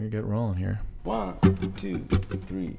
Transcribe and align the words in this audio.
We're 0.00 0.08
gonna 0.08 0.22
get 0.22 0.30
rolling 0.30 0.56
here. 0.56 0.80
One, 1.02 1.38
two, 1.76 1.98
three. 2.46 2.74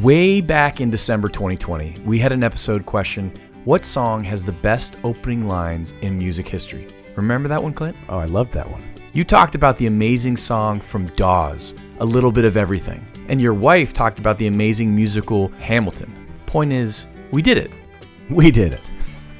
Way 0.00 0.40
back 0.40 0.80
in 0.80 0.90
December 0.90 1.28
2020, 1.28 1.96
we 2.06 2.18
had 2.18 2.32
an 2.32 2.42
episode 2.42 2.86
question 2.86 3.30
What 3.66 3.84
song 3.84 4.24
has 4.24 4.42
the 4.42 4.52
best 4.52 4.96
opening 5.04 5.46
lines 5.46 5.92
in 6.00 6.16
music 6.16 6.48
history? 6.48 6.86
Remember 7.14 7.46
that 7.50 7.62
one, 7.62 7.74
Clint? 7.74 7.94
Oh, 8.08 8.16
I 8.18 8.24
loved 8.24 8.52
that 8.52 8.70
one. 8.70 8.82
You 9.12 9.22
talked 9.22 9.54
about 9.54 9.76
the 9.76 9.84
amazing 9.84 10.38
song 10.38 10.80
from 10.80 11.08
Dawes, 11.08 11.74
A 11.98 12.06
Little 12.06 12.32
Bit 12.32 12.46
of 12.46 12.56
Everything. 12.56 13.06
And 13.28 13.38
your 13.38 13.52
wife 13.52 13.92
talked 13.92 14.18
about 14.18 14.38
the 14.38 14.46
amazing 14.46 14.96
musical 14.96 15.48
Hamilton. 15.58 16.10
Point 16.46 16.72
is, 16.72 17.06
we 17.32 17.42
did 17.42 17.58
it. 17.58 17.70
We 18.30 18.50
did 18.50 18.72
it. 18.72 18.82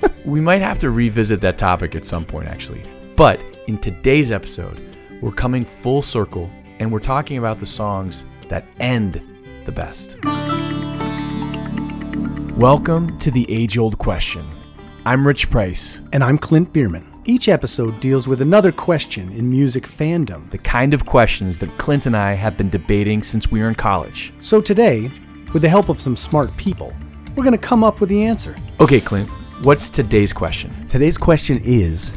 We 0.27 0.43
might 0.43 0.61
have 0.61 0.79
to 0.81 0.91
revisit 0.91 1.41
that 1.41 1.57
topic 1.57 1.95
at 1.95 2.05
some 2.05 2.27
point, 2.27 2.47
actually. 2.47 2.83
But 3.17 3.41
in 3.69 3.79
today's 3.79 4.31
episode, 4.31 4.79
we're 5.21 5.33
coming 5.33 5.65
full 5.65 6.01
circle 6.01 6.51
and 6.79 6.91
we're 6.91 6.99
talking 6.99 7.37
about 7.37 7.59
the 7.59 7.67
songs 7.67 8.25
that 8.49 8.65
end 8.81 9.21
the 9.67 9.73
best. 9.73 10.17
Welcome 12.57 13.19
to 13.19 13.31
the 13.31 13.47
age 13.51 13.77
old 13.77 13.99
question. 13.99 14.43
I'm 15.05 15.27
Rich 15.27 15.51
Price, 15.51 16.01
And 16.13 16.25
I'm 16.25 16.39
Clint 16.39 16.73
Bierman. 16.73 17.07
Each 17.27 17.49
episode 17.49 17.99
deals 18.01 18.27
with 18.27 18.41
another 18.41 18.73
question 18.73 19.31
in 19.33 19.49
music 19.49 19.87
fandom. 19.87 20.51
the 20.51 20.59
kind 20.59 20.95
of 20.95 21.05
questions 21.05 21.59
that 21.59 21.69
Clint 21.71 22.07
and 22.07 22.17
I 22.17 22.33
have 22.33 22.57
been 22.57 22.71
debating 22.71 23.23
since 23.23 23.51
we 23.51 23.61
were 23.61 23.69
in 23.69 23.75
college. 23.75 24.33
So 24.41 24.61
today, 24.61 25.11
with 25.53 25.63
the 25.63 25.69
help 25.69 25.91
of 25.91 26.01
some 26.01 26.17
smart 26.17 26.55
people, 26.57 26.95
we're 27.37 27.45
going 27.45 27.53
to 27.53 27.59
come 27.59 27.85
up 27.85 28.01
with 28.01 28.09
the 28.09 28.25
answer. 28.25 28.57
Okay, 28.81 29.01
Clint, 29.01 29.29
what's 29.63 29.91
today's 29.91 30.33
question? 30.33 30.71
Today's 30.89 31.19
question 31.19 31.61
is 31.63 32.15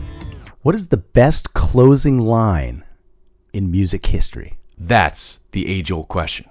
What 0.62 0.74
is 0.74 0.88
the 0.88 0.98
best 0.98 1.54
closing 1.54 2.20
line 2.20 2.84
in 3.54 3.72
music 3.72 4.06
history? 4.08 4.58
That's 4.78 5.40
the 5.52 5.68
age 5.68 5.92
old 5.92 6.08
question. 6.10 6.48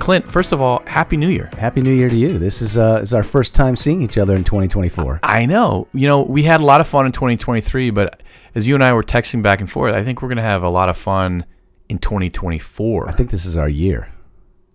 Clint, 0.00 0.26
first 0.26 0.52
of 0.52 0.62
all, 0.62 0.82
Happy 0.86 1.18
New 1.18 1.28
Year. 1.28 1.50
Happy 1.58 1.82
New 1.82 1.92
Year 1.92 2.08
to 2.08 2.16
you. 2.16 2.38
This 2.38 2.62
is, 2.62 2.78
uh, 2.78 3.00
is 3.02 3.12
our 3.12 3.22
first 3.22 3.54
time 3.54 3.76
seeing 3.76 4.00
each 4.00 4.16
other 4.16 4.34
in 4.34 4.42
2024. 4.42 5.20
I 5.22 5.44
know. 5.44 5.86
You 5.92 6.06
know, 6.06 6.22
we 6.22 6.44
had 6.44 6.62
a 6.62 6.64
lot 6.64 6.80
of 6.80 6.88
fun 6.88 7.04
in 7.04 7.12
2023, 7.12 7.90
but 7.90 8.22
as 8.54 8.66
you 8.66 8.74
and 8.74 8.82
I 8.82 8.94
were 8.94 9.02
texting 9.02 9.42
back 9.42 9.60
and 9.60 9.70
forth, 9.70 9.94
I 9.94 10.02
think 10.02 10.22
we're 10.22 10.28
going 10.28 10.38
to 10.38 10.42
have 10.42 10.62
a 10.62 10.70
lot 10.70 10.88
of 10.88 10.96
fun 10.96 11.44
in 11.90 11.98
2024. 11.98 13.06
I 13.06 13.12
think 13.12 13.28
this 13.28 13.44
is 13.44 13.58
our 13.58 13.68
year. 13.68 14.10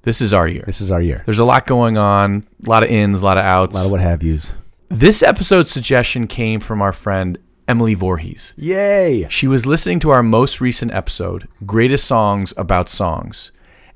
This 0.03 0.21
is 0.21 0.33
our 0.33 0.47
year. 0.47 0.63
This 0.65 0.81
is 0.81 0.91
our 0.91 1.01
year. 1.01 1.23
There's 1.25 1.39
a 1.39 1.45
lot 1.45 1.65
going 1.65 1.97
on, 1.97 2.45
a 2.65 2.69
lot 2.69 2.83
of 2.83 2.89
ins, 2.89 3.21
a 3.21 3.25
lot 3.25 3.37
of 3.37 3.45
outs, 3.45 3.75
A 3.75 3.79
lot 3.79 3.85
of 3.85 3.91
what 3.91 4.01
have 4.01 4.21
yous. 4.21 4.53
this 4.89 5.23
episode 5.23 5.65
suggestion 5.67 6.27
came 6.27 6.59
from 6.59 6.81
our 6.81 6.91
friend 6.93 7.37
Emily 7.67 7.93
Voorhees. 7.93 8.53
Yay! 8.57 9.25
She 9.29 9.47
was 9.47 9.65
listening 9.65 9.99
to 10.01 10.09
our 10.09 10.21
most 10.21 10.59
recent 10.59 10.93
episode, 10.93 11.47
Greatest 11.65 12.05
Songs 12.05 12.53
About 12.57 12.89
Songs. 12.89 13.51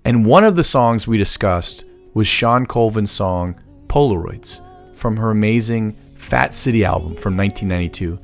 And 0.06 0.26
one 0.26 0.46
of 0.46 0.56
the 0.56 0.64
songs 0.64 1.08
we 1.08 1.18
discussed 1.18 1.84
was 2.14 2.26
Shawn 2.28 2.66
Colvin's 2.66 3.12
song 3.12 3.62
Polaroids 3.88 4.62
from 4.96 5.18
her 5.18 5.32
amazing 5.32 5.98
Fat 6.16 6.54
City 6.54 6.86
album 6.86 7.16
from 7.16 7.36
1992. 7.36 8.18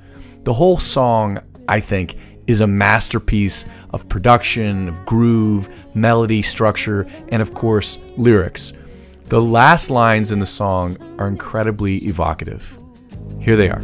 The 0.46 0.54
whole 0.54 0.78
song, 0.78 1.40
I 1.68 1.82
think, 1.82 2.16
is 2.48 2.62
a 2.62 2.68
masterpiece 2.68 3.66
of 3.92 4.08
production, 4.10 4.88
of 4.88 5.06
groove, 5.06 5.70
melody, 5.96 6.42
structure, 6.42 7.08
and 7.30 7.42
of 7.42 7.54
course, 7.54 8.00
lyrics. 8.18 8.74
The 9.30 9.42
last 9.42 9.90
lines 9.90 10.32
in 10.32 10.40
the 10.40 10.46
song 10.46 10.98
are 11.20 11.28
incredibly 11.28 11.98
evocative. 12.06 12.78
Here 13.40 13.56
they 13.56 13.70
are. 13.70 13.82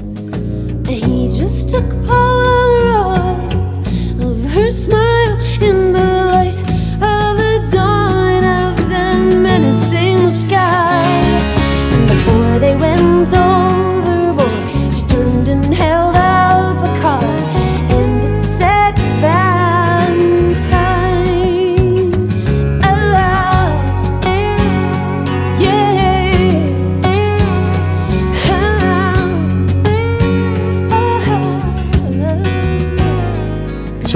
Just 1.40 1.70
took 1.70 1.86
Polaroids 2.06 3.78
of 4.22 4.52
her 4.52 4.70
smile 4.70 5.40
in 5.62 5.94
the 5.94 6.09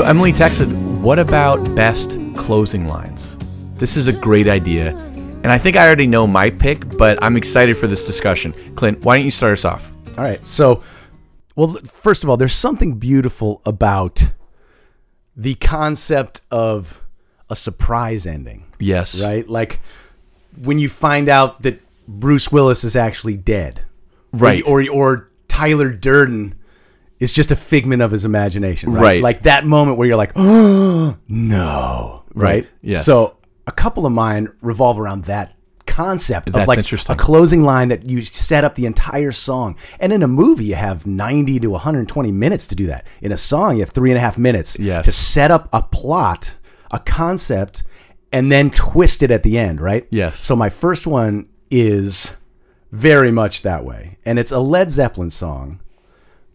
So 0.03 0.09
Emily 0.09 0.33
texted, 0.33 0.69
"What 0.99 1.17
about 1.17 1.75
best 1.75 2.19
closing 2.35 2.87
lines?" 2.87 3.37
This 3.75 3.95
is 3.95 4.09
a 4.09 4.11
great 4.11 4.49
idea, 4.49 4.89
and 4.89 5.47
I 5.47 5.57
think 5.57 5.77
I 5.77 5.85
already 5.85 6.07
know 6.07 6.27
my 6.27 6.49
pick, 6.49 6.97
but 6.97 7.17
I'm 7.23 7.37
excited 7.37 7.77
for 7.77 7.87
this 7.87 8.03
discussion. 8.03 8.53
Clint, 8.75 9.05
why 9.05 9.15
don't 9.15 9.23
you 9.23 9.31
start 9.31 9.53
us 9.53 9.63
off? 9.63 9.93
All 10.17 10.25
right. 10.25 10.43
So, 10.43 10.83
well, 11.55 11.77
first 11.85 12.25
of 12.25 12.29
all, 12.29 12.35
there's 12.35 12.51
something 12.51 12.95
beautiful 12.95 13.61
about 13.65 14.21
the 15.37 15.53
concept 15.53 16.41
of 16.51 17.01
a 17.49 17.55
surprise 17.55 18.25
ending, 18.25 18.65
Yes, 18.79 19.21
right? 19.23 19.47
Like 19.47 19.79
when 20.61 20.79
you 20.79 20.89
find 20.89 21.29
out 21.29 21.61
that 21.61 21.79
Bruce 22.09 22.51
Willis 22.51 22.83
is 22.83 22.97
actually 22.97 23.37
dead, 23.37 23.79
Right. 24.33 24.63
Or 24.67 24.83
or, 24.91 25.29
Tyler 25.47 25.93
Durden 25.93 26.55
is 27.23 27.31
just 27.31 27.51
a 27.51 27.55
figment 27.55 28.01
of 28.01 28.11
his 28.11 28.25
imagination, 28.25 28.91
right? 28.93 29.01
Right. 29.01 29.21
Like 29.21 29.43
that 29.43 29.65
moment 29.65 29.97
where 29.97 30.07
you're 30.07 30.17
like, 30.17 30.33
oh 30.35 31.17
no, 31.27 32.23
right? 32.33 32.63
Right. 32.63 32.71
Yes. 32.81 33.05
So 33.05 33.37
a 33.65 33.71
couple 33.71 34.05
of 34.05 34.11
mine 34.11 34.49
revolve 34.61 34.99
around 34.99 35.25
that 35.25 35.55
concept 35.85 36.49
of 36.49 36.55
That's 36.55 36.67
like 36.67 36.79
interesting. 36.79 37.13
a 37.13 37.17
closing 37.17 37.63
line 37.63 37.89
that 37.89 38.09
you 38.09 38.21
set 38.21 38.63
up 38.63 38.75
the 38.75 38.85
entire 38.85 39.31
song. 39.31 39.77
And 39.99 40.11
in 40.11 40.23
a 40.23 40.27
movie, 40.27 40.65
you 40.65 40.75
have 40.75 41.05
90 41.05 41.59
to 41.61 41.67
120 41.69 42.31
minutes 42.31 42.67
to 42.67 42.75
do 42.75 42.87
that. 42.87 43.05
In 43.21 43.31
a 43.31 43.37
song, 43.37 43.75
you 43.75 43.81
have 43.81 43.91
three 43.91 44.09
and 44.11 44.17
a 44.17 44.21
half 44.21 44.37
minutes 44.37 44.77
Yes. 44.79 45.05
to 45.05 45.11
set 45.11 45.51
up 45.51 45.69
a 45.71 45.81
plot, 45.83 46.55
a 46.91 46.99
concept, 46.99 47.83
and 48.31 48.51
then 48.51 48.71
twist 48.71 49.21
it 49.23 49.29
at 49.31 49.43
the 49.43 49.57
end, 49.57 49.79
right? 49.79 50.07
Yes. 50.09 50.35
So 50.37 50.55
my 50.55 50.69
first 50.69 51.05
one 51.05 51.47
is 51.69 52.33
very 52.91 53.31
much 53.31 53.61
that 53.61 53.85
way. 53.85 54.17
And 54.25 54.39
it's 54.39 54.51
a 54.51 54.59
Led 54.59 54.89
Zeppelin 54.91 55.29
song 55.29 55.79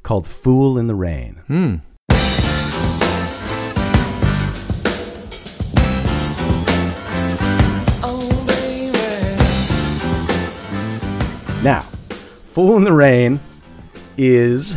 called 0.09 0.27
Fool 0.27 0.79
in 0.79 0.87
the 0.87 0.95
Rain. 0.95 1.35
Hmm. 1.49 1.75
Now, 11.63 11.83
Fool 11.83 12.79
in 12.79 12.85
the 12.85 12.93
Rain 12.95 13.39
is 14.17 14.77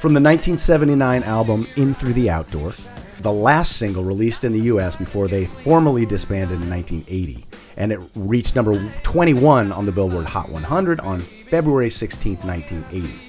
from 0.00 0.12
the 0.12 0.20
1979 0.20 1.22
album 1.22 1.64
In 1.76 1.94
Through 1.94 2.14
the 2.14 2.28
Outdoor. 2.28 2.72
The 3.20 3.28
the 3.28 3.32
last 3.32 3.76
single 3.76 4.02
released 4.02 4.42
in 4.42 4.52
the 4.52 4.62
US 4.62 4.96
before 4.96 5.28
they 5.28 5.46
formally 5.46 6.04
disbanded 6.06 6.62
in 6.62 6.70
1980. 6.70 7.44
And 7.76 7.92
it 7.92 8.00
reached 8.16 8.56
number 8.56 8.80
21 9.04 9.70
on 9.70 9.86
the 9.86 9.92
Billboard 9.92 10.26
Hot 10.26 10.48
100 10.48 10.98
on 11.00 11.20
February 11.20 11.90
16, 11.90 12.38
1980. 12.38 13.27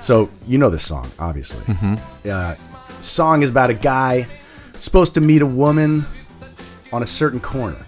So, 0.00 0.30
you 0.46 0.58
know 0.58 0.70
this 0.70 0.84
song, 0.84 1.10
obviously. 1.18 1.62
Uh, 2.30 2.54
song 3.00 3.42
is 3.42 3.50
about 3.50 3.70
a 3.70 3.74
guy 3.74 4.26
supposed 4.74 5.14
to 5.14 5.20
meet 5.20 5.42
a 5.42 5.46
woman 5.46 6.04
on 6.92 7.02
a 7.02 7.06
certain 7.06 7.40
corner. 7.40 7.78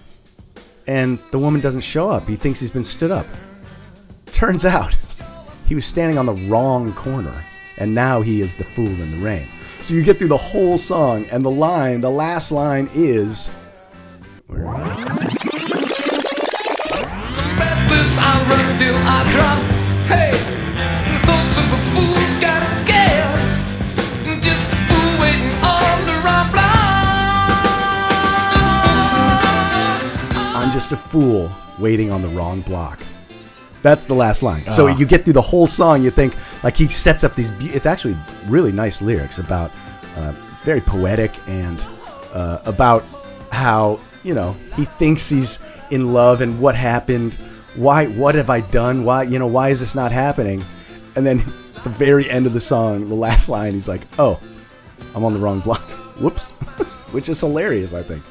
And 0.87 1.19
the 1.31 1.38
woman 1.38 1.60
doesn't 1.60 1.82
show 1.82 2.10
up. 2.10 2.26
He 2.26 2.37
thinks 2.37 2.60
he's 2.60 2.70
been 2.70 2.84
stood 2.84 3.10
up. 3.10 3.26
Turns 4.26 4.64
out 4.64 4.96
he 5.66 5.75
was 5.75 5.84
standing 5.84 6.19
on 6.19 6.26
the 6.26 6.32
wrong 6.49 6.93
corner, 6.94 7.44
and 7.76 7.94
now 7.94 8.22
he 8.22 8.40
is 8.40 8.56
the 8.56 8.64
fool 8.64 8.87
in 8.87 9.10
the 9.10 9.19
rain. 9.19 9.46
So 9.81 9.94
you 9.94 10.02
get 10.02 10.19
through 10.19 10.28
the 10.28 10.37
whole 10.37 10.78
song, 10.78 11.26
and 11.31 11.44
the 11.44 11.50
line, 11.50 12.00
the 12.00 12.10
last 12.10 12.50
line 12.50 12.88
is. 12.94 13.49
Where 14.46 14.62
is 14.62 14.78
it? 14.78 14.99
Just 30.79 30.93
a 30.93 30.97
fool 30.97 31.51
waiting 31.81 32.13
on 32.13 32.23
the 32.23 32.29
wrong 32.29 32.61
block. 32.61 33.01
That's 33.83 34.05
the 34.05 34.15
last 34.15 34.45
line. 34.45 34.65
So 34.69 34.87
Ah. 34.87 34.97
you 34.97 35.07
get 35.07 35.25
through 35.25 35.33
the 35.33 35.43
whole 35.43 35.67
song, 35.67 36.05
you 36.05 36.11
think 36.13 36.35
like 36.63 36.77
he 36.77 36.87
sets 36.87 37.25
up 37.25 37.35
these. 37.35 37.51
Be- 37.51 37.67
it's 37.71 37.85
actually 37.85 38.17
really 38.47 38.71
nice 38.71 39.03
lyrics 39.03 39.41
about. 39.41 39.73
Uh, 40.17 40.33
it's 40.53 40.63
very 40.63 40.81
poetic 40.81 41.33
and 41.49 41.85
uh, 42.33 42.59
about 42.65 43.05
how 43.51 43.99
you 44.23 44.35
know 44.35 44.55
he 44.77 44.85
thinks 44.85 45.29
he's 45.29 45.59
in 45.91 46.13
love 46.13 46.43
and 46.43 46.61
what 46.61 46.77
happened. 46.77 47.35
Why? 47.75 48.07
What 48.07 48.37
have 48.37 48.49
I 48.49 48.61
done? 48.61 49.05
Why? 49.05 49.25
You 49.25 49.41
know? 49.41 49.49
Why 49.49 49.71
is 49.71 49.81
this 49.81 49.97
not 49.97 50.13
happening? 50.13 50.63
And 51.17 51.27
then 51.27 51.41
at 51.75 51.83
the 51.83 51.91
very 51.91 52.31
end 52.31 52.47
of 52.47 52.53
the 52.53 52.61
song, 52.61 53.09
the 53.09 53.17
last 53.17 53.49
line, 53.49 53.73
he's 53.75 53.89
like, 53.89 54.03
"Oh, 54.17 54.39
I'm 55.17 55.25
on 55.25 55.33
the 55.35 55.41
wrong 55.41 55.59
block. 55.59 55.81
Whoops," 56.21 56.51
which 57.11 57.29
is 57.29 57.41
hilarious. 57.41 57.95
I 57.95 58.03
think 58.05 58.23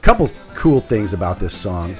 couple 0.00 0.28
cool 0.54 0.80
things 0.80 1.12
about 1.12 1.38
this 1.38 1.54
song. 1.54 1.94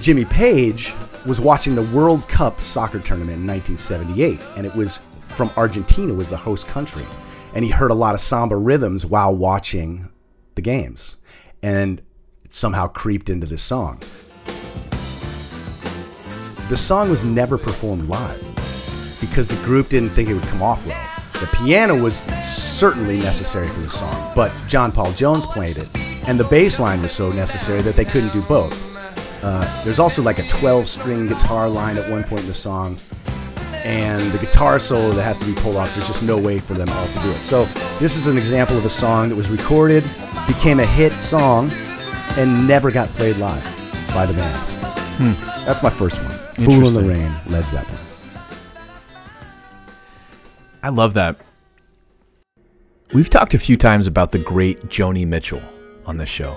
Jimmy 0.00 0.24
Page 0.26 0.92
was 1.26 1.40
watching 1.40 1.74
the 1.74 1.82
World 1.82 2.28
Cup 2.28 2.60
soccer 2.60 3.00
tournament 3.00 3.38
in 3.38 3.46
1978, 3.46 4.38
and 4.56 4.66
it 4.66 4.74
was 4.74 5.00
from 5.28 5.50
Argentina 5.56 6.12
was 6.12 6.30
the 6.30 6.36
host 6.36 6.68
country, 6.68 7.04
and 7.54 7.64
he 7.64 7.70
heard 7.70 7.90
a 7.90 7.94
lot 7.94 8.14
of 8.14 8.20
samba 8.20 8.56
rhythms 8.56 9.06
while 9.06 9.34
watching 9.34 10.08
the 10.54 10.62
games, 10.62 11.16
and 11.62 12.02
it 12.44 12.52
somehow 12.52 12.86
creeped 12.86 13.30
into 13.30 13.46
this 13.46 13.62
song. 13.62 14.00
The 16.68 16.76
song 16.76 17.10
was 17.10 17.24
never 17.24 17.56
performed 17.56 18.08
live 18.08 18.40
because 19.20 19.48
the 19.48 19.62
group 19.64 19.88
didn't 19.88 20.10
think 20.10 20.28
it 20.28 20.34
would 20.34 20.42
come 20.44 20.62
off 20.62 20.86
well. 20.86 21.10
The 21.40 21.46
piano 21.58 21.94
was 22.02 22.16
certainly 22.44 23.18
necessary 23.18 23.68
for 23.68 23.80
the 23.80 23.88
song, 23.88 24.32
but 24.34 24.52
John 24.68 24.92
Paul 24.92 25.12
Jones 25.12 25.46
played 25.46 25.78
it, 25.78 25.88
and 26.26 26.40
the 26.40 26.44
bass 26.44 26.80
line 26.80 27.00
was 27.02 27.12
so 27.12 27.30
necessary 27.30 27.82
that 27.82 27.96
they 27.96 28.04
couldn't 28.04 28.32
do 28.32 28.42
both. 28.42 28.74
Uh, 29.44 29.84
there's 29.84 29.98
also 29.98 30.22
like 30.22 30.38
a 30.38 30.48
12 30.48 30.88
string 30.88 31.28
guitar 31.28 31.68
line 31.68 31.96
at 31.96 32.10
one 32.10 32.24
point 32.24 32.42
in 32.42 32.48
the 32.48 32.54
song, 32.54 32.96
and 33.84 34.20
the 34.32 34.38
guitar 34.38 34.78
solo 34.78 35.12
that 35.12 35.22
has 35.22 35.38
to 35.38 35.46
be 35.46 35.54
pulled 35.60 35.76
off, 35.76 35.92
there's 35.94 36.08
just 36.08 36.22
no 36.22 36.36
way 36.36 36.58
for 36.58 36.74
them 36.74 36.88
all 36.88 37.06
to 37.06 37.18
do 37.20 37.30
it. 37.30 37.36
So, 37.36 37.64
this 38.00 38.16
is 38.16 38.26
an 38.26 38.36
example 38.36 38.76
of 38.76 38.84
a 38.84 38.90
song 38.90 39.28
that 39.28 39.36
was 39.36 39.50
recorded, 39.50 40.02
became 40.48 40.80
a 40.80 40.86
hit 40.86 41.12
song, 41.12 41.70
and 42.36 42.66
never 42.66 42.90
got 42.90 43.08
played 43.10 43.36
live 43.36 43.62
by 44.12 44.26
the 44.26 44.34
band. 44.34 45.36
That's 45.64 45.82
my 45.82 45.90
first 45.90 46.20
one. 46.22 46.32
Fool 46.56 46.88
in 46.88 46.94
the 46.94 47.04
Rain, 47.04 47.32
Led 47.46 47.66
Zeppelin. 47.66 48.00
I 50.82 50.88
love 50.88 51.14
that. 51.14 51.38
We've 53.12 53.30
talked 53.30 53.54
a 53.54 53.58
few 53.58 53.76
times 53.76 54.06
about 54.08 54.32
the 54.32 54.38
great 54.38 54.80
Joni 54.88 55.26
Mitchell 55.26 55.62
on 56.06 56.16
this 56.16 56.28
show. 56.28 56.56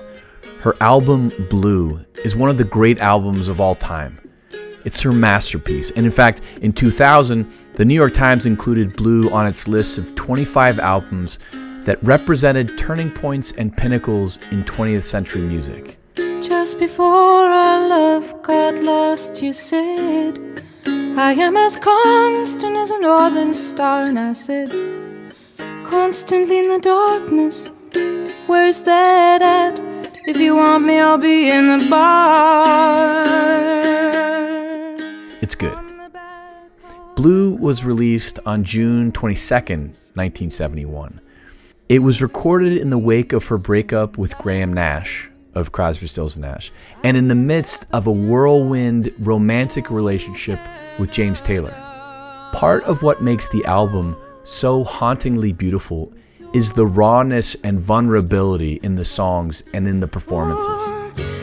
Her 0.62 0.76
album 0.82 1.32
Blue 1.50 2.00
is 2.26 2.36
one 2.36 2.50
of 2.50 2.58
the 2.58 2.64
great 2.64 3.00
albums 3.00 3.48
of 3.48 3.62
all 3.62 3.76
time. 3.76 4.20
It's 4.86 5.02
her 5.02 5.12
masterpiece. 5.12 5.92
And 5.92 6.06
in 6.06 6.12
fact, 6.12 6.42
in 6.62 6.74
2000, 6.74 7.50
the 7.76 7.86
New 7.86 7.96
York 7.96 8.14
Times 8.14 8.46
included 8.46 8.96
Blue 8.96 9.30
on 9.32 9.46
its 9.46 9.68
list 9.68 9.98
of 9.98 10.16
25 10.16 10.80
albums 10.80 11.40
that 11.84 12.02
represented 12.04 12.78
turning 12.78 13.10
points 13.10 13.52
and 13.54 13.76
pinnacles 13.76 14.38
in 14.52 14.64
20th 14.64 15.04
century 15.04 15.42
music. 15.42 15.98
Just 16.16 16.80
before 16.80 17.06
our 17.08 17.88
love 17.88 18.42
got 18.42 18.76
lost, 18.76 19.42
you 19.42 19.54
said, 19.54 20.64
I 20.86 21.34
am 21.34 21.58
as 21.58 21.78
constant 21.78 22.76
as 22.76 22.92
a 22.92 23.00
northern 23.00 23.54
star. 23.54 24.06
And 24.06 24.20
I 24.20 24.34
said, 24.34 24.70
Constantly 25.88 26.60
in 26.60 26.70
the 26.70 26.80
darkness, 26.80 27.72
where's 28.50 28.82
that 28.82 29.44
at? 29.44 29.80
If 30.26 30.38
you 30.40 30.56
want 30.56 30.84
me, 30.84 31.00
I'll 31.00 31.20
be 31.20 31.52
in 31.52 31.68
the 31.78 31.88
bar. 31.88 33.24
It's 35.42 35.54
good. 35.54 35.78
Blue 37.16 37.54
was 37.54 37.86
released 37.86 38.40
on 38.48 38.64
June 38.64 39.12
22nd, 39.12 39.94
1971. 40.16 41.22
It 41.90 42.00
was 42.00 42.22
recorded 42.22 42.78
in 42.78 42.90
the 42.90 42.98
wake 42.98 43.34
of 43.34 43.46
her 43.48 43.58
breakup 43.60 44.18
with 44.18 44.38
Graham 44.40 44.74
Nash 44.74 45.30
of 45.54 45.72
Crosby, 45.72 46.08
Stills 46.08 46.36
and 46.36 46.46
Nash, 46.46 46.72
and 47.04 47.16
in 47.18 47.28
the 47.28 47.36
midst 47.36 47.86
of 47.94 48.08
a 48.08 48.12
whirlwind 48.12 49.14
romantic 49.20 49.92
relationship 49.92 50.60
with 50.98 51.12
James 51.12 51.42
Taylor. 51.42 51.74
Part 52.54 52.84
of 52.86 53.04
what 53.04 53.22
makes 53.22 53.48
the 53.50 53.64
album 53.66 54.18
so 54.44 54.84
hauntingly 54.84 55.54
beautiful 55.54 56.12
is 56.54 56.74
the 56.74 56.86
rawness 56.86 57.56
and 57.64 57.80
vulnerability 57.80 58.80
in 58.82 58.96
the 58.96 59.06
songs 59.06 59.64
and 59.74 59.88
in 59.88 60.00
the 60.00 60.08
performances. 60.08 60.90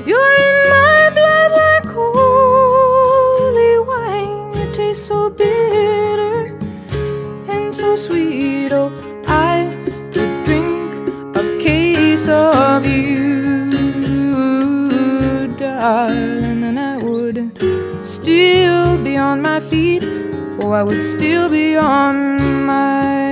You're 0.07 0.37
in 0.49 0.69
my 0.69 1.11
blood 1.15 1.53
like 1.53 1.87
holy 1.95 3.79
wine. 3.87 4.55
You 4.55 4.73
taste 4.75 5.07
so 5.07 5.31
bitter 5.31 6.57
and 7.49 7.75
so 7.75 7.97
sweet. 7.97 8.73
Oh, 8.73 8.91
I 9.29 9.75
could 10.13 10.45
drink 10.45 11.37
a 11.37 11.59
case 11.63 12.29
of 12.29 12.85
you, 12.87 13.71
darling, 15.57 16.65
and 16.65 16.79
I 16.79 16.97
would 16.99 17.53
still 18.05 18.99
be 19.05 19.17
on 19.17 19.41
my 19.43 19.61
feet. 19.61 20.03
Oh, 20.63 20.73
I 20.73 20.83
would 20.83 21.03
still 21.03 21.49
be 21.49 21.77
on 21.77 22.65
my 22.67 23.26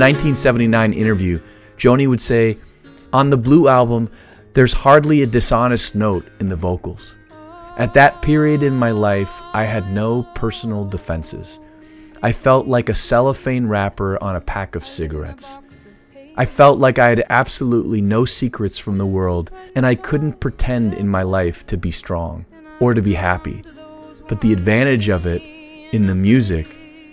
1979 0.00 0.94
interview, 0.94 1.38
Joni 1.76 2.08
would 2.08 2.22
say, 2.22 2.56
On 3.12 3.28
the 3.28 3.36
Blue 3.36 3.68
album, 3.68 4.10
there's 4.54 4.72
hardly 4.72 5.20
a 5.20 5.26
dishonest 5.26 5.94
note 5.94 6.26
in 6.40 6.48
the 6.48 6.56
vocals. 6.56 7.18
At 7.76 7.92
that 7.92 8.22
period 8.22 8.62
in 8.62 8.76
my 8.76 8.92
life, 8.92 9.42
I 9.52 9.64
had 9.64 9.92
no 9.92 10.22
personal 10.34 10.86
defenses. 10.86 11.60
I 12.22 12.32
felt 12.32 12.66
like 12.66 12.88
a 12.88 12.94
cellophane 12.94 13.66
wrapper 13.68 14.22
on 14.22 14.36
a 14.36 14.40
pack 14.40 14.74
of 14.74 14.86
cigarettes. 14.86 15.58
I 16.36 16.46
felt 16.46 16.78
like 16.78 16.98
I 16.98 17.10
had 17.10 17.24
absolutely 17.28 18.00
no 18.00 18.24
secrets 18.24 18.78
from 18.78 18.96
the 18.96 19.06
world, 19.06 19.50
and 19.76 19.84
I 19.84 19.96
couldn't 19.96 20.40
pretend 20.40 20.94
in 20.94 21.08
my 21.08 21.24
life 21.24 21.66
to 21.66 21.76
be 21.76 21.90
strong 21.90 22.46
or 22.80 22.94
to 22.94 23.02
be 23.02 23.14
happy. 23.14 23.62
But 24.28 24.40
the 24.40 24.54
advantage 24.54 25.10
of 25.10 25.26
it 25.26 25.42
in 25.92 26.06
the 26.06 26.14
music 26.14 26.66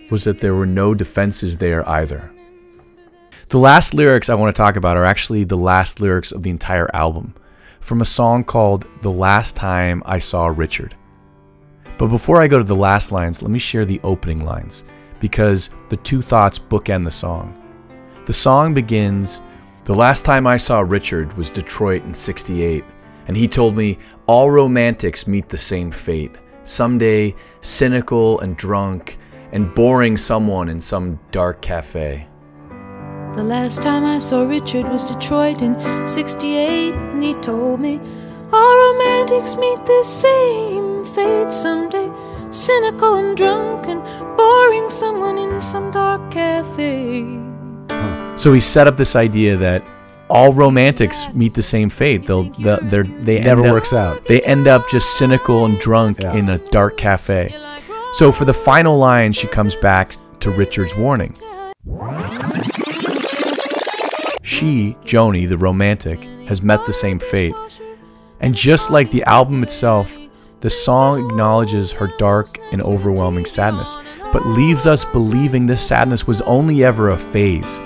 was 0.10 0.24
that 0.24 0.40
there 0.40 0.56
were 0.56 0.66
no 0.66 0.94
defenses 0.94 1.58
there 1.58 1.88
either. 1.90 2.32
The 3.50 3.58
last 3.58 3.94
lyrics 3.94 4.28
I 4.28 4.36
want 4.36 4.54
to 4.54 4.62
talk 4.62 4.76
about 4.76 4.98
are 4.98 5.06
actually 5.06 5.46
the 5.46 5.56
last 5.56 6.02
lyrics 6.02 6.34
of 6.34 6.44
the 6.44 6.50
entire 6.50 6.94
album 6.94 7.34
from 7.80 8.02
a 8.02 8.06
song 8.06 8.44
called 8.44 8.86
The 9.02 9.10
Last 9.10 9.56
Time 9.56 10.04
I 10.06 10.20
Saw 10.20 10.48
Richard. 10.48 10.96
But 11.98 12.08
before 12.08 12.42
I 12.42 12.50
go 12.50 12.58
to 12.58 12.64
the 12.66 12.76
last 12.76 13.14
lines, 13.14 13.42
let 13.42 13.50
me 13.50 13.58
share 13.58 13.86
the 13.86 14.02
opening 14.04 14.44
lines 14.44 14.84
because 15.22 15.70
the 15.88 15.96
two 15.96 16.22
thoughts 16.22 16.60
bookend 16.60 17.06
the 17.06 17.12
song. 17.12 17.58
The 18.26 18.34
song 18.34 18.74
begins 18.74 19.40
The 19.86 19.96
last 19.96 20.26
time 20.26 20.46
I 20.46 20.58
saw 20.58 20.82
Richard 20.82 21.32
was 21.38 21.50
Detroit 21.50 22.04
in 22.04 22.14
68, 22.14 22.84
and 23.28 23.38
he 23.38 23.48
told 23.48 23.78
me 23.78 23.98
all 24.26 24.52
romantics 24.52 25.26
meet 25.26 25.48
the 25.48 25.56
same 25.56 25.90
fate. 25.90 26.42
Someday, 26.64 27.34
cynical 27.62 28.42
and 28.42 28.58
drunk 28.58 29.20
and 29.54 29.74
boring 29.74 30.18
someone 30.18 30.68
in 30.68 30.82
some 30.82 31.18
dark 31.32 31.62
cafe. 31.62 32.28
The 33.38 33.44
last 33.44 33.82
time 33.84 34.04
I 34.04 34.20
saw 34.20 34.42
Richard 34.44 34.90
was 34.90 35.06
Detroit 35.06 35.62
in 35.62 35.76
68, 36.08 36.94
and 36.94 37.24
he 37.24 37.34
told 37.36 37.80
me 37.80 38.00
all 38.52 38.94
romantics 38.94 39.56
meet 39.56 39.86
the 39.86 40.04
same 40.04 41.06
fate 41.14 41.54
someday. 41.54 42.10
Cynical 42.50 43.16
and 43.16 43.38
drunk 43.38 43.88
and 43.88 44.02
boring 44.38 44.90
someone 44.90 45.38
in 45.38 45.62
some 45.62 45.92
dark 45.92 46.32
cafe. 46.32 47.26
So 48.38 48.54
he 48.54 48.60
set 48.60 48.88
up 48.88 48.98
this 48.98 49.16
idea 49.16 49.56
that 49.58 49.84
all 50.30 50.52
romantics 50.54 51.32
meet 51.34 51.54
the 51.54 51.64
same 51.64 51.90
fate. 51.90 52.26
They'll, 52.26 52.44
they'll 52.44 52.80
they're, 52.82 53.04
they 53.04 53.40
Never 53.42 53.62
end 53.62 53.70
up- 53.70 53.74
works 53.74 53.94
out. 53.94 54.26
They 54.26 54.42
end 54.42 54.68
up 54.68 54.90
just 54.90 55.18
cynical 55.18 55.66
and 55.66 55.78
drunk 55.80 56.20
Yeah. 56.22 56.34
in 56.34 56.50
a 56.50 56.58
dark 56.58 56.98
cafe. 56.98 57.54
So 58.14 58.32
for 58.32 58.46
the 58.46 58.54
final 58.54 58.98
line, 58.98 59.34
she 59.34 59.48
comes 59.48 59.76
back 59.76 60.14
to 60.40 60.50
Richard's 60.50 60.96
warning. 60.96 61.36
She, 64.48 64.96
Joni, 65.04 65.46
the 65.46 65.58
romantic, 65.58 66.24
has 66.48 66.62
met 66.62 66.86
the 66.86 66.94
same 66.94 67.20
fate. 67.20 67.54
And 68.40 68.56
just 68.56 68.90
like 68.90 69.12
the 69.12 69.24
album 69.24 69.62
itself, 69.62 70.18
the 70.62 70.70
song 70.70 71.30
acknowledges 71.30 71.92
her 71.92 72.08
dark 72.18 72.58
and 72.72 72.82
overwhelming 72.82 73.46
sadness, 73.46 73.98
but 74.32 74.48
leaves 74.48 74.88
us 74.88 75.04
believing 75.04 75.68
this 75.68 75.86
sadness 75.86 76.28
was 76.28 76.40
only 76.44 76.86
ever 76.86 77.10
a 77.10 77.18
phase. 77.18 77.82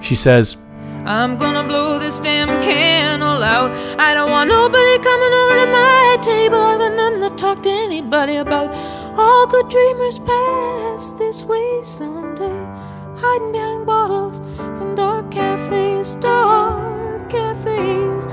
She 0.00 0.14
says, 0.14 0.56
I'm 1.04 1.36
gonna 1.36 1.68
blow 1.68 1.98
this 1.98 2.20
damn 2.20 2.48
candle 2.62 3.42
out. 3.42 3.70
I 4.00 4.14
don't 4.14 4.30
want 4.30 4.48
nobody 4.48 4.96
coming 5.04 5.32
over 5.34 5.56
to 5.56 5.66
my 5.70 6.18
table. 6.22 6.56
I 6.56 6.78
got 6.78 6.96
nothing 6.96 7.20
to 7.28 7.36
talk 7.36 7.62
to 7.64 7.70
anybody 7.70 8.36
about. 8.36 8.70
All 9.18 9.46
good 9.46 9.68
dreamers 9.68 10.20
pass 10.20 11.10
this 11.18 11.44
way 11.44 11.80
someday. 11.84 12.89
Hiding 13.22 13.52
behind 13.52 13.84
bottles 13.84 14.38
in 14.80 14.94
dark 14.94 15.30
cafes, 15.30 16.14
dark 16.16 17.28
cafes. 17.28 18.26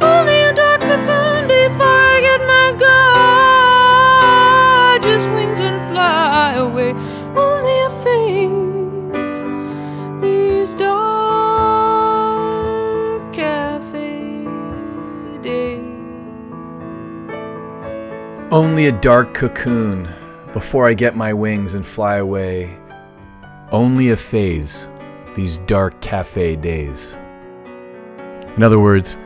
Only 0.00 0.38
a 0.42 0.52
dark 0.52 0.82
cocoon 0.82 1.48
before 1.48 1.88
I 2.14 2.20
get 2.20 2.40
my 2.46 2.72
gorgeous 5.00 5.26
wings 5.26 5.58
and 5.58 5.80
fly 5.90 6.54
away. 6.56 6.92
Only 7.34 7.80
a 7.80 7.90
phase. 8.04 9.38
These 10.20 10.74
dark 10.74 12.12
cafe 13.32 14.44
days. 15.42 15.80
Only 18.52 18.86
a 18.88 18.92
dark 18.92 19.32
cocoon 19.32 20.08
before 20.52 20.86
I 20.86 20.92
get 20.92 21.16
my 21.16 21.32
wings 21.32 21.72
and 21.72 21.86
fly 21.86 22.16
away. 22.16 22.76
Only 23.72 24.10
a 24.10 24.16
phase, 24.16 24.88
these 25.34 25.58
dark 25.58 26.00
cafe 26.00 26.56
days. 26.56 27.16
In 28.56 28.62
other 28.62 28.78
words, 28.78 29.18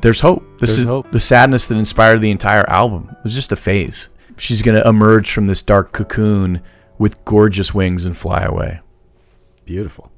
there's 0.00 0.20
hope. 0.20 0.42
This 0.58 0.70
There's 0.70 0.78
is 0.80 0.84
hope. 0.86 1.10
the 1.12 1.20
sadness 1.20 1.68
that 1.68 1.76
inspired 1.78 2.20
the 2.20 2.30
entire 2.30 2.68
album. 2.68 3.08
It 3.10 3.22
was 3.22 3.34
just 3.34 3.52
a 3.52 3.56
phase. 3.56 4.10
She's 4.36 4.62
going 4.62 4.80
to 4.80 4.88
emerge 4.88 5.30
from 5.32 5.46
this 5.46 5.62
dark 5.62 5.92
cocoon 5.92 6.62
with 6.98 7.24
gorgeous 7.24 7.72
wings 7.72 8.04
and 8.04 8.16
fly 8.16 8.42
away. 8.42 8.80
Beautiful. 9.64 10.10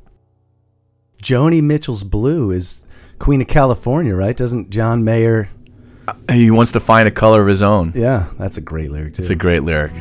Joni 1.22 1.62
Mitchell's 1.62 2.04
Blue 2.04 2.50
is 2.50 2.84
Queen 3.18 3.40
of 3.40 3.48
California, 3.48 4.14
right? 4.14 4.36
Doesn't 4.36 4.70
John 4.70 5.04
Mayer? 5.04 5.48
Uh, 6.08 6.14
he 6.32 6.50
wants 6.50 6.72
to 6.72 6.80
find 6.80 7.08
a 7.08 7.12
color 7.12 7.42
of 7.42 7.48
his 7.48 7.62
own. 7.62 7.92
Yeah, 7.94 8.26
that's 8.38 8.56
a 8.56 8.60
great 8.60 8.90
lyric 8.90 9.14
too. 9.14 9.22
It's 9.22 9.30
a 9.30 9.34
great 9.34 9.62
lyric. 9.62 9.92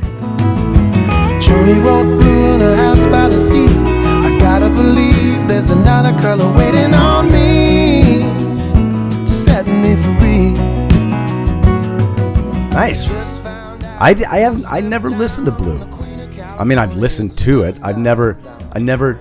Joni 1.40 1.84
wrote 1.84 2.18
blue 2.18 2.54
in 2.54 2.60
a 2.62 2.76
house 2.76 3.04
by 3.06 3.28
the 3.28 3.38
sea. 3.38 3.66
I 3.68 4.36
gotta 4.38 4.68
believe 4.70 5.46
there's 5.48 5.70
another 5.70 6.12
color 6.20 6.50
waiting 6.56 6.94
on 6.94 7.30
me 7.30 8.20
to 9.26 9.32
set 9.34 9.66
me 9.66 9.94
free. 10.18 10.52
nice. 12.70 13.14
I, 13.98 14.12
d- 14.14 14.24
I 14.26 14.38
have 14.38 14.64
I 14.66 14.80
never 14.80 15.08
listened 15.08 15.46
to 15.46 15.52
Blue. 15.52 15.78
I 16.58 16.64
mean, 16.64 16.78
I've 16.78 16.96
listened 16.96 17.36
to 17.38 17.62
it. 17.62 17.76
I've 17.82 17.96
never 17.98 18.38
I 18.72 18.78
never 18.78 19.18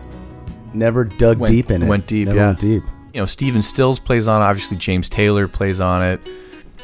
never 0.73 1.05
dug 1.05 1.37
Went- 1.37 1.51
deep 1.51 1.71
in 1.71 1.83
it. 1.83 1.87
went 1.87 2.07
deep, 2.07 2.27
Never 2.27 2.37
yeah. 2.39 2.47
went 2.47 2.59
deep. 2.59 2.83
You 3.13 3.21
know, 3.21 3.25
Stephen 3.25 3.61
Stills 3.61 3.99
plays 3.99 4.27
on 4.27 4.41
it. 4.41 4.45
Obviously, 4.45 4.75
James 4.77 5.09
Taylor 5.09 5.47
plays 5.47 5.79
on 5.79 6.03
it. 6.03 6.19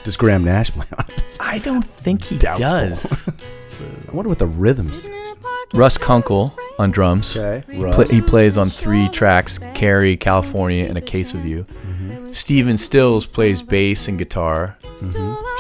Does 0.05 0.15
Graham 0.15 0.45
Nash 0.45 0.71
play 0.71 0.85
on 0.97 1.05
it? 1.09 1.23
I 1.41 1.59
don't 1.59 1.83
think 1.83 2.23
he 2.23 2.37
Doubtful. 2.37 2.65
does. 2.67 3.29
I 4.11 4.15
wonder 4.15 4.29
what 4.29 4.39
the 4.39 4.45
rhythms. 4.47 5.07
Russ 5.73 5.97
Kunkel 5.97 6.53
on 6.77 6.91
drums. 6.91 7.37
Okay, 7.37 7.63
He, 7.73 7.81
Russ. 7.81 7.95
pla- 7.95 8.05
he 8.05 8.21
plays 8.21 8.57
on 8.57 8.69
three 8.69 9.07
tracks 9.09 9.57
Carey, 9.73 10.17
California, 10.17 10.85
and 10.85 10.97
A 10.97 11.01
Case 11.01 11.33
of 11.33 11.45
You. 11.45 11.63
Mm-hmm. 11.63 12.33
Stephen 12.33 12.77
Stills 12.77 13.25
plays 13.25 13.61
bass 13.63 14.07
and 14.09 14.17
guitar. 14.17 14.77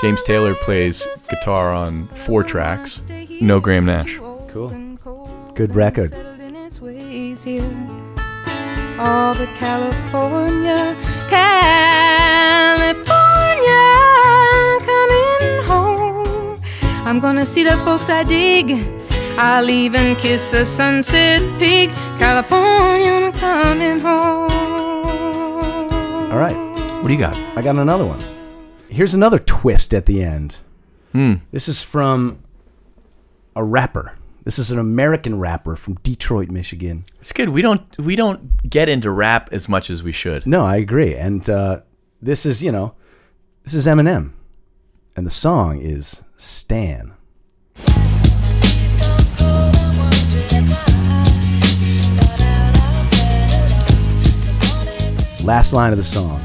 James 0.01 0.21
Taylor 0.23 0.53
plays 0.55 1.07
guitar 1.29 1.73
on 1.73 2.07
four 2.09 2.43
tracks. 2.43 3.05
No 3.39 3.59
Graham 3.61 3.85
Nash. 3.85 4.17
Cool. 4.49 4.69
Good 5.55 5.73
record. 5.75 6.13
All 8.99 9.33
the 9.33 9.47
California, 9.57 10.95
California 11.29 13.10
I'm 17.11 17.19
gonna 17.19 17.45
see 17.45 17.65
the 17.65 17.75
folks 17.79 18.07
I 18.07 18.23
dig. 18.23 18.71
I'll 19.37 19.69
even 19.69 20.15
kiss 20.15 20.53
a 20.53 20.65
sunset 20.65 21.41
pig. 21.59 21.89
California, 22.17 23.11
I'm 23.11 23.33
coming 23.33 23.99
home. 23.99 24.49
All 26.31 26.37
right, 26.37 26.55
What 27.01 27.07
do 27.09 27.13
you 27.13 27.19
got? 27.19 27.35
I 27.57 27.61
got 27.61 27.75
another 27.75 28.05
one. 28.05 28.21
Here's 28.87 29.13
another 29.13 29.39
twist 29.39 29.93
at 29.93 30.05
the 30.05 30.23
end. 30.23 30.55
Hmm. 31.11 31.33
This 31.51 31.67
is 31.67 31.83
from 31.83 32.39
a 33.57 33.63
rapper. 33.63 34.15
This 34.45 34.57
is 34.57 34.71
an 34.71 34.79
American 34.79 35.37
rapper 35.37 35.75
from 35.75 35.95
Detroit, 35.95 36.49
Michigan. 36.49 37.03
It's 37.19 37.33
good. 37.33 37.49
We 37.49 37.61
don't 37.61 37.81
we 37.97 38.15
don't 38.15 38.69
get 38.69 38.87
into 38.87 39.11
rap 39.11 39.49
as 39.51 39.67
much 39.67 39.89
as 39.89 40.01
we 40.01 40.13
should. 40.13 40.47
No, 40.47 40.63
I 40.63 40.77
agree. 40.77 41.13
And 41.15 41.49
uh, 41.49 41.81
this 42.21 42.45
is, 42.45 42.63
you 42.63 42.71
know, 42.71 42.95
this 43.65 43.73
is 43.73 43.85
Eminem. 43.85 44.31
And 45.13 45.27
the 45.27 45.31
song 45.31 45.79
is 45.81 46.23
Stan. 46.37 47.13
Last 55.43 55.73
line 55.73 55.91
of 55.91 55.97
the 55.97 56.03
song. 56.03 56.39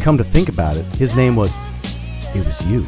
Come 0.00 0.16
to 0.16 0.24
think 0.24 0.48
about 0.48 0.78
it, 0.78 0.86
his 0.96 1.14
name 1.14 1.36
was 1.36 1.58
It 2.34 2.46
Was 2.46 2.66
You. 2.66 2.86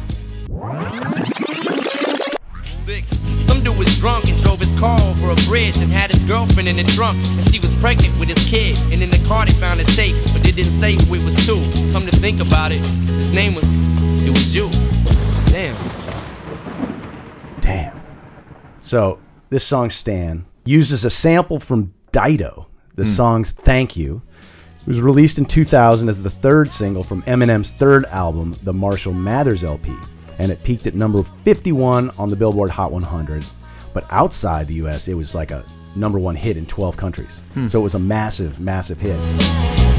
Some 3.45 3.63
dude 3.63 3.77
was 3.77 3.99
drunk 3.99 4.25
and 4.27 4.41
drove 4.41 4.59
his 4.59 4.73
car 4.79 4.99
over 5.01 5.29
a 5.29 5.35
bridge 5.47 5.77
and 5.77 5.91
had 5.91 6.11
his 6.11 6.23
girlfriend 6.23 6.67
in 6.67 6.75
the 6.75 6.83
trunk. 6.93 7.17
And 7.17 7.53
she 7.53 7.59
was 7.59 7.71
pregnant 7.77 8.17
with 8.19 8.29
his 8.29 8.43
kid. 8.47 8.77
And 8.91 9.03
in 9.03 9.09
the 9.09 9.23
car 9.27 9.45
they 9.45 9.51
found 9.51 9.79
a 9.79 9.83
tape, 9.83 10.15
but 10.33 10.41
they 10.41 10.51
didn't 10.51 10.71
say 10.71 10.93
who 10.93 11.13
it 11.13 11.23
was 11.23 11.35
to. 11.45 11.53
Come 11.91 12.05
to 12.07 12.15
think 12.17 12.41
about 12.41 12.71
it, 12.71 12.79
his 13.19 13.31
name 13.31 13.53
was, 13.53 13.65
was 14.37 14.55
you. 14.55 14.69
Damn. 15.47 15.75
Damn. 17.59 17.99
So 18.81 19.19
this 19.49 19.65
song 19.65 19.89
Stan 19.89 20.45
uses 20.65 21.05
a 21.05 21.09
sample 21.09 21.59
from 21.59 21.93
Dido, 22.11 22.67
the 22.95 23.03
hmm. 23.03 23.09
song's 23.09 23.51
Thank 23.51 23.97
You. 23.97 24.21
It 24.81 24.87
was 24.87 25.01
released 25.01 25.37
in 25.37 25.45
2000 25.45 26.07
as 26.07 26.21
the 26.21 26.29
third 26.29 26.71
single 26.71 27.03
from 27.03 27.23
Eminem's 27.23 27.71
third 27.71 28.05
album, 28.05 28.55
the 28.63 28.73
Marshall 28.73 29.13
Mathers 29.13 29.63
LP, 29.63 29.93
and 30.37 30.51
it 30.51 30.63
peaked 30.63 30.87
at 30.87 30.93
number 30.93 31.23
51 31.23 32.11
on 32.11 32.29
the 32.29 32.35
Billboard 32.35 32.69
Hot 32.69 32.91
100. 32.91 33.43
But 33.93 34.05
outside 34.11 34.67
the 34.67 34.75
US, 34.75 35.07
it 35.07 35.15
was 35.15 35.33
like 35.33 35.51
a 35.51 35.65
number 35.95 36.19
one 36.19 36.35
hit 36.35 36.57
in 36.57 36.65
12 36.67 36.95
countries. 36.95 37.43
Hmm. 37.53 37.67
So 37.67 37.79
it 37.79 37.83
was 37.83 37.95
a 37.95 37.99
massive, 37.99 38.59
massive 38.59 39.01
hit. 39.01 39.96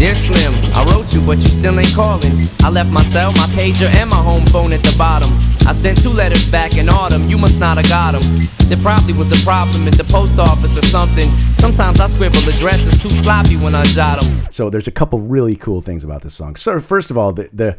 Dear 0.00 0.14
Slim, 0.14 0.54
I 0.72 0.82
wrote 0.90 1.12
you, 1.12 1.20
but 1.20 1.42
you 1.42 1.50
still 1.50 1.78
ain't 1.78 1.94
calling. 1.94 2.48
I 2.60 2.70
left 2.70 2.90
my 2.90 3.02
cell, 3.02 3.32
my 3.32 3.44
pager, 3.52 3.86
and 3.86 4.08
my 4.08 4.16
home 4.16 4.46
phone 4.46 4.72
at 4.72 4.80
the 4.80 4.94
bottom. 4.96 5.28
I 5.68 5.72
sent 5.72 6.02
two 6.02 6.08
letters 6.08 6.50
back 6.50 6.78
in 6.78 6.88
autumn, 6.88 7.28
you 7.28 7.36
must 7.36 7.60
not 7.60 7.76
have 7.76 7.86
got 7.86 8.12
them. 8.12 8.48
There 8.70 8.78
probably 8.78 9.12
was 9.12 9.30
a 9.30 9.44
problem 9.44 9.86
at 9.86 9.98
the 9.98 10.04
post 10.04 10.38
office 10.38 10.78
or 10.78 10.86
something. 10.86 11.28
Sometimes 11.60 12.00
I 12.00 12.08
scribble 12.08 12.38
addresses 12.38 13.02
too 13.02 13.10
sloppy 13.10 13.58
when 13.58 13.74
I 13.74 13.84
jot 13.84 14.22
them. 14.22 14.46
So 14.50 14.70
there's 14.70 14.88
a 14.88 14.90
couple 14.90 15.20
really 15.20 15.54
cool 15.54 15.82
things 15.82 16.02
about 16.02 16.22
this 16.22 16.32
song. 16.32 16.56
So 16.56 16.80
first 16.80 17.10
of 17.10 17.18
all, 17.18 17.34
the, 17.34 17.50
the 17.52 17.76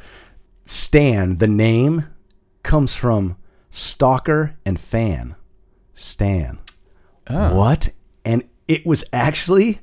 Stan, 0.63 1.37
the 1.37 1.47
name, 1.47 2.05
comes 2.61 2.95
from 2.95 3.35
stalker 3.71 4.53
and 4.63 4.79
fan. 4.79 5.35
Stan. 5.95 6.59
Oh. 7.25 7.55
What? 7.55 7.89
And 8.23 8.47
it 8.67 8.85
was 8.85 9.05
actually 9.11 9.79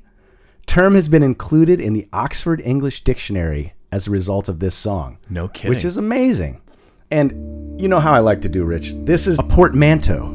term 0.69 0.93
has 0.93 1.09
been 1.09 1.23
included 1.23 1.81
in 1.81 1.93
the 1.93 2.07
Oxford 2.13 2.61
English 2.61 3.03
Dictionary 3.03 3.73
as 3.91 4.07
a 4.07 4.11
result 4.11 4.47
of 4.47 4.59
this 4.59 4.75
song. 4.75 5.17
No 5.27 5.47
kidding. 5.47 5.69
Which 5.69 5.83
is 5.83 5.97
amazing. 5.97 6.61
And 7.09 7.81
you 7.81 7.87
know 7.87 7.99
how 7.99 8.13
I 8.13 8.19
like 8.19 8.41
to 8.41 8.49
do, 8.49 8.63
Rich. 8.63 8.93
This 8.97 9.25
is 9.25 9.39
a 9.39 9.43
portmanteau. 9.43 10.27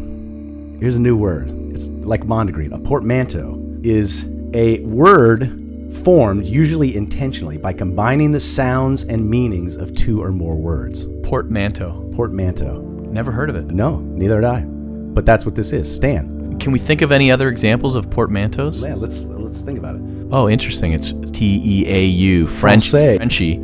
Here's 0.80 0.96
a 0.96 1.00
new 1.00 1.16
word. 1.16 1.48
It's 1.70 1.86
like 1.86 2.22
Mondegreen. 2.22 2.74
A 2.74 2.78
portmanteau 2.80 3.78
is 3.84 4.28
a 4.54 4.80
word 4.80 5.94
formed, 6.04 6.46
usually 6.46 6.96
intentionally, 6.96 7.56
by 7.56 7.72
combining 7.72 8.32
the 8.32 8.40
sounds 8.40 9.04
and 9.04 9.30
meanings 9.30 9.76
of 9.76 9.94
two 9.94 10.20
or 10.20 10.32
more 10.32 10.56
words. 10.56 11.06
Portmanteau. 11.22 12.10
Portmanteau. 12.12 12.80
Never 12.80 13.30
heard 13.30 13.50
of 13.50 13.54
it. 13.54 13.66
No, 13.66 14.00
neither 14.00 14.42
had 14.42 14.44
I. 14.44 14.60
But 14.64 15.26
that's 15.26 15.46
what 15.46 15.54
this 15.54 15.72
is. 15.72 15.94
Stan. 15.94 16.33
Can 16.60 16.72
we 16.72 16.78
think 16.78 17.02
of 17.02 17.12
any 17.12 17.30
other 17.30 17.48
examples 17.48 17.94
of 17.94 18.08
portmanteaus? 18.10 18.82
Yeah, 18.82 18.94
let's 18.94 19.24
let's 19.24 19.60
think 19.62 19.78
about 19.78 19.96
it. 19.96 20.02
Oh, 20.30 20.48
interesting. 20.48 20.92
It's 20.92 21.12
T 21.30 21.60
E 21.64 21.86
A 21.88 22.04
U, 22.04 22.46
French, 22.46 22.90
Francais. 22.90 23.16
Frenchy. 23.16 23.58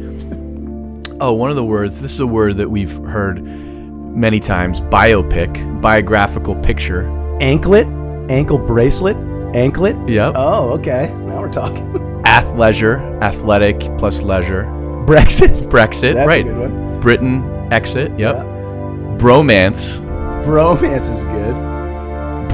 Oh, 1.21 1.33
one 1.33 1.51
of 1.51 1.57
the 1.57 1.65
words. 1.65 2.01
This 2.01 2.13
is 2.13 2.21
a 2.21 2.27
word 2.27 2.57
that 2.59 2.69
we've 2.71 2.93
heard 3.07 3.43
many 3.43 4.41
times. 4.41 4.81
Biopic, 4.83 5.81
biographical 5.81 6.55
picture. 6.57 7.09
Anklet, 7.41 7.87
ankle 8.31 8.59
bracelet, 8.59 9.17
anklet. 9.55 9.97
Yep. 10.09 10.35
Oh, 10.37 10.73
okay. 10.75 11.13
Now 11.27 11.41
we're 11.41 11.53
talking. 11.53 11.85
Athleisure, 12.25 13.21
athletic 13.23 13.81
plus 13.99 14.23
leisure. 14.23 14.65
Brexit. 15.07 15.67
Brexit, 15.71 16.15
That's 16.15 16.25
a 16.25 16.27
right? 16.27 16.45
good 16.45 16.57
one. 16.57 17.01
Britain, 17.01 17.73
exit. 17.73 18.17
Yep. 18.19 18.37
Bromance, 19.19 20.01
Bromance 20.45 21.11
is 21.11 21.25
good. 21.25 21.70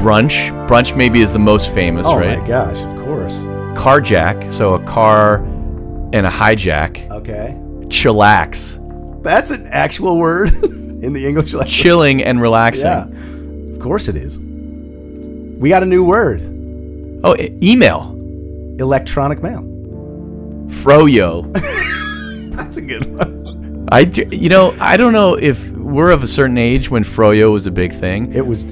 Brunch. 0.06 0.68
Brunch 0.68 0.96
maybe 0.96 1.20
is 1.20 1.32
the 1.32 1.38
most 1.38 1.75
famous, 1.75 2.06
Oh 2.06 2.16
right? 2.16 2.36
Oh 2.36 2.40
my 2.40 2.46
gosh, 2.46 2.80
of 2.80 3.04
course. 3.04 3.44
Carjack, 3.75 4.52
so 4.52 4.75
a 4.75 4.82
car 4.84 5.38
and 6.12 6.25
a 6.26 6.30
hijack. 6.30 7.10
Okay. 7.10 7.56
Chillax, 7.88 8.78
That's 9.22 9.50
an 9.50 9.66
actual 9.68 10.16
word 10.18 10.52
in 10.64 11.12
the 11.12 11.26
English 11.26 11.52
language. 11.52 11.72
chilling 11.72 12.22
and 12.22 12.40
relaxing. 12.40 12.86
Yeah. 12.86 13.75
Of 13.75 13.80
course 13.80 14.06
it 14.08 14.16
is. 14.16 14.38
We 14.38 15.68
got 15.70 15.82
a 15.82 15.86
new 15.86 16.04
word. 16.04 16.40
Oh, 17.25 17.34
e- 17.36 17.56
email. 17.62 18.12
Electronic 18.78 19.42
mail. 19.42 19.62
Froyo. 20.68 21.52
That's 22.56 22.76
a 22.76 22.82
good 22.82 23.06
one. 23.18 23.88
I, 23.90 24.00
you 24.30 24.48
know, 24.48 24.75
I 24.80 24.96
don't 24.96 25.12
know 25.12 25.34
if 25.34 25.70
we're 25.72 26.10
of 26.10 26.22
a 26.22 26.26
certain 26.26 26.58
age 26.58 26.90
when 26.90 27.02
Froyo 27.04 27.52
was 27.52 27.66
a 27.66 27.70
big 27.70 27.92
thing, 27.92 28.32
It 28.34 28.46
was 28.46 28.64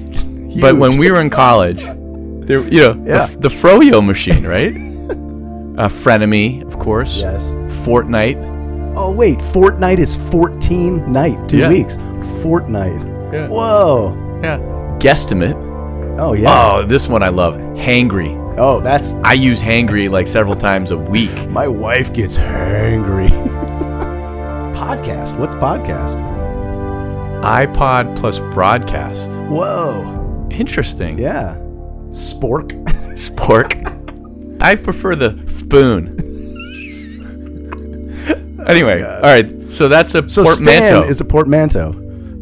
but 0.61 0.75
when 0.77 0.97
we 0.97 1.11
were 1.11 1.19
in 1.21 1.29
college, 1.29 1.83
there, 1.83 2.59
you 2.67 2.81
know, 2.81 2.93
the- 2.93 3.09
Yeah. 3.09 3.27
the, 3.39 3.49
Froyo 3.49 4.05
machine, 4.05 4.45
right? 4.45 4.71
uh, 5.77 5.87
Frenemy, 5.89 6.63
of 6.65 6.77
course. 6.79 7.19
Yes. 7.21 7.43
Fortnite. 7.85 8.53
Oh 8.97 9.11
wait, 9.11 9.39
Fortnite 9.39 9.97
is 9.99 10.15
14 10.15 11.11
night, 11.11 11.37
2 11.49 11.57
Yeah. 11.57 11.69
weeks. 11.69 11.97
Fortnite. 12.41 13.33
Yeah. 13.33 13.47
Whoa. 13.47 14.13
Yeah. 14.41 14.57
Guesstimate. 14.99 15.55
Oh 16.17 16.33
yeah. 16.33 16.47
Oh, 16.49 16.85
this 16.85 17.07
one 17.09 17.21
I 17.23 17.29
love. 17.29 17.55
Hangry. 17.75 18.41
Oh, 18.57 18.79
that's 18.79 19.11
I 19.25 19.33
use 19.33 19.61
hangry 19.61 20.09
like 20.09 20.27
several 20.27 20.55
times 20.55 20.91
a 20.91 20.97
week. 20.97 21.49
my 21.49 21.67
wife 21.67 22.13
gets 22.13 22.37
hangry. 22.37 23.27
podcast. 24.75 25.37
What's 25.37 25.55
podcast? 25.55 26.21
iPod 27.43 28.15
plus 28.17 28.39
broadcast. 28.53 29.31
Whoa. 29.49 30.21
Interesting. 30.59 31.17
Yeah. 31.17 31.55
Spork. 32.11 32.71
Spork. 33.15 34.61
I 34.61 34.75
prefer 34.75 35.15
the 35.15 35.31
spoon. 35.47 36.19
anyway, 38.67 39.03
all 39.03 39.21
right. 39.21 39.69
So 39.69 39.87
that's 39.87 40.15
a 40.15 40.27
So 40.27 40.43
portmanteau. 40.43 41.01
Stan 41.01 41.09
is 41.09 41.21
a 41.21 41.25
portmanteau. 41.25 41.89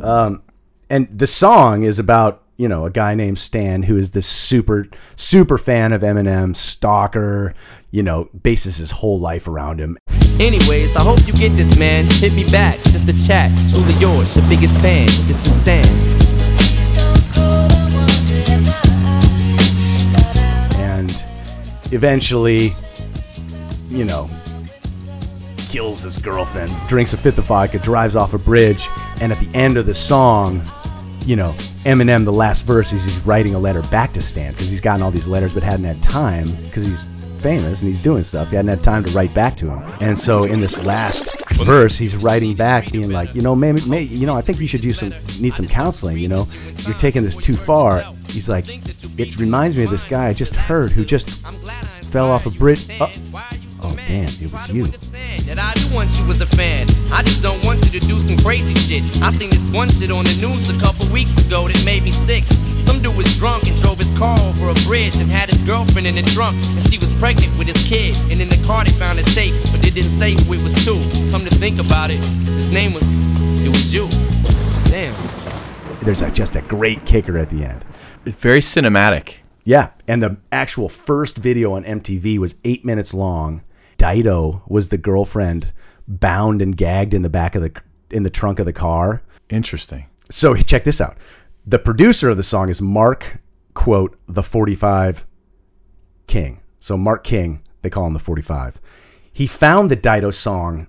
Um, 0.02 0.44
and 0.90 1.08
the 1.18 1.28
song 1.28 1.84
is 1.84 1.98
about, 2.00 2.44
you 2.58 2.68
know, 2.68 2.86
a 2.86 2.92
guy 2.92 3.16
named 3.16 3.40
Stan 3.40 3.84
who 3.84 3.98
is 3.98 4.12
this 4.12 4.28
super, 4.28 4.88
super 5.16 5.58
fan 5.58 5.92
of 5.92 6.02
Eminem, 6.02 6.56
stalker, 6.56 7.54
you 7.92 8.04
know, 8.04 8.30
bases 8.44 8.78
his 8.78 8.92
whole 8.92 9.20
life 9.20 9.48
around 9.48 9.80
him. 9.80 9.98
Anyways, 10.40 10.96
I 10.96 11.02
hope 11.02 11.26
you 11.26 11.34
get 11.34 11.50
this, 11.56 11.78
man. 11.80 12.06
Hit 12.06 12.34
me 12.34 12.50
back, 12.52 12.78
just 12.84 13.08
a 13.08 13.28
chat. 13.28 13.52
Truly 13.70 13.94
yours, 13.96 14.36
your 14.36 14.48
biggest 14.50 14.78
fan. 14.80 15.08
This 15.26 15.46
is 15.46 15.62
Stan. 15.62 16.13
And 20.80 21.24
eventually, 21.92 22.74
you 23.88 24.06
know, 24.06 24.30
kills 25.58 26.04
his 26.04 26.18
girlfriend, 26.18 26.72
drinks 26.88 27.14
a 27.14 27.18
fifth 27.18 27.38
of 27.38 27.46
vodka, 27.46 27.80
drives 27.80 28.16
off 28.16 28.34
a 28.34 28.38
bridge, 28.38 28.88
and 29.22 29.32
at 29.32 29.40
the 29.40 29.50
end 29.56 29.78
of 29.78 29.86
the 29.86 29.96
song, 29.96 30.62
you 31.26 31.36
know, 31.36 31.56
Eminem, 31.86 32.26
the 32.26 32.34
last 32.34 32.64
verse 32.64 32.94
is 32.94 33.04
he's 33.06 33.20
writing 33.26 33.56
a 33.56 33.60
letter 33.60 33.82
back 33.84 34.14
to 34.14 34.22
Stan 34.22 34.52
because 34.52 34.70
he's 34.70 34.82
gotten 34.82 35.02
all 35.02 35.12
these 35.12 35.28
letters 35.28 35.54
but 35.54 35.64
hadn't 35.64 35.86
had 35.86 36.02
time 36.04 36.52
because 36.64 36.86
he's 36.86 37.23
famous 37.44 37.82
and 37.82 37.90
he's 37.90 38.02
doing 38.02 38.24
stuff. 38.24 38.50
He 38.50 38.56
hadn't 38.56 38.70
had 38.70 38.84
time 38.84 39.04
to 39.04 39.12
write 39.12 39.34
back 39.34 39.56
to 39.58 39.70
him. 39.70 39.84
And 40.00 40.18
so 40.18 40.46
in 40.46 40.62
this 40.62 40.84
last 40.84 41.30
verse, 41.58 41.98
he's 41.98 42.16
writing 42.16 42.56
back, 42.56 42.92
being 42.92 43.12
like, 43.12 43.36
you 43.36 43.42
know, 43.42 43.56
maybe, 43.56 43.82
maybe 43.86 44.06
you 44.06 44.26
know, 44.26 44.36
I 44.36 44.42
think 44.42 44.60
you 44.60 44.68
should 44.68 44.82
do 44.82 44.94
some, 44.94 45.14
need 45.40 45.54
some 45.54 45.68
counseling. 45.68 46.18
You 46.18 46.30
know, 46.30 46.48
you're 46.80 46.96
taking 46.96 47.22
this 47.22 47.36
too 47.36 47.58
far. 47.58 48.04
He's 48.30 48.48
like, 48.50 48.66
it 49.20 49.38
reminds 49.38 49.76
me 49.76 49.84
of 49.84 49.92
this 49.92 50.06
guy 50.06 50.28
I 50.30 50.34
just 50.34 50.56
heard 50.56 50.92
who 50.92 51.04
just 51.04 51.30
fell 52.06 52.30
off 52.30 52.46
a 52.46 52.50
bridge. 52.50 52.88
Oh, 53.02 53.12
oh 53.84 53.96
damn, 54.08 54.30
it 54.30 54.52
was 54.52 54.72
you. 54.72 54.88
That 54.88 55.60
I 55.60 55.74
do 55.74 55.94
want 55.94 56.10
you 56.20 56.30
as 56.32 56.42
a 56.42 56.46
fan. 56.46 56.88
I 57.12 57.22
just 57.24 57.42
don't 57.42 57.64
want 57.66 57.84
you 57.84 58.00
to 58.00 58.08
do 58.08 58.20
some 58.20 58.38
crazy 58.38 58.76
shit. 58.76 59.04
I 59.22 59.32
seen 59.32 59.50
this 59.50 59.68
one 59.74 59.90
shit 59.90 60.12
on 60.12 60.24
the 60.24 60.36
news 60.40 60.76
a 60.76 60.80
couple 60.80 61.08
weeks 61.12 61.38
ago 61.46 61.68
that 61.68 61.84
made 61.84 62.04
me 62.04 62.12
sick. 62.12 62.46
Some 62.86 63.02
dude 63.02 63.16
was 63.16 63.38
drunk 63.38 63.68
and 63.68 63.80
drove 63.82 63.98
his 63.98 64.12
car 64.18 64.38
over 64.40 64.70
a 64.70 64.74
bridge 64.86 65.16
and 65.18 65.30
had 65.30 65.50
his 65.50 65.62
girlfriend 65.64 66.08
in 66.08 66.16
the 66.16 66.22
trunk. 66.24 66.56
And 66.56 66.82
she 66.92 66.98
was 66.98 67.12
pregnant 67.18 67.58
with 67.58 67.68
his 67.68 67.84
kid. 67.86 68.16
And 68.32 68.42
in 68.42 68.50
the 68.50 68.62
car 68.66 68.84
they 68.84 68.92
found 68.92 69.20
a 69.20 69.24
tape, 69.24 69.56
but 69.72 69.86
it 69.86 69.94
didn't 69.94 70.12
say 70.12 70.34
who 70.34 70.54
it 70.54 70.64
was 70.64 70.74
to. 70.86 70.94
Come 71.32 71.44
to 71.46 71.56
think 71.56 71.80
about 71.80 72.10
it, 72.10 72.20
his 72.58 72.72
name 72.72 72.94
was, 72.94 73.04
it 73.66 73.70
was 73.70 73.94
you. 73.94 74.08
Damn. 74.86 75.16
There's 76.00 76.22
a, 76.22 76.30
just 76.30 76.56
a 76.56 76.62
great 76.62 77.06
kicker 77.06 77.38
at 77.38 77.50
the 77.50 77.64
end. 77.64 77.86
It's 78.26 78.36
very 78.36 78.60
cinematic. 78.60 79.38
Yeah, 79.64 79.92
and 80.08 80.22
the 80.22 80.38
actual 80.52 80.90
first 80.90 81.38
video 81.38 81.74
on 81.74 81.84
MTV 81.84 82.38
was 82.38 82.56
eight 82.66 82.84
minutes 82.84 83.14
long. 83.14 83.64
Dido 83.98 84.62
was 84.68 84.90
the 84.90 84.98
girlfriend 84.98 85.72
bound 86.08 86.62
and 86.62 86.76
gagged 86.76 87.14
in 87.14 87.22
the 87.22 87.30
back 87.30 87.56
of 87.56 87.62
the 87.62 87.82
in 88.10 88.24
the 88.24 88.30
trunk 88.30 88.60
of 88.60 88.66
the 88.66 88.74
car. 88.74 89.22
Interesting. 89.50 90.06
So 90.30 90.56
check 90.56 90.84
this 90.84 91.00
out. 91.00 91.18
The 91.66 91.80
producer 91.80 92.30
of 92.30 92.36
the 92.36 92.44
song 92.44 92.68
is 92.68 92.82
Mark, 92.82 93.40
quote, 93.74 94.18
the 94.28 94.44
45 94.44 95.26
King. 96.28 96.62
So 96.78 96.98
Mark 96.98 97.24
King, 97.24 97.62
they 97.82 97.90
call 97.90 98.06
him 98.06 98.14
the 98.14 98.20
45. 98.20 98.82
He 99.32 99.48
found 99.48 99.90
the 99.90 99.96
Dido 99.96 100.32
song 100.32 100.88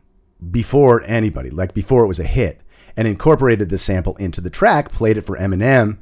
before 0.50 1.02
anybody, 1.04 1.50
like 1.50 1.74
before 1.74 2.02
it 2.02 2.08
was 2.08 2.18
a 2.18 2.24
hit, 2.24 2.60
and 2.96 3.06
incorporated 3.06 3.68
the 3.68 3.78
sample 3.78 4.16
into 4.16 4.40
the 4.40 4.50
track, 4.50 4.90
played 4.90 5.16
it 5.16 5.22
for 5.22 5.38
Eminem, 5.38 5.98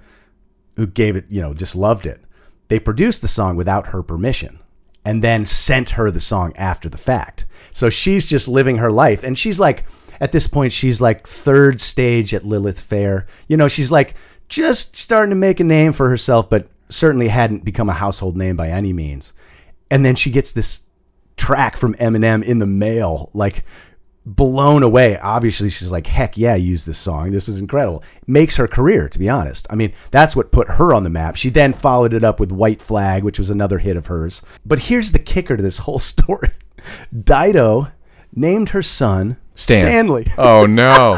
who 0.77 0.87
gave 0.87 1.17
it, 1.17 1.27
you 1.29 1.43
know, 1.43 1.53
just 1.53 1.77
loved 1.77 2.07
it. 2.07 2.23
They 2.69 2.81
produced 2.81 3.21
the 3.21 3.29
song 3.29 3.57
without 3.57 3.89
her 3.89 4.03
permission 4.03 4.59
and 5.05 5.23
then 5.23 5.45
sent 5.45 5.91
her 5.91 6.11
the 6.11 6.21
song 6.21 6.55
after 6.57 6.89
the 6.89 6.97
fact. 6.97 7.45
So 7.73 7.91
she's 7.91 8.25
just 8.25 8.49
living 8.49 8.77
her 8.77 8.91
life. 8.91 9.23
And 9.23 9.39
she's 9.39 9.61
like, 9.61 9.85
at 10.21 10.33
this 10.33 10.47
point, 10.47 10.73
she's 10.73 11.01
like 11.01 11.27
third 11.27 11.81
stage 11.81 12.33
at 12.33 12.47
Lilith 12.47 12.81
Fair. 12.81 13.27
You 13.49 13.57
know, 13.57 13.69
she's 13.69 13.91
like 13.91 14.15
just 14.53 14.97
starting 14.97 15.31
to 15.31 15.37
make 15.37 15.61
a 15.61 15.65
name 15.65 15.95
for 15.95 16.11
herself, 16.11 16.51
but 16.51 16.69
certainly 16.91 17.29
hadn't 17.29 17.65
become 17.65 17.89
a 17.89 17.95
household 17.95 18.37
name 18.37 18.55
by 18.55 18.69
any 18.69 18.93
means. 18.93 19.33
And 19.91 20.05
then 20.05 20.15
she 20.15 20.31
gets 20.31 20.53
this 20.53 20.83
track 21.37 21.77
from 21.77 21.95
Eminem 21.95 22.45
in 22.45 22.59
the 22.59 22.67
mail, 22.67 23.31
like 23.33 23.65
blown 24.27 24.83
away. 24.83 25.19
Obviously, 25.19 25.71
she's 25.71 25.91
like, 25.91 26.07
heck 26.07 26.37
yeah, 26.37 26.55
use 26.55 26.85
this 26.85 26.99
song. 26.99 27.31
This 27.31 27.49
is 27.49 27.59
incredible. 27.59 28.05
Makes 28.27 28.57
her 28.57 28.69
career, 28.69 29.09
to 29.09 29.19
be 29.19 29.31
honest. 29.31 29.67
I 29.71 29.75
mean, 29.75 29.95
that's 30.11 30.37
what 30.37 30.53
put 30.53 30.69
her 30.69 30.93
on 30.93 31.03
the 31.03 31.11
map. 31.11 31.37
She 31.37 31.49
then 31.49 31.73
followed 31.73 32.13
it 32.13 32.23
up 32.23 32.39
with 32.39 32.53
White 32.53 32.83
Flag, 32.83 33.25
which 33.25 33.39
was 33.39 33.49
another 33.49 33.79
hit 33.79 33.97
of 33.97 34.07
hers. 34.07 34.43
But 34.67 34.81
here's 34.81 35.13
the 35.13 35.19
kicker 35.19 35.57
to 35.57 35.63
this 35.63 35.79
whole 35.79 35.99
story 35.99 36.51
Dido 37.11 37.91
named 38.35 38.71
her 38.71 38.83
son 38.83 39.39
Stan. 39.55 39.83
Stanley. 39.83 40.27
Oh 40.37 40.67
no. 40.67 41.17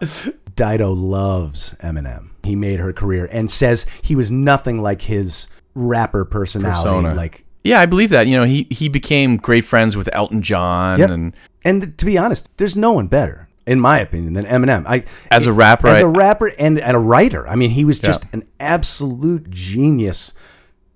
Dido 0.54 0.92
loves 0.92 1.74
Eminem. 1.80 2.30
He 2.46 2.56
made 2.56 2.80
her 2.80 2.92
career 2.92 3.28
and 3.30 3.50
says 3.50 3.84
he 4.02 4.16
was 4.16 4.30
nothing 4.30 4.80
like 4.80 5.02
his 5.02 5.48
rapper 5.74 6.24
personality. 6.24 6.88
Persona. 6.88 7.14
Like, 7.14 7.44
Yeah, 7.64 7.80
I 7.80 7.86
believe 7.86 8.10
that. 8.10 8.26
You 8.26 8.36
know, 8.36 8.44
he 8.44 8.66
he 8.70 8.88
became 8.88 9.36
great 9.36 9.64
friends 9.64 9.96
with 9.96 10.08
Elton 10.12 10.40
John 10.42 10.98
Yep. 10.98 11.10
and 11.10 11.34
and 11.64 11.98
to 11.98 12.04
be 12.06 12.16
honest, 12.16 12.48
there's 12.56 12.76
no 12.76 12.92
one 12.92 13.08
better, 13.08 13.48
in 13.66 13.80
my 13.80 13.98
opinion, 13.98 14.32
than 14.34 14.44
Eminem. 14.46 14.84
I 14.86 15.04
As 15.30 15.46
a 15.46 15.52
rapper, 15.52 15.88
as 15.88 15.98
I- 15.98 16.02
a 16.02 16.06
rapper, 16.06 16.46
and, 16.58 16.78
and 16.78 16.96
a 16.96 17.00
writer. 17.00 17.46
I 17.48 17.56
mean, 17.56 17.70
he 17.70 17.84
was 17.84 17.98
just 18.00 18.22
Yeah. 18.24 18.30
an 18.34 18.42
absolute 18.60 19.50
genius 19.50 20.32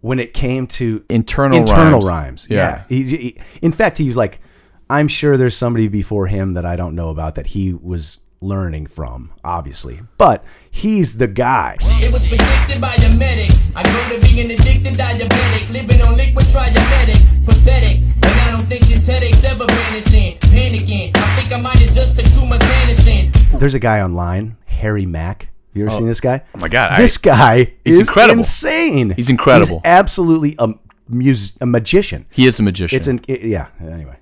when 0.00 0.18
it 0.18 0.32
came 0.32 0.66
to 0.66 1.04
Internal 1.10 1.58
internal 1.58 2.00
rhymes. 2.00 2.46
rhymes. 2.46 2.46
Yeah. 2.48 2.56
Yeah. 2.56 2.84
He, 2.88 3.02
he- 3.16 3.40
in 3.60 3.72
fact, 3.72 3.98
he 3.98 4.06
was 4.06 4.16
like, 4.16 4.40
I'm 4.88 5.08
sure 5.08 5.36
there's 5.36 5.56
somebody 5.56 5.88
before 5.88 6.26
him 6.28 6.54
that 6.54 6.64
I 6.64 6.76
don't 6.76 6.94
know 6.94 7.10
about 7.10 7.34
that 7.34 7.48
he 7.48 7.74
was 7.74 8.20
learning 8.40 8.86
from, 8.86 9.32
obviously, 9.44 10.00
but 10.16 10.44
he's 10.70 11.18
the 11.18 11.28
guy. 11.28 11.76
It 11.80 12.12
was 12.12 12.26
predicted 12.26 12.80
by 12.80 12.94
a 12.94 13.14
medic. 13.16 13.50
I 13.76 13.82
go 13.82 14.16
to 14.16 14.20
being 14.26 14.50
addicted, 14.50 14.94
diabetic, 14.94 15.70
living 15.70 16.00
on 16.02 16.16
liquid 16.16 16.46
triabetic, 16.46 17.44
pathetic. 17.46 17.98
And 17.98 18.24
I 18.24 18.50
don't 18.50 18.62
think 18.66 18.86
this 18.86 19.06
headache's 19.06 19.44
ever 19.44 19.66
vanishing. 19.66 20.38
Panicking, 20.38 21.16
I 21.16 21.36
think 21.40 21.52
I 21.52 21.60
might 21.60 21.78
have 21.78 21.92
just 21.92 22.18
took 22.18 22.26
too 22.32 22.46
much 22.46 22.60
Anacin. 22.60 23.58
There's 23.58 23.74
a 23.74 23.78
guy 23.78 24.00
online, 24.00 24.56
Harry 24.66 25.06
Mack. 25.06 25.42
Have 25.42 25.76
you 25.76 25.84
ever 25.84 25.94
oh. 25.94 25.98
seen 25.98 26.06
this 26.06 26.20
guy? 26.20 26.42
Oh 26.54 26.58
my 26.58 26.68
God, 26.68 26.92
I- 26.92 26.96
This 27.00 27.18
guy 27.18 27.74
He's 27.84 28.00
is 28.00 28.08
incredible. 28.08 28.38
insane. 28.38 29.10
He's 29.10 29.28
incredible. 29.30 29.76
He's 29.76 29.86
absolutely 29.86 30.56
a, 30.58 30.74
mus- 31.08 31.56
a 31.60 31.66
magician. 31.66 32.26
He 32.30 32.46
is 32.46 32.58
a 32.58 32.62
magician. 32.62 32.96
It's 32.96 33.06
an 33.06 33.20
it- 33.28 33.42
yeah. 33.42 33.68
Anyway, 33.80 34.16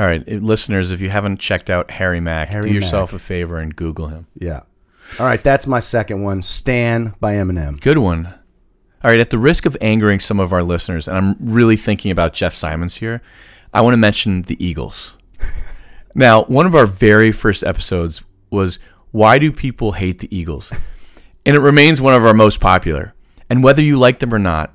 All 0.00 0.06
right, 0.06 0.24
eh, 0.26 0.38
listeners, 0.40 0.92
if 0.92 1.02
you 1.02 1.10
haven't 1.10 1.40
checked 1.40 1.68
out 1.68 1.90
Harry 1.90 2.20
Mack, 2.20 2.48
Harry 2.48 2.70
do 2.70 2.74
yourself 2.74 3.12
Mack. 3.12 3.20
a 3.20 3.22
favor 3.22 3.58
and 3.58 3.76
Google 3.76 4.06
him. 4.06 4.26
yeah. 4.34 4.60
All 5.18 5.26
right, 5.26 5.42
that's 5.42 5.66
my 5.66 5.80
second 5.80 6.22
one. 6.22 6.40
Stan 6.40 7.14
by 7.20 7.34
Eminem. 7.34 7.80
Good 7.80 7.98
one. 7.98 8.26
All 9.02 9.10
right, 9.10 9.20
at 9.20 9.28
the 9.28 9.38
risk 9.38 9.66
of 9.66 9.76
angering 9.80 10.20
some 10.20 10.40
of 10.40 10.54
our 10.54 10.62
listeners, 10.62 11.06
and 11.06 11.18
I'm 11.18 11.36
really 11.38 11.76
thinking 11.76 12.10
about 12.12 12.32
Jeff 12.32 12.54
Simons 12.54 12.96
here, 12.96 13.20
I 13.74 13.82
want 13.82 13.92
to 13.92 13.98
mention 13.98 14.42
the 14.42 14.64
Eagles. 14.64 15.16
now, 16.14 16.44
one 16.44 16.64
of 16.64 16.74
our 16.74 16.86
very 16.86 17.32
first 17.32 17.62
episodes 17.62 18.22
was 18.50 18.78
Why 19.10 19.38
Do 19.38 19.52
People 19.52 19.92
Hate 19.92 20.20
the 20.20 20.34
Eagles? 20.34 20.72
And 21.44 21.56
it 21.56 21.60
remains 21.60 22.00
one 22.00 22.14
of 22.14 22.24
our 22.24 22.34
most 22.34 22.60
popular. 22.60 23.14
And 23.50 23.62
whether 23.64 23.82
you 23.82 23.98
like 23.98 24.20
them 24.20 24.32
or 24.32 24.38
not, 24.38 24.72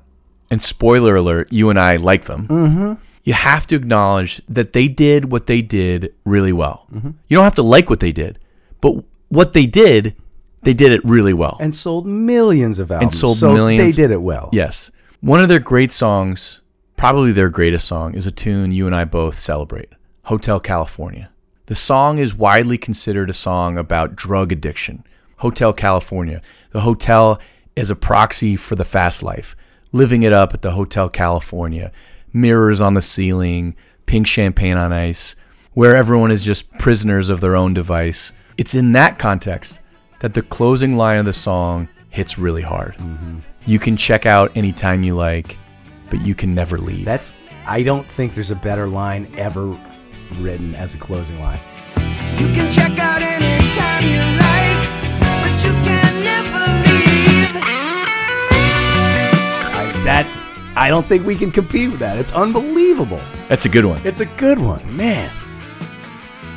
and 0.50 0.62
spoiler 0.62 1.16
alert, 1.16 1.52
you 1.52 1.70
and 1.70 1.80
I 1.80 1.96
like 1.96 2.26
them, 2.26 2.98
you 3.26 3.32
have 3.32 3.66
to 3.66 3.74
acknowledge 3.74 4.40
that 4.48 4.72
they 4.72 4.86
did 4.86 5.32
what 5.32 5.46
they 5.48 5.60
did 5.60 6.14
really 6.24 6.52
well. 6.52 6.86
Mm-hmm. 6.94 7.10
You 7.26 7.36
don't 7.36 7.44
have 7.44 7.56
to 7.56 7.62
like 7.62 7.90
what 7.90 7.98
they 7.98 8.12
did, 8.12 8.38
but 8.80 9.04
what 9.28 9.52
they 9.52 9.66
did, 9.66 10.14
they 10.62 10.72
did 10.72 10.92
it 10.92 11.04
really 11.04 11.34
well. 11.34 11.56
And 11.60 11.74
sold 11.74 12.06
millions 12.06 12.78
of 12.78 12.92
albums. 12.92 13.12
and 13.12 13.20
sold 13.20 13.36
so 13.38 13.52
millions. 13.52 13.96
They 13.96 14.00
did 14.02 14.12
it 14.12 14.22
well. 14.22 14.48
Yes. 14.52 14.92
One 15.20 15.40
of 15.40 15.48
their 15.48 15.58
great 15.58 15.90
songs, 15.90 16.60
probably 16.96 17.32
their 17.32 17.48
greatest 17.48 17.88
song, 17.88 18.14
is 18.14 18.28
a 18.28 18.30
tune 18.30 18.70
you 18.70 18.86
and 18.86 18.94
I 18.94 19.04
both 19.04 19.40
celebrate 19.40 19.88
Hotel 20.26 20.60
California. 20.60 21.30
The 21.66 21.74
song 21.74 22.18
is 22.18 22.32
widely 22.32 22.78
considered 22.78 23.28
a 23.28 23.32
song 23.32 23.76
about 23.76 24.14
drug 24.14 24.52
addiction. 24.52 25.04
Hotel 25.38 25.72
California. 25.72 26.40
The 26.70 26.82
hotel 26.82 27.40
is 27.74 27.90
a 27.90 27.96
proxy 27.96 28.54
for 28.54 28.76
the 28.76 28.84
fast 28.84 29.24
life. 29.24 29.56
Living 29.90 30.22
it 30.22 30.32
up 30.32 30.54
at 30.54 30.62
the 30.62 30.70
Hotel 30.70 31.08
California. 31.08 31.90
Mirrors 32.36 32.82
on 32.82 32.92
the 32.92 33.00
ceiling, 33.00 33.74
pink 34.04 34.26
champagne 34.26 34.76
on 34.76 34.92
ice, 34.92 35.34
where 35.72 35.96
everyone 35.96 36.30
is 36.30 36.42
just 36.42 36.70
prisoners 36.78 37.30
of 37.30 37.40
their 37.40 37.56
own 37.56 37.72
device. 37.72 38.30
It's 38.58 38.74
in 38.74 38.92
that 38.92 39.18
context 39.18 39.80
that 40.20 40.34
the 40.34 40.42
closing 40.42 40.98
line 40.98 41.16
of 41.18 41.24
the 41.24 41.32
song 41.32 41.88
hits 42.10 42.38
really 42.38 42.60
hard. 42.60 42.94
Mm-hmm. 42.98 43.38
You 43.64 43.78
can 43.78 43.96
check 43.96 44.26
out 44.26 44.54
anytime 44.54 45.02
you 45.02 45.14
like, 45.14 45.56
but 46.10 46.20
you 46.20 46.34
can 46.34 46.54
never 46.54 46.76
leave. 46.76 47.06
That's. 47.06 47.38
I 47.66 47.82
don't 47.82 48.06
think 48.06 48.34
there's 48.34 48.50
a 48.50 48.54
better 48.54 48.86
line 48.86 49.32
ever 49.38 49.74
written 50.38 50.74
as 50.74 50.94
a 50.94 50.98
closing 50.98 51.40
line. 51.40 51.60
You 52.36 52.52
can 52.52 52.70
check 52.70 52.98
out 52.98 53.22
anytime 53.22 54.02
you 54.04 54.20
like, 54.36 54.90
but 55.20 55.64
you 55.64 55.72
can 55.82 56.22
never 56.22 56.58
leave. 56.84 57.56
I, 59.72 59.90
that. 60.04 60.45
I 60.76 60.88
don't 60.90 61.06
think 61.06 61.24
we 61.24 61.34
can 61.34 61.50
compete 61.50 61.90
with 61.90 62.00
that. 62.00 62.18
It's 62.18 62.32
unbelievable. 62.32 63.20
That's 63.48 63.64
a 63.64 63.68
good 63.68 63.86
one. 63.86 64.00
It's 64.04 64.20
a 64.20 64.26
good 64.26 64.58
one, 64.58 64.94
man. 64.94 65.30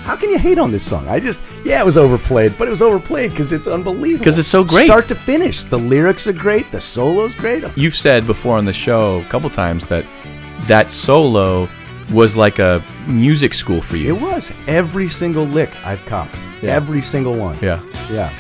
How 0.04 0.16
can 0.16 0.30
you 0.30 0.38
hate 0.38 0.58
on 0.58 0.72
this 0.72 0.84
song? 0.84 1.08
I 1.08 1.20
just, 1.20 1.44
yeah, 1.64 1.80
it 1.80 1.86
was 1.86 1.98
overplayed, 1.98 2.58
but 2.58 2.68
it 2.68 2.72
was 2.72 2.82
overplayed 2.82 3.32
because 3.32 3.52
it's 3.54 3.68
unbelievable. 3.68 4.20
Because 4.20 4.38
it's 4.38 4.48
so 4.48 4.64
great. 4.64 4.86
Start 4.86 5.08
to 5.08 5.16
finish. 5.16 5.64
The 5.64 5.78
lyrics 5.78 6.28
are 6.28 6.34
great. 6.34 6.70
The 6.72 6.82
solo's 6.82 7.34
great. 7.36 7.64
You've 7.78 7.96
said 7.96 8.28
before 8.28 8.58
on 8.58 8.66
the 8.66 8.74
show 8.74 9.20
a 9.22 9.26
couple 9.26 9.50
times 9.50 9.88
that 9.88 10.06
that 10.64 10.92
solo 10.92 11.70
was 12.12 12.36
like 12.36 12.60
a 12.60 12.84
music 13.08 13.54
school 13.54 13.82
for 13.82 13.98
you. 13.98 14.16
It 14.16 14.22
was. 14.22 14.52
Every 14.68 15.08
single 15.08 15.46
lick 15.46 15.76
I've 15.86 16.04
copped. 16.06 16.36
Yeah. 16.62 16.76
Every 16.76 17.02
single 17.02 17.36
one. 17.36 17.58
Yeah. 17.62 17.82
Yeah. 18.12 18.34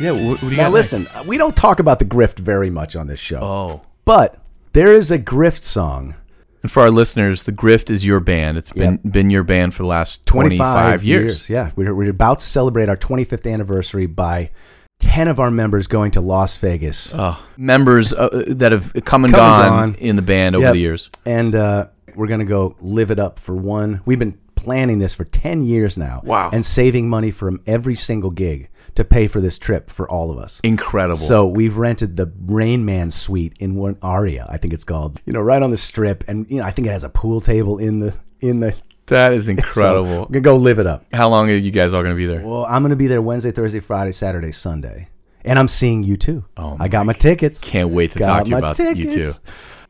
Yeah. 0.00 0.12
What, 0.12 0.22
what 0.22 0.40
do 0.40 0.46
you 0.50 0.56
Now 0.56 0.64
got 0.64 0.72
listen, 0.72 1.08
we 1.26 1.38
don't 1.38 1.56
talk 1.56 1.80
about 1.80 1.98
the 1.98 2.04
grift 2.04 2.38
very 2.38 2.70
much 2.70 2.96
on 2.96 3.06
this 3.06 3.20
show. 3.20 3.40
Oh. 3.42 3.82
But 4.04 4.38
there 4.72 4.94
is 4.94 5.10
a 5.10 5.18
grift 5.18 5.64
song. 5.64 6.14
And 6.62 6.70
for 6.70 6.80
our 6.80 6.90
listeners, 6.90 7.44
the 7.44 7.52
Grift 7.52 7.88
is 7.88 8.04
your 8.04 8.20
band. 8.20 8.58
It's 8.58 8.70
been 8.70 8.98
been 8.98 9.30
your 9.30 9.44
band 9.44 9.72
for 9.74 9.82
the 9.82 9.86
last 9.88 10.26
25, 10.26 11.02
years. 11.02 11.48
Yeah, 11.48 11.70
we're, 11.74 11.94
we're 11.94 12.10
about 12.10 12.40
to 12.40 12.44
celebrate 12.44 12.90
our 12.90 12.98
25th 12.98 13.50
anniversary 13.50 14.04
by 14.04 14.50
10 14.98 15.28
of 15.28 15.40
our 15.40 15.50
members 15.50 15.86
going 15.86 16.10
to 16.10 16.20
Las 16.20 16.58
Vegas. 16.58 17.14
Oh, 17.16 17.42
members 17.56 18.12
uh, 18.12 18.44
that 18.48 18.72
have 18.72 18.92
come 18.92 19.24
and 19.24 19.32
Come 19.32 19.40
and 19.40 19.70
gone, 19.70 19.92
gone. 19.92 19.94
in 19.94 20.16
the 20.16 20.22
band 20.22 20.54
over 20.54 20.66
Yep. 20.66 20.72
the 20.74 20.78
years. 20.80 21.08
And 21.24 21.54
uh, 21.54 21.86
we're 22.14 22.26
going 22.26 22.40
to 22.40 22.46
go 22.46 22.76
live 22.80 23.10
it 23.10 23.18
up 23.18 23.38
for 23.38 23.56
one. 23.56 24.02
We've 24.04 24.18
been 24.18 24.38
planning 24.54 24.98
this 24.98 25.14
for 25.14 25.24
10 25.24 25.64
years 25.64 25.96
now. 25.96 26.20
Wow. 26.22 26.50
And 26.52 26.62
saving 26.62 27.08
money 27.08 27.30
from 27.30 27.62
every 27.66 27.94
single 27.94 28.30
gig 28.30 28.68
to 29.00 29.04
pay 29.04 29.26
for 29.26 29.40
this 29.40 29.58
trip 29.58 29.90
for 29.90 30.08
all 30.10 30.30
of 30.30 30.38
us. 30.38 30.60
Incredible. 30.62 31.16
So 31.16 31.46
we've 31.48 31.76
rented 31.76 32.16
the 32.16 32.32
Rain 32.46 32.84
Man 32.84 33.10
suite 33.10 33.54
in 33.58 33.74
one 33.74 33.96
Aria, 34.02 34.46
I 34.48 34.56
think 34.58 34.74
it's 34.74 34.84
called. 34.84 35.20
You 35.24 35.32
know, 35.32 35.40
right 35.40 35.62
on 35.62 35.70
the 35.70 35.76
strip, 35.76 36.24
and 36.28 36.48
you 36.50 36.58
know, 36.58 36.64
I 36.64 36.70
think 36.70 36.86
it 36.86 36.92
has 36.92 37.04
a 37.04 37.08
pool 37.08 37.40
table 37.40 37.78
in 37.78 38.00
the 38.00 38.14
in 38.40 38.60
the. 38.60 38.78
that 39.06 39.32
is 39.32 39.44
So 39.46 39.50
incredible. 39.52 40.04
we're 40.20 40.26
gonna 40.26 40.40
go 40.40 40.56
live 40.56 40.78
it 40.78 40.86
up. 40.86 41.04
How 41.12 41.28
long 41.28 41.50
are 41.50 41.54
you 41.54 41.70
guys 41.70 41.92
all 41.94 42.02
going 42.02 42.14
to 42.14 42.16
be 42.16 42.26
there? 42.26 42.42
Well, 42.46 42.64
I'm 42.66 42.82
gonna 42.82 42.96
be 42.96 43.06
there 43.06 43.22
Wednesday, 43.22 43.50
Thursday, 43.50 43.80
Friday, 43.80 44.12
Saturday, 44.12 44.52
Sunday, 44.52 45.08
and 45.44 45.58
I'm 45.58 45.68
seeing 45.68 46.02
you 46.02 46.16
too. 46.16 46.44
Oh 46.56 46.76
I 46.78 46.88
got 46.88 47.06
my 47.06 47.12
tickets. 47.12 47.60
Can't 47.62 47.90
wait 47.90 48.12
to 48.12 48.18
Got 48.18 48.26
talk 48.26 48.44
to 48.44 48.50
you 48.50 48.56
about 48.56 48.78
about 48.78 48.96
U2. 48.96 49.40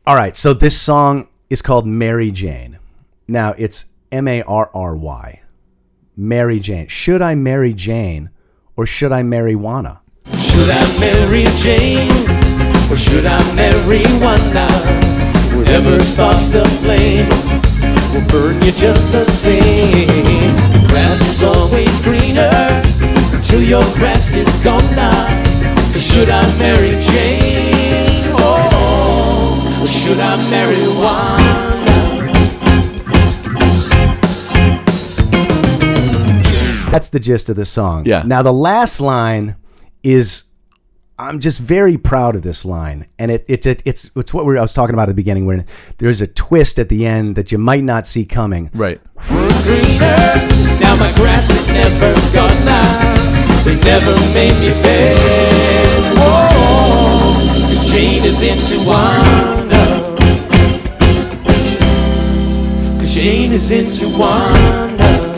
All 0.07 0.15
right, 0.15 0.35
so 0.35 0.53
this 0.53 0.79
song 0.79 1.27
is 1.49 1.61
called 1.61 1.85
Mary 1.85 2.31
Jane. 2.31 2.79
Now 3.27 3.53
it's 3.57 3.85
M 4.11 4.27
A 4.27 4.41
R 4.43 4.71
R 4.73 4.95
Y. 4.95 5.41
Mary 6.15 6.59
Jane. 6.59 6.87
Should 6.87 7.21
I 7.21 7.35
marry 7.35 7.73
Jane 7.73 8.29
or 8.81 8.85
should 8.87 9.11
I 9.11 9.21
marry 9.21 9.53
Juana? 9.53 10.01
Should 10.39 10.67
I 10.67 10.99
marry 10.99 11.45
Jane 11.61 12.09
or 12.89 12.97
should 12.97 13.27
I 13.27 13.37
marry 13.53 14.01
Wanda? 14.19 14.65
Whatever 15.55 15.99
sparks 15.99 16.49
the 16.49 16.65
flame 16.81 17.29
will 18.11 18.27
burn 18.27 18.59
you 18.63 18.71
just 18.71 19.11
the 19.11 19.23
same. 19.23 20.47
The 20.73 20.83
grass 20.89 21.21
is 21.29 21.43
always 21.43 21.99
greener 21.99 22.49
until 23.35 23.61
your 23.61 23.83
grass 23.99 24.33
is 24.33 24.55
gone 24.63 24.89
now. 24.95 25.27
So 25.91 25.99
should 25.99 26.31
I 26.31 26.41
marry 26.57 26.99
Jane 27.05 28.33
oh, 28.33 29.79
or 29.79 29.87
should 29.87 30.19
I 30.19 30.37
marry 30.49 30.81
Wanda? 30.97 31.80
That's 36.91 37.09
the 37.09 37.19
gist 37.19 37.49
of 37.49 37.55
the 37.55 37.65
song. 37.65 38.05
Yeah. 38.05 38.23
Now 38.25 38.41
the 38.41 38.51
last 38.53 38.99
line 38.99 39.55
is 40.03 40.43
I'm 41.17 41.39
just 41.39 41.59
very 41.59 41.97
proud 41.97 42.35
of 42.35 42.41
this 42.41 42.65
line. 42.65 43.07
And 43.19 43.31
it, 43.31 43.45
it's 43.47 43.65
it, 43.67 43.81
it's 43.85 44.09
it's 44.15 44.33
what 44.33 44.45
we 44.45 44.53
were, 44.53 44.57
I 44.59 44.61
was 44.61 44.73
talking 44.73 44.93
about 44.93 45.03
at 45.03 45.11
the 45.11 45.13
beginning 45.13 45.45
where 45.45 45.63
there's 45.99 46.19
a 46.21 46.27
twist 46.27 46.79
at 46.79 46.89
the 46.89 47.05
end 47.05 47.35
that 47.35 47.51
you 47.51 47.57
might 47.57 47.83
not 47.83 48.07
see 48.07 48.25
coming. 48.25 48.69
Right. 48.73 48.99
greener. 49.27 50.33
Now 50.81 50.95
my 50.97 51.11
grass 51.15 51.49
is 51.51 51.69
never 51.69 52.13
gone 52.33 52.65
now. 52.65 53.63
They 53.63 53.79
never 53.83 54.11
made 54.33 54.55
me 54.59 54.71
bed. 54.81 56.17
Whoa, 56.17 57.51
'cause 57.67 57.91
Jane 57.91 58.23
is 58.23 58.41
into 58.41 58.79
Wanda. 58.89 60.01
Cause 62.99 63.13
Jane 63.15 63.51
is 63.51 63.69
into 63.69 64.09
Wanda. 64.17 65.30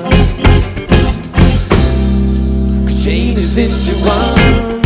Cause 3.03 3.37
is 3.37 3.57
into 3.57 3.91
Wanda. 4.07 4.81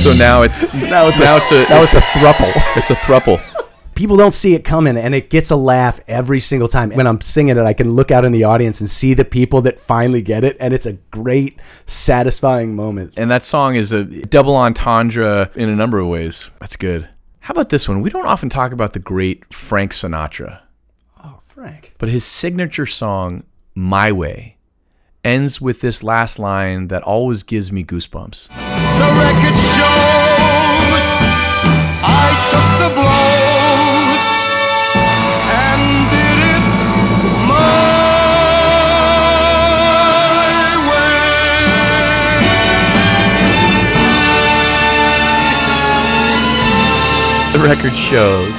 So 0.00 0.14
now 0.14 0.40
it's 0.42 0.62
Now 0.82 1.08
it's 1.08 1.20
now 1.20 1.34
a, 1.34 1.36
it's 1.36 1.52
a 1.52 1.68
now 1.68 1.82
it's 1.82 1.92
it's 1.94 1.94
a 1.94 2.00
thruple. 2.00 2.52
It's 2.76 2.90
a 2.90 2.94
thruple. 2.94 3.38
People 3.94 4.16
don't 4.16 4.32
see 4.32 4.54
it 4.54 4.64
coming, 4.64 4.96
and 4.96 5.14
it 5.14 5.28
gets 5.28 5.50
a 5.50 5.56
laugh 5.56 6.00
every 6.08 6.40
single 6.40 6.68
time. 6.68 6.88
When 6.90 7.06
I'm 7.06 7.20
singing 7.20 7.58
it, 7.58 7.62
I 7.62 7.74
can 7.74 7.90
look 7.90 8.10
out 8.10 8.24
in 8.24 8.32
the 8.32 8.44
audience 8.44 8.80
and 8.80 8.88
see 8.88 9.12
the 9.12 9.26
people 9.26 9.60
that 9.62 9.78
finally 9.78 10.22
get 10.22 10.42
it, 10.42 10.56
and 10.58 10.72
it's 10.72 10.86
a 10.86 10.94
great, 11.10 11.60
satisfying 11.84 12.74
moment. 12.74 13.18
And 13.18 13.30
that 13.30 13.44
song 13.44 13.74
is 13.74 13.92
a 13.92 14.04
double 14.04 14.56
entendre 14.56 15.50
in 15.54 15.68
a 15.68 15.76
number 15.76 15.98
of 15.98 16.06
ways. 16.06 16.48
That's 16.60 16.76
good. 16.76 17.10
How 17.40 17.52
about 17.52 17.68
this 17.68 17.86
one? 17.90 18.00
We 18.00 18.08
don't 18.08 18.26
often 18.26 18.48
talk 18.48 18.72
about 18.72 18.94
the 18.94 19.00
great 19.00 19.52
Frank 19.52 19.92
Sinatra, 19.92 20.60
Oh, 21.22 21.40
Frank. 21.44 21.94
but 21.98 22.08
his 22.08 22.24
signature 22.24 22.86
song, 22.86 23.42
my 23.80 24.12
way 24.12 24.58
ends 25.24 25.58
with 25.58 25.80
this 25.80 26.02
last 26.02 26.38
line 26.38 26.88
that 26.88 27.02
always 27.02 27.42
gives 27.42 27.72
me 27.72 27.82
goosebumps. 27.82 28.48
The 28.48 28.54
record 28.54 29.56
shows 29.56 31.00
I 32.04 32.28
took 32.52 32.68
the 32.84 32.90
blows 32.94 34.20
and 35.56 36.10
did 36.12 36.38
it 36.52 36.60
my 37.48 37.64
way. 47.48 47.56
The 47.56 47.60
record 47.66 47.96
shows 47.96 48.52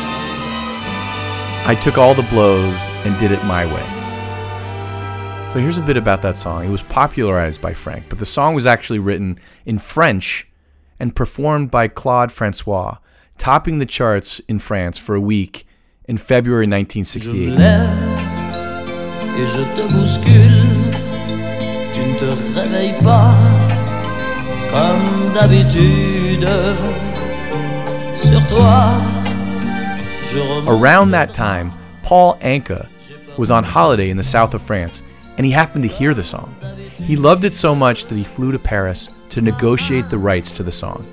I 1.68 1.76
took 1.80 2.00
all 2.00 2.16
the 2.16 2.24
blows 2.24 2.90
and 3.06 3.16
did 3.20 3.32
it 3.32 3.44
my 3.46 3.72
way. 3.72 4.01
So 5.52 5.60
here's 5.60 5.78
a 5.78 5.82
bit 5.82 5.98
about 5.98 6.22
that 6.22 6.38
song. 6.38 6.64
It 6.64 6.70
was 6.70 6.82
popularized 6.84 7.62
by 7.62 7.74
Frank, 7.74 8.06
but 8.08 8.20
the 8.20 8.26
song 8.26 8.56
was 8.56 8.66
actually 8.66 9.00
written 9.00 9.38
in 9.66 9.80
French 9.80 10.48
and 10.98 11.14
performed 11.14 11.70
by 11.70 11.90
Claude 11.90 12.32
Francois, 12.32 13.00
topping 13.38 13.80
the 13.80 13.86
charts 13.86 14.40
in 14.48 14.60
France 14.60 14.98
for 14.98 15.14
a 15.14 15.20
week 15.20 15.68
in 16.06 16.16
February 16.16 16.68
1968. 16.68 17.50
et 19.34 19.46
je 19.46 19.64
te 19.76 19.88
bouscule. 19.94 20.62
Tu 21.94 22.00
ne 22.00 22.18
te 22.18 22.30
réveilles 22.56 22.98
pas 23.04 23.36
comme 24.72 25.34
d'habitude. 25.34 26.48
Sur 28.16 28.42
toi. 28.48 29.02
Around 30.66 31.12
that 31.12 31.34
time, 31.34 31.74
Paul 32.04 32.38
Anka 32.38 32.88
was 33.38 33.52
on 33.52 33.66
holiday 33.66 34.10
in 34.10 34.16
the 34.16 34.24
south 34.24 34.54
of 34.54 34.62
France, 34.62 35.04
and 35.38 35.46
he 35.46 35.52
happened 35.52 35.84
to 35.84 35.90
hear 35.90 36.14
the 36.14 36.24
song. 36.24 36.56
He 36.96 37.16
loved 37.16 37.46
it 37.46 37.54
so 37.54 37.74
much 37.74 38.06
that 38.06 38.16
he 38.16 38.24
flew 38.24 38.52
to 38.52 38.60
Paris 38.60 39.10
to 39.30 39.42
negotiate 39.42 40.10
the 40.10 40.18
rights 40.18 40.52
to 40.54 40.64
the 40.64 40.72
song. 40.72 41.06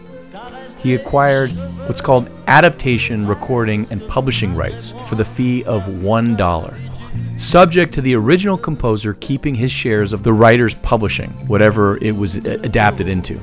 He 0.81 0.95
acquired 0.95 1.51
what's 1.87 2.01
called 2.01 2.35
adaptation, 2.47 3.27
recording, 3.27 3.87
and 3.91 4.07
publishing 4.09 4.55
rights 4.55 4.93
for 5.09 5.17
the 5.17 5.25
fee 5.25 5.65
of 5.65 5.83
$1, 5.85 7.41
subject 7.41 7.95
to 7.95 8.01
the 8.01 8.15
original 8.15 8.57
composer 8.57 9.15
keeping 9.15 9.55
his 9.55 9.73
shares 9.73 10.13
of 10.13 10.23
the 10.23 10.33
writer's 10.33 10.75
publishing, 10.75 11.31
whatever 11.49 11.97
it 11.99 12.15
was 12.17 12.37
adapted 12.37 13.09
into. 13.09 13.41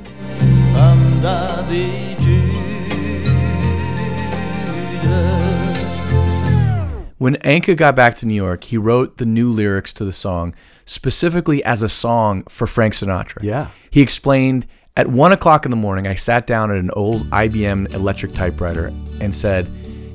When 7.17 7.35
Anka 7.37 7.77
got 7.77 7.95
back 7.95 8.17
to 8.17 8.25
New 8.25 8.33
York, 8.33 8.65
he 8.65 8.77
wrote 8.77 9.17
the 9.17 9.25
new 9.25 9.49
lyrics 9.49 9.93
to 9.93 10.05
the 10.05 10.11
song 10.11 10.53
specifically 10.85 11.63
as 11.63 11.81
a 11.81 11.87
song 11.87 12.43
for 12.49 12.67
Frank 12.67 12.93
Sinatra. 12.93 13.41
Yeah. 13.41 13.69
He 13.89 14.01
explained 14.01 14.67
at 14.97 15.07
one 15.07 15.31
o'clock 15.31 15.65
in 15.65 15.71
the 15.71 15.77
morning, 15.77 16.07
I 16.07 16.15
sat 16.15 16.45
down 16.45 16.71
at 16.71 16.77
an 16.77 16.91
old 16.91 17.29
IBM 17.29 17.93
electric 17.93 18.33
typewriter 18.33 18.87
and 19.21 19.33
said, 19.33 19.69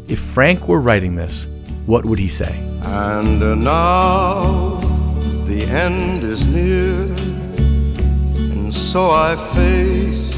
if 0.08 0.18
Frank 0.18 0.68
were 0.68 0.80
writing 0.80 1.14
this, 1.14 1.46
what 1.86 2.04
would 2.04 2.18
he 2.18 2.28
say? 2.28 2.58
And 2.82 3.42
uh, 3.42 3.54
now 3.54 4.76
the 5.46 5.62
end 5.64 6.22
is 6.22 6.46
near, 6.46 7.02
and 8.52 8.74
so 8.74 9.10
I 9.10 9.36
face 9.36 10.30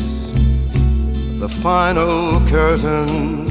the 1.41 1.49
final 1.49 2.41
curtain. 2.49 3.51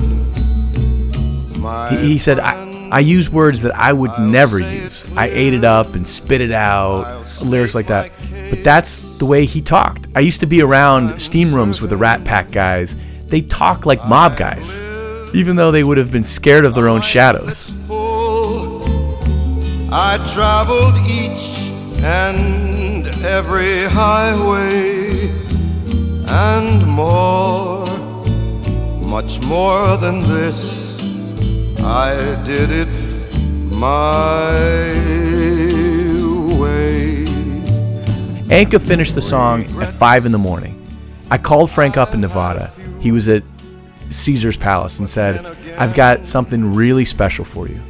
My 1.59 1.89
He, 1.89 2.13
he 2.13 2.17
said, 2.17 2.39
I, 2.39 2.70
I 2.91 2.99
use 2.99 3.29
words 3.29 3.61
that 3.61 3.73
I 3.75 3.93
would 3.93 4.11
never 4.19 4.59
use. 4.59 5.05
I 5.15 5.29
ate 5.29 5.53
it 5.53 5.63
up 5.63 5.95
and 5.95 6.05
spit 6.05 6.41
it 6.41 6.51
out, 6.51 7.23
lyrics 7.41 7.73
like 7.73 7.87
that. 7.87 8.11
But 8.49 8.65
that's 8.65 8.99
the 9.17 9.25
way 9.25 9.45
he 9.45 9.61
talked. 9.61 10.07
I 10.13 10.19
used 10.19 10.41
to 10.41 10.45
be 10.45 10.61
around 10.61 11.21
steam 11.21 11.55
rooms 11.55 11.79
with 11.79 11.89
the 11.89 11.97
Rat 11.97 12.25
Pack 12.25 12.51
guys. 12.51 12.97
They 13.27 13.39
talk 13.41 13.85
like 13.85 14.05
mob 14.05 14.35
guys, 14.35 14.81
even 15.33 15.55
though 15.55 15.71
they 15.71 15.85
would 15.85 15.97
have 15.97 16.11
been 16.11 16.25
scared 16.25 16.65
of 16.65 16.75
their 16.75 16.89
own 16.89 17.01
shadows. 17.01 17.71
I 19.93 20.17
traveled 20.33 20.97
each 21.09 21.59
and 22.03 23.07
every 23.23 23.83
highway 23.83 25.29
and 26.27 26.85
more, 26.87 27.85
much 28.99 29.39
more 29.41 29.95
than 29.95 30.19
this. 30.19 30.80
I 31.83 32.41
did 32.45 32.69
it 32.71 32.87
my 33.71 34.51
way. 36.59 37.25
Anka 38.49 38.79
finished 38.79 39.15
the 39.15 39.21
song 39.21 39.65
at 39.81 39.89
5 39.89 40.25
in 40.27 40.31
the 40.31 40.37
morning. 40.37 40.77
I 41.31 41.37
called 41.37 41.71
Frank 41.71 41.97
up 41.97 42.13
in 42.13 42.21
Nevada. 42.21 42.71
He 42.99 43.11
was 43.11 43.29
at 43.29 43.43
Caesar's 44.11 44.57
Palace 44.57 44.99
and 44.99 45.09
said, 45.09 45.43
I've 45.77 45.95
got 45.95 46.27
something 46.27 46.73
really 46.73 47.05
special 47.05 47.45
for 47.45 47.67
you. 47.67 47.81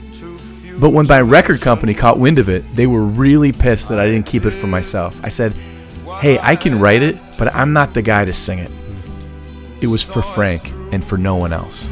But 0.80 0.92
when 0.92 1.06
my 1.08 1.22
record 1.22 1.60
company 1.60 1.94
caught 1.94 2.18
wind 2.18 2.40
of 2.40 2.48
it, 2.48 2.64
they 2.74 2.88
were 2.88 3.04
really 3.04 3.52
pissed 3.52 3.90
that 3.90 4.00
I 4.00 4.06
didn't 4.06 4.26
keep 4.26 4.46
it 4.46 4.52
for 4.52 4.68
myself. 4.68 5.20
I 5.24 5.30
said, 5.30 5.54
Hey, 6.22 6.40
I 6.40 6.56
can 6.56 6.80
write 6.80 7.02
it, 7.02 7.18
but 7.38 7.54
I'm 7.54 7.74
not 7.74 7.94
the 7.94 8.02
guy 8.02 8.26
to 8.26 8.34
sing 8.34 8.60
it. 8.60 8.72
It 9.82 9.88
was 9.88 10.04
for 10.04 10.22
Frank 10.22 10.72
and 10.92 11.04
for 11.04 11.18
no 11.18 11.36
one 11.36 11.52
else. 11.52 11.92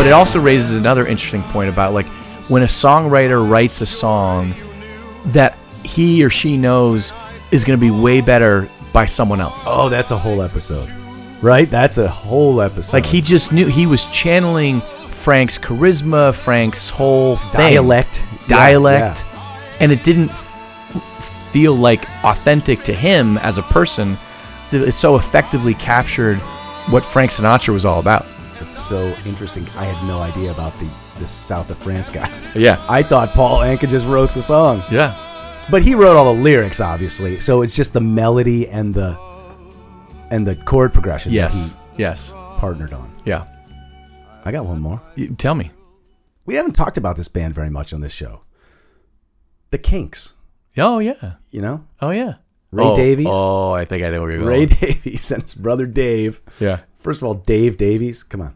But 0.00 0.06
it 0.06 0.12
also 0.12 0.40
raises 0.40 0.76
another 0.76 1.06
interesting 1.06 1.42
point 1.42 1.68
about 1.68 1.92
like 1.92 2.06
when 2.48 2.62
a 2.62 2.66
songwriter 2.66 3.46
writes 3.46 3.82
a 3.82 3.86
song 3.86 4.54
that 5.26 5.58
he 5.84 6.24
or 6.24 6.30
she 6.30 6.56
knows 6.56 7.12
is 7.50 7.64
going 7.64 7.78
to 7.78 7.80
be 7.80 7.90
way 7.90 8.22
better 8.22 8.66
by 8.94 9.04
someone 9.04 9.42
else. 9.42 9.62
Oh, 9.66 9.90
that's 9.90 10.10
a 10.10 10.16
whole 10.16 10.40
episode. 10.40 10.90
Right? 11.42 11.70
That's 11.70 11.98
a 11.98 12.08
whole 12.08 12.62
episode. 12.62 12.94
Like 12.96 13.04
he 13.04 13.20
just 13.20 13.52
knew 13.52 13.66
he 13.66 13.84
was 13.84 14.06
channeling 14.06 14.80
Frank's 14.80 15.58
charisma, 15.58 16.34
Frank's 16.34 16.88
whole 16.88 17.36
thing. 17.36 17.60
Dialect. 17.60 18.24
Yeah, 18.24 18.48
dialect, 18.48 19.26
and 19.80 19.92
it 19.92 20.02
didn't 20.02 20.30
f- 20.30 21.50
feel 21.52 21.74
like 21.74 22.08
authentic 22.24 22.84
to 22.84 22.94
him 22.94 23.36
as 23.36 23.58
a 23.58 23.62
person. 23.64 24.16
It 24.72 24.94
so 24.94 25.16
effectively 25.16 25.74
captured 25.74 26.38
what 26.88 27.04
Frank 27.04 27.32
Sinatra 27.32 27.74
was 27.74 27.84
all 27.84 28.00
about. 28.00 28.24
It's 28.60 28.78
so 28.88 29.14
interesting. 29.24 29.64
I 29.76 29.84
had 29.84 30.06
no 30.06 30.20
idea 30.20 30.50
about 30.50 30.78
the 30.78 30.88
the 31.18 31.26
South 31.26 31.70
of 31.70 31.78
France 31.78 32.10
guy. 32.10 32.28
Yeah. 32.54 32.84
I 32.88 33.02
thought 33.02 33.30
Paul 33.30 33.58
Anka 33.58 33.88
just 33.88 34.06
wrote 34.06 34.32
the 34.34 34.42
song. 34.42 34.82
Yeah. 34.90 35.14
But 35.70 35.82
he 35.82 35.94
wrote 35.94 36.16
all 36.16 36.34
the 36.34 36.40
lyrics, 36.40 36.80
obviously. 36.80 37.38
So 37.40 37.62
it's 37.62 37.76
just 37.76 37.92
the 37.92 38.00
melody 38.00 38.68
and 38.68 38.94
the 38.94 39.18
and 40.30 40.46
the 40.46 40.56
chord 40.56 40.92
progression. 40.92 41.32
Yes. 41.32 41.70
That 41.70 41.76
Yes. 41.98 42.32
partnered 42.56 42.92
on. 42.92 43.12
Yeah. 43.24 43.44
I 44.44 44.52
got 44.52 44.64
one 44.64 44.80
more. 44.80 45.00
You- 45.16 45.34
Tell 45.36 45.54
me. 45.54 45.70
We 46.46 46.54
haven't 46.56 46.72
talked 46.72 46.96
about 46.96 47.16
this 47.16 47.28
band 47.28 47.54
very 47.54 47.70
much 47.70 47.92
on 47.92 48.00
this 48.00 48.12
show. 48.12 48.42
The 49.70 49.78
Kinks. 49.78 50.34
Oh 50.76 50.98
yeah. 50.98 51.34
You 51.50 51.60
know, 51.62 51.84
Oh 52.00 52.10
yeah. 52.10 52.34
Ray 52.72 52.84
oh, 52.84 52.96
Davies. 52.96 53.26
Oh, 53.28 53.72
I 53.72 53.84
think 53.84 54.02
I 54.04 54.10
know 54.10 54.22
where 54.22 54.30
you're 54.32 54.44
Ray 54.44 54.66
going. 54.66 54.78
Davies 54.80 55.30
and 55.30 55.42
his 55.42 55.54
brother 55.54 55.86
Dave. 55.86 56.40
Yeah. 56.60 56.80
First 57.00 57.22
of 57.22 57.26
all, 57.26 57.34
Dave 57.34 57.76
Davies. 57.76 58.22
Come 58.22 58.42
on. 58.42 58.54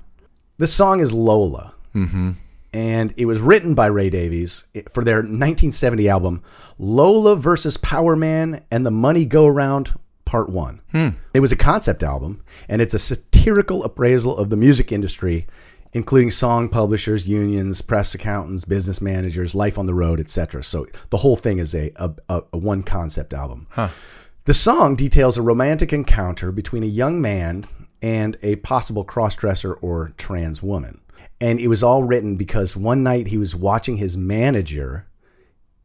The 0.58 0.66
song 0.66 1.00
is 1.00 1.12
Lola. 1.12 1.74
Mm-hmm. 1.94 2.32
and 2.72 3.14
it 3.16 3.26
was 3.26 3.40
written 3.40 3.76
by 3.76 3.86
Ray 3.86 4.10
Davies 4.10 4.64
for 4.88 5.04
their 5.04 5.18
1970 5.18 6.08
album 6.08 6.42
Lola 6.76 7.36
versus 7.36 7.76
Power 7.76 8.16
Man 8.16 8.64
and 8.72 8.84
the 8.84 8.90
Money 8.90 9.24
Go 9.26 9.46
Around 9.46 9.94
Part 10.24 10.50
1. 10.50 10.80
Hmm. 10.90 11.08
It 11.32 11.38
was 11.38 11.52
a 11.52 11.56
concept 11.56 12.02
album 12.02 12.42
and 12.68 12.82
it's 12.82 12.94
a 12.94 12.98
satirical 12.98 13.84
appraisal 13.84 14.36
of 14.36 14.50
the 14.50 14.56
music 14.56 14.90
industry 14.90 15.46
including 15.92 16.32
song 16.32 16.68
publishers, 16.68 17.28
unions, 17.28 17.80
press 17.80 18.14
accountants, 18.14 18.64
business 18.64 19.00
managers, 19.00 19.54
life 19.54 19.78
on 19.78 19.86
the 19.86 19.94
road, 19.94 20.18
etc. 20.18 20.64
So 20.64 20.86
the 21.10 21.18
whole 21.18 21.36
thing 21.36 21.58
is 21.58 21.74
a, 21.76 21.92
a, 21.94 22.10
a, 22.28 22.42
a 22.54 22.58
one 22.58 22.82
concept 22.82 23.32
album. 23.32 23.68
Huh. 23.70 23.90
The 24.46 24.54
song 24.54 24.96
details 24.96 25.38
a 25.38 25.42
romantic 25.42 25.92
encounter 25.92 26.50
between 26.50 26.82
a 26.82 26.86
young 26.86 27.20
man 27.20 27.64
and 28.04 28.36
a 28.42 28.56
possible 28.56 29.02
crossdresser 29.02 29.78
or 29.80 30.12
trans 30.18 30.62
woman. 30.62 31.00
And 31.40 31.58
it 31.58 31.68
was 31.68 31.82
all 31.82 32.04
written 32.04 32.36
because 32.36 32.76
one 32.76 33.02
night 33.02 33.28
he 33.28 33.38
was 33.38 33.56
watching 33.56 33.96
his 33.96 34.14
manager 34.14 35.06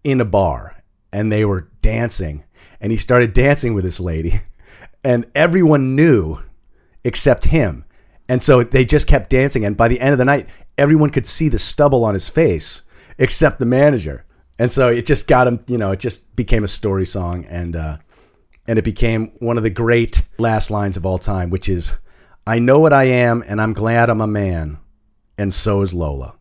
in 0.03 0.19
a 0.19 0.25
bar 0.25 0.84
and 1.13 1.32
they 1.32 1.45
were 1.45 1.69
dancing 1.82 2.43
and 2.82 2.91
he 2.91 2.97
started 2.97 3.32
dancing 3.32 3.73
with 3.73 3.86
this 3.86 4.01
lady 4.01 4.41
and 5.03 5.32
everyone 5.34 5.95
knew 5.95 6.39
except 7.05 7.45
him. 7.45 7.86
And 8.27 8.43
so 8.43 8.63
they 8.63 8.84
just 8.84 9.08
kept 9.08 9.29
dancing 9.29 9.63
and 9.63 9.77
by 9.77 9.88
the 9.88 10.01
end 10.01 10.12
of 10.12 10.17
the 10.17 10.25
night 10.25 10.49
everyone 10.77 11.12
could 11.12 11.25
see 11.25 11.47
the 11.47 11.58
stubble 11.58 12.03
on 12.03 12.15
his 12.15 12.27
face 12.27 12.82
except 13.17 13.60
the 13.60 13.65
manager. 13.65 14.25
And 14.60 14.69
so 14.69 14.89
it 14.89 15.05
just 15.05 15.25
got 15.25 15.47
him, 15.47 15.63
you 15.67 15.77
know, 15.77 15.91
it 15.91 16.01
just 16.01 16.36
became 16.36 16.65
a 16.65 16.67
story 16.67 17.05
song 17.05 17.45
and 17.45 17.77
uh 17.77 17.97
and 18.67 18.77
it 18.77 18.84
became 18.84 19.32
one 19.39 19.55
of 19.55 19.63
the 19.63 19.69
great 19.69 20.27
last 20.38 20.69
lines 20.69 20.97
of 20.97 21.05
all 21.05 21.17
time, 21.17 21.49
which 21.49 21.69
is 21.69 21.97
I 22.49 22.57
know 22.57 22.79
what 22.79 22.93
I 22.93 23.03
am 23.03 23.43
and 23.45 23.62
I'm 23.62 23.73
glad 23.73 24.09
I'm 24.09 24.21
a 24.21 24.25
man 24.25 24.79
and 25.38 25.53
so 25.53 25.83
is 25.83 25.93
Lola. 25.93 26.35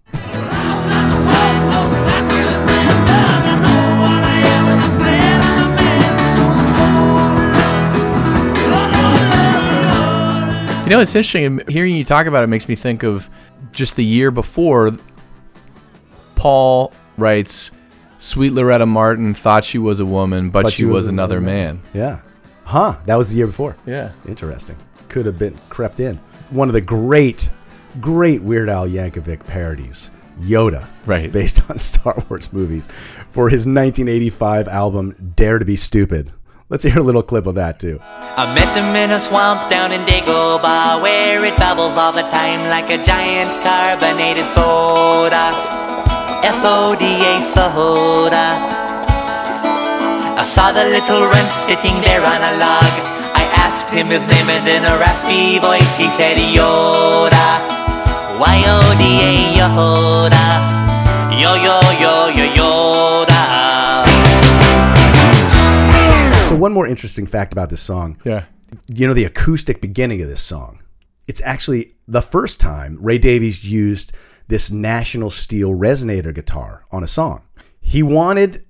You 10.84 10.94
know, 10.94 11.00
it's 11.00 11.14
interesting. 11.14 11.60
Hearing 11.68 11.94
you 11.94 12.06
talk 12.06 12.24
about 12.24 12.42
it 12.42 12.46
makes 12.46 12.66
me 12.70 12.74
think 12.74 13.02
of 13.02 13.28
just 13.72 13.96
the 13.96 14.04
year 14.04 14.30
before. 14.30 14.92
Paul 16.36 16.90
writes, 17.18 17.72
"Sweet 18.16 18.54
Loretta 18.54 18.86
Martin 18.86 19.34
thought 19.34 19.62
she 19.62 19.76
was 19.76 20.00
a 20.00 20.06
woman, 20.06 20.48
but, 20.48 20.72
she, 20.72 20.86
was, 20.86 21.06
another 21.06 21.38
man." 21.42 21.82
Yeah. 21.92 22.20
Huh. 22.64 22.96
That 23.04 23.16
was 23.16 23.28
the 23.28 23.36
year 23.36 23.46
before. 23.46 23.76
Yeah. 23.84 24.12
Interesting. 24.26 24.76
Could 25.08 25.26
have 25.26 25.38
been 25.38 25.58
crept 25.68 26.00
in. 26.00 26.16
One 26.50 26.68
of 26.68 26.74
the 26.74 26.80
great, 26.80 27.50
great 28.00 28.42
Weird 28.42 28.68
Al 28.68 28.86
Yankovic 28.86 29.46
parodies, 29.46 30.10
Yoda. 30.40 30.88
Right. 31.06 31.30
Based 31.32 31.62
on 31.70 31.78
Star 31.78 32.16
Wars 32.28 32.52
movies 32.52 32.86
for 33.30 33.48
his 33.48 33.60
1985 33.66 34.68
album, 34.68 35.32
Dare 35.34 35.58
to 35.58 35.64
Be 35.64 35.76
Stupid. 35.76 36.32
Let's 36.70 36.84
hear 36.84 36.98
a 36.98 37.02
little 37.02 37.22
clip 37.22 37.46
of 37.46 37.54
that, 37.54 37.80
too. 37.80 37.98
I 38.02 38.52
met 38.54 38.76
him 38.76 38.94
in 38.94 39.10
a 39.10 39.20
swamp 39.20 39.70
down 39.70 39.90
in 39.90 40.02
Dagobah 40.02 41.00
where 41.00 41.42
it 41.42 41.56
bubbles 41.56 41.96
all 41.96 42.12
the 42.12 42.28
time 42.28 42.68
like 42.68 42.90
a 42.90 43.02
giant 43.02 43.48
carbonated 43.64 44.44
soda. 44.48 45.56
S-O-D-A 46.44 47.42
soda. 47.42 48.52
I 50.36 50.44
saw 50.44 50.70
the 50.70 50.84
little 50.84 51.24
runt 51.24 51.52
sitting 51.64 52.00
there 52.02 52.20
on 52.20 52.42
a 52.44 52.52
log. 52.60 53.17
I 53.88 53.90
asked 53.90 54.00
him 54.00 54.08
his 54.08 54.26
name 54.28 54.50
and 54.50 54.68
in 54.68 54.84
a 54.84 54.98
raspy 54.98 55.58
voice 55.60 55.96
he 55.96 56.10
said 56.10 56.36
Yoda. 56.36 57.66
Y-O-D-A 58.38 59.56
Yoda. 59.56 60.44
Yo 61.32 61.54
yo 61.54 61.80
yo 61.98 62.28
yo 62.28 62.46
Yoda. 62.54 63.42
So, 66.48 66.54
one 66.56 66.72
more 66.72 66.86
interesting 66.86 67.24
fact 67.24 67.54
about 67.54 67.70
this 67.70 67.80
song. 67.80 68.20
Yeah. 68.24 68.44
You 68.88 69.06
know, 69.06 69.14
the 69.14 69.24
acoustic 69.24 69.80
beginning 69.80 70.20
of 70.20 70.28
this 70.28 70.42
song. 70.42 70.82
It's 71.26 71.40
actually 71.40 71.94
the 72.06 72.20
first 72.20 72.60
time 72.60 72.98
Ray 73.00 73.16
Davies 73.16 73.64
used 73.64 74.12
this 74.48 74.70
National 74.70 75.30
Steel 75.30 75.70
resonator 75.70 76.34
guitar 76.34 76.84
on 76.90 77.02
a 77.02 77.06
song. 77.06 77.42
He 77.80 78.02
wanted 78.02 78.66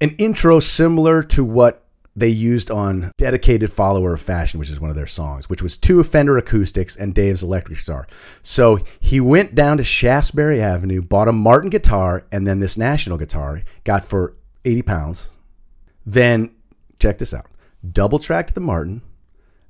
an 0.00 0.16
intro 0.18 0.58
similar 0.58 1.22
to 1.24 1.44
what 1.44 1.87
they 2.18 2.28
used 2.28 2.70
on 2.70 3.12
Dedicated 3.16 3.70
Follower 3.72 4.14
of 4.14 4.20
Fashion, 4.20 4.58
which 4.58 4.70
is 4.70 4.80
one 4.80 4.90
of 4.90 4.96
their 4.96 5.06
songs, 5.06 5.48
which 5.48 5.62
was 5.62 5.76
two 5.76 6.02
Fender 6.02 6.36
acoustics 6.36 6.96
and 6.96 7.14
Dave's 7.14 7.42
electric 7.42 7.78
guitar. 7.78 8.06
So 8.42 8.78
he 9.00 9.20
went 9.20 9.54
down 9.54 9.76
to 9.78 9.84
Shaftesbury 9.84 10.60
Avenue, 10.60 11.02
bought 11.02 11.28
a 11.28 11.32
Martin 11.32 11.70
guitar 11.70 12.26
and 12.32 12.46
then 12.46 12.60
this 12.60 12.76
National 12.76 13.18
guitar, 13.18 13.62
got 13.84 14.04
for 14.04 14.36
80 14.64 14.82
pounds. 14.82 15.30
Then, 16.04 16.54
check 16.98 17.18
this 17.18 17.34
out 17.34 17.46
double 17.92 18.18
tracked 18.18 18.54
the 18.54 18.60
Martin, 18.60 19.02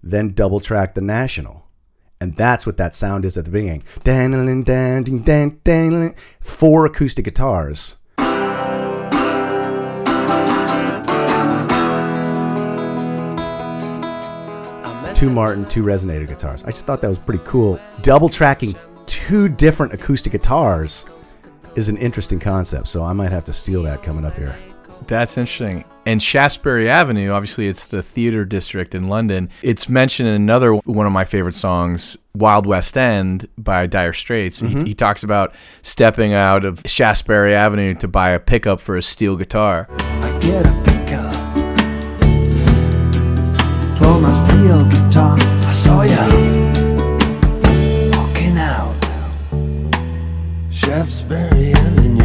then 0.03 0.33
double 0.33 0.61
tracked 0.61 0.95
the 0.95 1.01
National. 1.01 1.67
And 2.21 2.37
that's 2.37 2.67
what 2.67 2.79
that 2.79 2.97
sound 2.97 3.25
is 3.25 3.37
at 3.37 3.45
the 3.45 3.51
beginning. 3.51 3.85
Four 6.41 6.85
acoustic 6.87 7.25
guitars. 7.25 7.98
Two 15.19 15.31
Martin, 15.31 15.67
two 15.67 15.83
resonator 15.83 16.29
guitars. 16.29 16.63
I 16.63 16.69
just 16.69 16.87
thought 16.87 17.01
that 17.01 17.09
was 17.09 17.19
pretty 17.19 17.43
cool. 17.45 17.81
Double 18.03 18.29
tracking 18.29 18.77
two 19.07 19.49
different 19.49 19.93
acoustic 19.93 20.31
guitars 20.31 21.07
is 21.75 21.89
an 21.89 21.97
interesting 21.97 22.39
concept. 22.39 22.87
So 22.87 23.03
I 23.03 23.13
might 23.13 23.33
have 23.33 23.43
to 23.45 23.53
steal 23.53 23.83
that 23.83 24.01
coming 24.01 24.25
up 24.25 24.37
here. 24.37 24.57
That's 25.09 25.37
interesting. 25.37 25.85
And 26.07 26.23
Shaftesbury 26.23 26.89
Avenue, 26.89 27.31
obviously, 27.33 27.67
it's 27.67 27.87
the 27.87 28.01
theater 28.01 28.45
district 28.45 28.95
in 28.95 29.09
London. 29.09 29.51
It's 29.61 29.89
mentioned 29.89 30.29
in 30.29 30.37
another 30.37 30.75
one 30.75 31.07
of 31.09 31.13
my 31.13 31.25
favorite 31.25 31.57
songs, 31.57 32.17
Wild 32.37 32.65
West 32.65 32.97
End 32.97 33.49
by 33.59 33.89
Dire 33.89 34.13
Straits. 34.13 34.63
Mhm. 34.63 34.83
He, 34.85 34.91
he 34.91 34.95
talks 34.95 35.25
about 35.25 35.53
stepping 35.83 36.33
out 36.33 36.65
of 36.65 36.81
Shaftesbury 36.87 37.55
Avenue 37.57 37.95
to 37.95 38.07
buy 38.07 38.31
a 38.31 38.39
pickup 38.39 38.81
for 38.81 38.97
a 38.97 39.03
steel 39.03 39.35
guitar. 39.35 39.89
Get 43.99 44.07
a 44.07 44.15
pickup 44.15 44.17
for 44.17 44.21
my 44.21 44.33
steel 44.33 44.85
guitar. 44.85 45.37
I 45.39 45.73
saw 45.73 46.03
ya 46.03 46.23
walking 48.17 48.57
out 48.59 48.95
Shaftesbury 50.71 51.73
Avenue. 51.73 52.23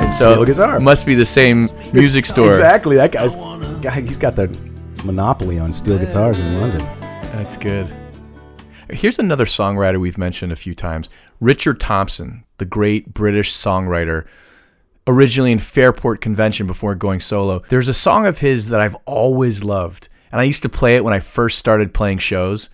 And 0.00 0.14
so 0.14 0.32
Steel 0.32 0.44
guitar. 0.44 0.80
must 0.80 1.06
be 1.06 1.14
the 1.14 1.24
same 1.24 1.68
music 1.92 2.26
store. 2.26 2.48
exactly. 2.48 2.96
That 2.96 3.12
guy's 3.12 3.36
guy. 3.36 4.00
He's 4.00 4.18
got 4.18 4.36
the 4.36 4.48
monopoly 5.04 5.58
on 5.58 5.72
steel 5.72 5.98
guitars 5.98 6.38
in 6.40 6.60
London. 6.60 6.80
That's 7.32 7.56
good. 7.56 7.92
Here's 8.90 9.18
another 9.18 9.44
songwriter 9.44 10.00
we've 10.00 10.18
mentioned 10.18 10.52
a 10.52 10.56
few 10.56 10.74
times 10.74 11.08
Richard 11.40 11.78
Thompson, 11.80 12.44
the 12.58 12.64
great 12.64 13.14
British 13.14 13.52
songwriter, 13.52 14.26
originally 15.06 15.52
in 15.52 15.58
Fairport 15.58 16.20
Convention 16.20 16.66
before 16.66 16.94
going 16.96 17.20
solo. 17.20 17.60
There's 17.68 17.88
a 17.88 17.94
song 17.94 18.26
of 18.26 18.40
his 18.40 18.66
that 18.68 18.80
I've 18.80 18.96
always 19.06 19.62
loved, 19.64 20.08
and 20.30 20.40
I 20.40 20.44
used 20.44 20.62
to 20.62 20.68
play 20.68 20.96
it 20.96 21.04
when 21.04 21.14
I 21.14 21.20
first 21.20 21.58
started 21.58 21.94
playing 21.94 22.18
shows. 22.18 22.70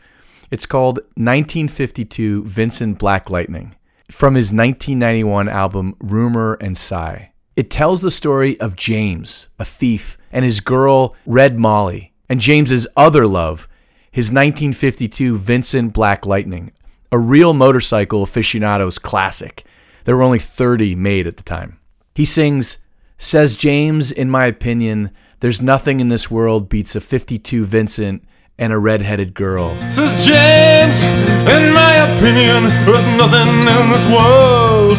It's 0.50 0.66
called 0.66 0.98
1952 1.14 2.44
Vincent 2.44 2.98
Black 2.98 3.30
Lightning 3.30 3.74
from 4.10 4.34
his 4.34 4.52
1991 4.52 5.48
album 5.48 5.96
Rumor 5.98 6.54
and 6.60 6.76
Sigh. 6.76 7.32
It 7.56 7.70
tells 7.70 8.02
the 8.02 8.10
story 8.10 8.60
of 8.60 8.76
James, 8.76 9.48
a 9.58 9.64
thief, 9.64 10.18
and 10.30 10.44
his 10.44 10.60
girl 10.60 11.16
Red 11.24 11.58
Molly, 11.58 12.12
and 12.28 12.40
James's 12.40 12.86
other 12.96 13.26
love, 13.26 13.66
his 14.10 14.26
1952 14.26 15.36
Vincent 15.36 15.92
Black 15.92 16.26
Lightning, 16.26 16.72
a 17.10 17.18
real 17.18 17.54
motorcycle 17.54 18.22
aficionado's 18.22 18.98
classic. 18.98 19.64
There 20.04 20.16
were 20.16 20.22
only 20.22 20.38
30 20.38 20.94
made 20.94 21.26
at 21.26 21.36
the 21.36 21.42
time. 21.42 21.78
He 22.14 22.24
sings, 22.24 22.78
Says 23.18 23.56
James, 23.56 24.12
in 24.12 24.30
my 24.30 24.46
opinion, 24.46 25.10
there's 25.40 25.60
nothing 25.60 26.00
in 26.00 26.08
this 26.08 26.30
world 26.30 26.68
beats 26.68 26.96
a 26.96 27.00
52 27.00 27.64
Vincent 27.66 28.24
and 28.58 28.72
a 28.72 28.78
red-headed 28.78 29.34
girl. 29.34 29.74
Says 29.90 30.24
James, 30.24 31.02
in 31.02 31.72
my 31.74 31.94
opinion, 32.08 32.64
there's 32.86 33.06
nothing 33.18 33.48
in 33.68 33.90
this 33.90 34.06
world 34.08 34.98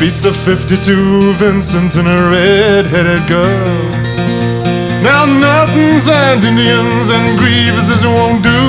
beats 0.00 0.24
a 0.24 0.32
52 0.32 1.34
Vincent 1.34 1.94
and 1.96 2.08
a 2.08 2.30
red-headed 2.30 3.28
girl. 3.28 4.00
Now 5.02 5.24
Nortons 5.24 6.08
and 6.08 6.44
Indians 6.44 7.10
and 7.10 7.38
Greeveses 7.38 8.04
won't 8.04 8.42
do. 8.42 8.68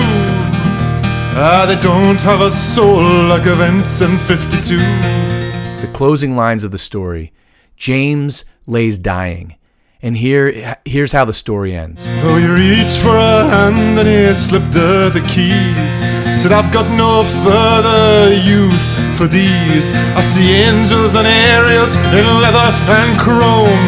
Ah, 1.34 1.66
they 1.68 1.80
don't 1.82 2.22
have 2.22 2.42
a 2.42 2.52
soul 2.52 3.02
like 3.28 3.48
a 3.48 3.56
Vincent 3.56 4.22
52. 4.22 4.78
The 4.78 5.92
closing 5.94 6.36
lines 6.36 6.64
of 6.64 6.72
the 6.72 6.78
story. 6.78 7.34
James 7.76 8.46
lays 8.68 9.00
dying. 9.00 9.56
And 10.04 10.18
here 10.18 10.76
here's 10.84 11.12
how 11.12 11.26
the 11.26 11.34
story 11.34 11.76
ends. 11.76 12.08
Oh, 12.26 12.36
he 12.38 12.48
reached 12.50 12.98
for 12.98 13.16
a 13.16 13.46
hand 13.46 14.00
and 14.00 14.10
he 14.10 14.34
slipped 14.34 14.74
her 14.74 15.12
the 15.12 15.22
keys. 15.30 16.02
Said, 16.34 16.52
I've 16.52 16.74
got 16.74 16.90
no 16.98 17.22
further 17.46 18.34
use 18.34 18.94
for 19.16 19.28
these. 19.28 19.94
I 20.18 20.22
see 20.22 20.54
angels 20.54 21.14
and 21.14 21.28
Ariels 21.28 21.94
in 22.18 22.26
leather 22.42 22.74
and 22.90 23.14
chrome 23.20 23.86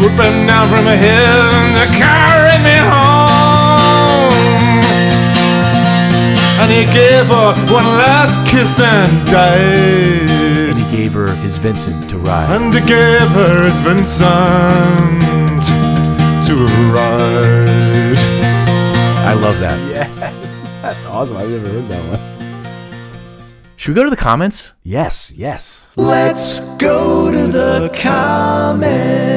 swooping 0.00 0.46
down 0.48 0.72
from 0.72 0.86
heaven 0.88 1.76
to 1.76 1.86
carry 1.92 2.56
me 2.64 2.76
home. 2.88 4.32
And 6.56 6.70
he 6.72 6.88
gave 6.88 7.26
her 7.28 7.52
one 7.68 7.84
last 8.00 8.48
kiss 8.48 8.80
and 8.80 9.26
died. 9.26 10.30
And 10.70 10.78
he 10.78 10.96
gave 10.96 11.12
her 11.12 11.34
his 11.44 11.58
Vincent 11.58 12.08
to 12.08 12.16
ride. 12.16 12.48
And 12.48 12.72
he 12.72 12.80
gave 12.80 13.28
her 13.28 13.64
his 13.64 13.78
Vincent 13.80 15.29
to 16.50 16.56
ride. 16.92 18.18
I 19.24 19.34
love 19.34 19.60
that. 19.60 19.78
Yes, 19.88 20.72
that's 20.82 21.04
awesome. 21.04 21.36
I've 21.36 21.48
never 21.48 21.68
heard 21.68 21.86
that 21.86 22.02
one. 22.10 22.18
Should 23.76 23.90
we 23.90 23.94
go 23.94 24.02
to 24.02 24.10
the 24.10 24.16
comments? 24.16 24.72
Yes, 24.82 25.30
yes. 25.30 25.86
Let's 25.94 26.58
go 26.76 27.30
to 27.30 27.46
the 27.46 27.88
comments. 27.94 29.32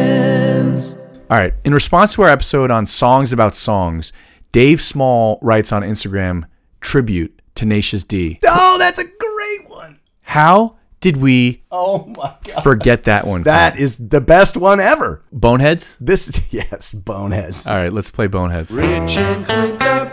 All 1.29 1.37
right. 1.37 1.53
In 1.63 1.71
response 1.73 2.15
to 2.15 2.23
our 2.23 2.29
episode 2.29 2.71
on 2.71 2.87
songs 2.87 3.31
about 3.31 3.53
songs, 3.53 4.11
Dave 4.51 4.81
Small 4.81 5.37
writes 5.43 5.71
on 5.71 5.83
Instagram, 5.83 6.45
tribute 6.81 7.39
Tenacious 7.53 8.03
D. 8.03 8.39
Oh, 8.43 8.77
that's 8.79 8.97
a 8.97 9.03
great 9.03 9.69
one. 9.69 9.99
How 10.21 10.77
did 11.03 11.17
we 11.17 11.61
Oh 11.69 12.05
my 12.05 12.33
god. 12.45 12.63
forget 12.63 13.03
that 13.03 13.27
one? 13.27 13.43
That 13.43 13.77
is 13.77 14.07
the 14.07 14.21
best 14.21 14.55
one 14.55 14.79
ever. 14.79 15.21
Boneheads? 15.33 15.97
This 15.99 16.39
yes, 16.49 16.93
boneheads. 16.93 17.67
All 17.67 17.75
right, 17.75 17.91
let's 17.91 18.09
play 18.09 18.27
Boneheads. 18.27 18.71
Rich 18.71 19.17
and 19.17 19.45
Clint 19.45 19.81
are 19.85 20.09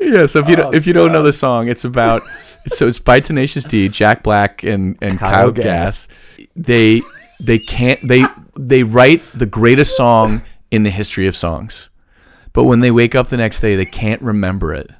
Yeah, 0.00 0.24
so 0.26 0.40
if 0.40 0.48
you 0.48 0.56
don't, 0.56 0.74
Oh, 0.74 0.76
if 0.76 0.86
you 0.86 0.92
don't 0.94 1.12
know 1.12 1.22
the 1.22 1.32
song, 1.32 1.68
it's 1.68 1.84
about 1.84 2.22
so 2.66 2.86
it's 2.86 2.98
by 2.98 3.20
Tenacious 3.20 3.64
D, 3.64 3.88
Jack 3.90 4.22
Black, 4.22 4.62
and 4.64 4.96
and 5.02 5.18
Kyle 5.18 5.30
Kyle, 5.30 5.52
Gass. 5.52 6.06
Gass. 6.06 6.48
They 6.56 7.02
they 7.38 7.58
can't 7.58 8.00
they 8.02 8.24
they 8.58 8.82
write 8.82 9.20
the 9.34 9.46
greatest 9.46 9.94
song 9.94 10.42
in 10.70 10.84
the 10.84 10.90
history 10.90 11.26
of 11.26 11.36
songs, 11.36 11.90
but 12.54 12.64
when 12.64 12.80
they 12.80 12.90
wake 12.90 13.14
up 13.14 13.28
the 13.28 13.36
next 13.36 13.60
day, 13.60 13.76
they 13.76 13.84
can't 13.84 14.22
remember 14.22 14.72
it. 14.72 14.90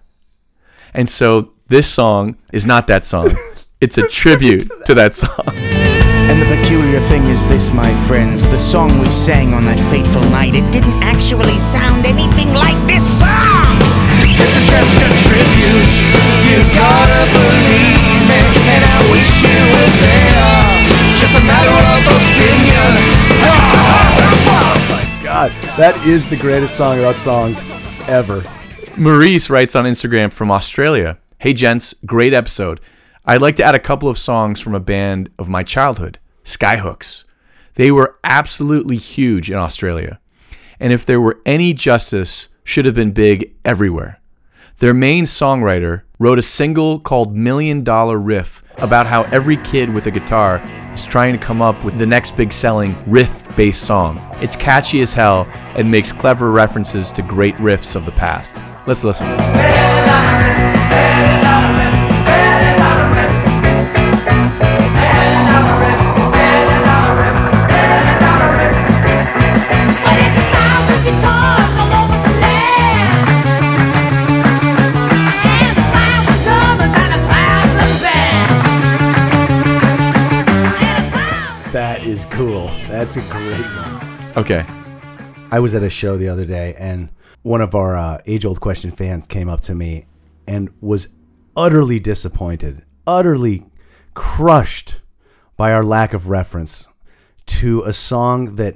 And 0.93 1.09
so 1.09 1.53
this 1.71 1.89
song 1.89 2.37
is 2.53 2.67
not 2.67 2.87
that 2.89 3.05
song. 3.05 3.31
It's 3.81 3.97
a 3.97 4.07
tribute 4.07 4.69
to 4.85 4.93
that 4.93 5.15
song. 5.15 5.49
And 5.57 6.37
the 6.37 6.45
peculiar 6.45 7.01
thing 7.09 7.25
is 7.33 7.47
this, 7.47 7.73
my 7.73 7.89
friends. 8.05 8.45
The 8.45 8.59
song 8.61 9.01
we 9.01 9.09
sang 9.09 9.55
on 9.55 9.65
that 9.65 9.81
fateful 9.89 10.21
night, 10.29 10.53
it 10.53 10.69
didn't 10.69 11.01
actually 11.01 11.57
sound 11.57 12.05
anything 12.05 12.53
like 12.53 12.77
this 12.85 13.01
song. 13.17 13.73
This 14.37 14.53
is 14.53 14.67
just 14.69 14.97
a 15.01 15.11
tribute. 15.25 15.95
You 16.45 16.61
gotta 16.77 17.25
believe 17.33 18.29
it. 18.29 18.53
And 18.69 18.85
I 18.85 19.01
wish 19.09 19.33
you 19.49 19.57
were 19.73 19.93
there. 20.05 20.61
Just 21.17 21.33
a 21.41 21.45
matter 21.49 21.73
of 21.73 22.05
opinion. 22.21 22.93
Oh 23.49 24.77
my 24.93 25.09
god, 25.25 25.57
that 25.81 25.97
is 26.05 26.29
the 26.29 26.37
greatest 26.37 26.77
song 26.77 26.99
about 26.99 27.17
songs 27.17 27.65
ever. 28.13 28.45
Maurice 28.99 29.49
writes 29.49 29.73
on 29.75 29.87
Instagram 29.87 30.31
from 30.31 30.51
Australia 30.51 31.17
Hey, 31.41 31.55
gents, 31.55 31.95
great 32.05 32.35
episode. 32.35 32.83
I'd 33.25 33.41
like 33.41 33.57
to 33.57 33.65
add 33.65 33.75
a 33.75 33.79
couple 33.79 34.11
of 34.11 34.19
songs 34.19 34.61
from 34.61 34.75
a 34.75 34.79
band 34.79 35.31
of 35.39 35.49
my 35.49 35.63
childhood, 35.63 36.19
Skyhooks. 36.45 37.25
They 37.77 37.91
were 37.91 38.19
absolutely 38.23 38.99
huge 38.99 39.51
in 39.51 39.57
Australia. 39.57 40.21
And 40.79 40.93
if 40.93 41.07
there 41.07 41.19
were 41.19 41.41
any 41.47 41.73
justice, 41.73 42.51
should 42.63 42.85
have 42.85 42.95
been 42.95 43.13
big 43.13 43.55
everywhere. 43.65 44.21
Their 44.81 44.93
main 44.93 45.25
songwriter 45.25 46.03
wrote 46.19 46.39
a 46.39 46.43
single 46.43 46.99
called 46.99 47.35
Million 47.35 47.85
Dollar 47.85 48.19
Riff 48.19 48.63
about 48.77 49.07
how 49.07 49.23
every 49.33 49.57
kid 49.57 49.89
with 49.89 50.05
a 50.05 50.11
guitar 50.11 50.61
is 50.93 51.07
trying 51.07 51.33
to 51.33 51.43
come 51.43 51.63
up 51.63 51.85
with 51.85 51.99
the 51.99 52.07
next 52.07 52.37
big 52.37 52.53
selling 52.53 52.95
riff 53.07 53.57
based 53.57 53.87
song. 53.87 54.21
It's 54.43 54.57
catchy 54.57 55.01
as 55.01 55.15
hell 55.15 55.49
and 55.75 55.91
makes 55.91 56.13
clever 56.13 56.51
references 56.51 57.11
to 57.13 57.23
great 57.23 57.55
riffs 57.55 57.97
of 57.97 58.05
the 58.05 58.13
past. 58.13 58.61
Let's 58.87 59.05
listen. 59.05 59.27
That 81.73 82.03
is 82.03 82.25
cool. 82.25 82.67
That's 82.89 83.17
a 83.17 83.21
great 83.31 83.61
one. 83.61 84.33
Okay. 84.37 84.65
I 85.53 85.61
was 85.61 85.75
at 85.77 85.85
a 85.85 85.91
show 85.91 86.17
the 86.17 86.29
other 86.29 86.45
day, 86.45 86.75
and 86.77 87.11
one 87.43 87.61
of 87.61 87.77
our 87.77 87.97
uh, 87.97 88.19
age 88.27 88.45
old 88.45 88.61
question 88.61 88.91
fans 88.91 89.27
came 89.27 89.49
up 89.49 89.61
to 89.63 89.75
me 89.75 90.07
and 90.47 90.71
was 90.81 91.09
utterly 91.57 92.01
disappointed, 92.01 92.85
utterly 93.07 93.67
crushed 94.15 95.01
by 95.57 95.73
our 95.73 95.85
lack 95.85 96.13
of 96.13 96.29
reference 96.29 96.89
to 97.47 97.83
a 97.83 97.93
song 97.93 98.57
that 98.57 98.75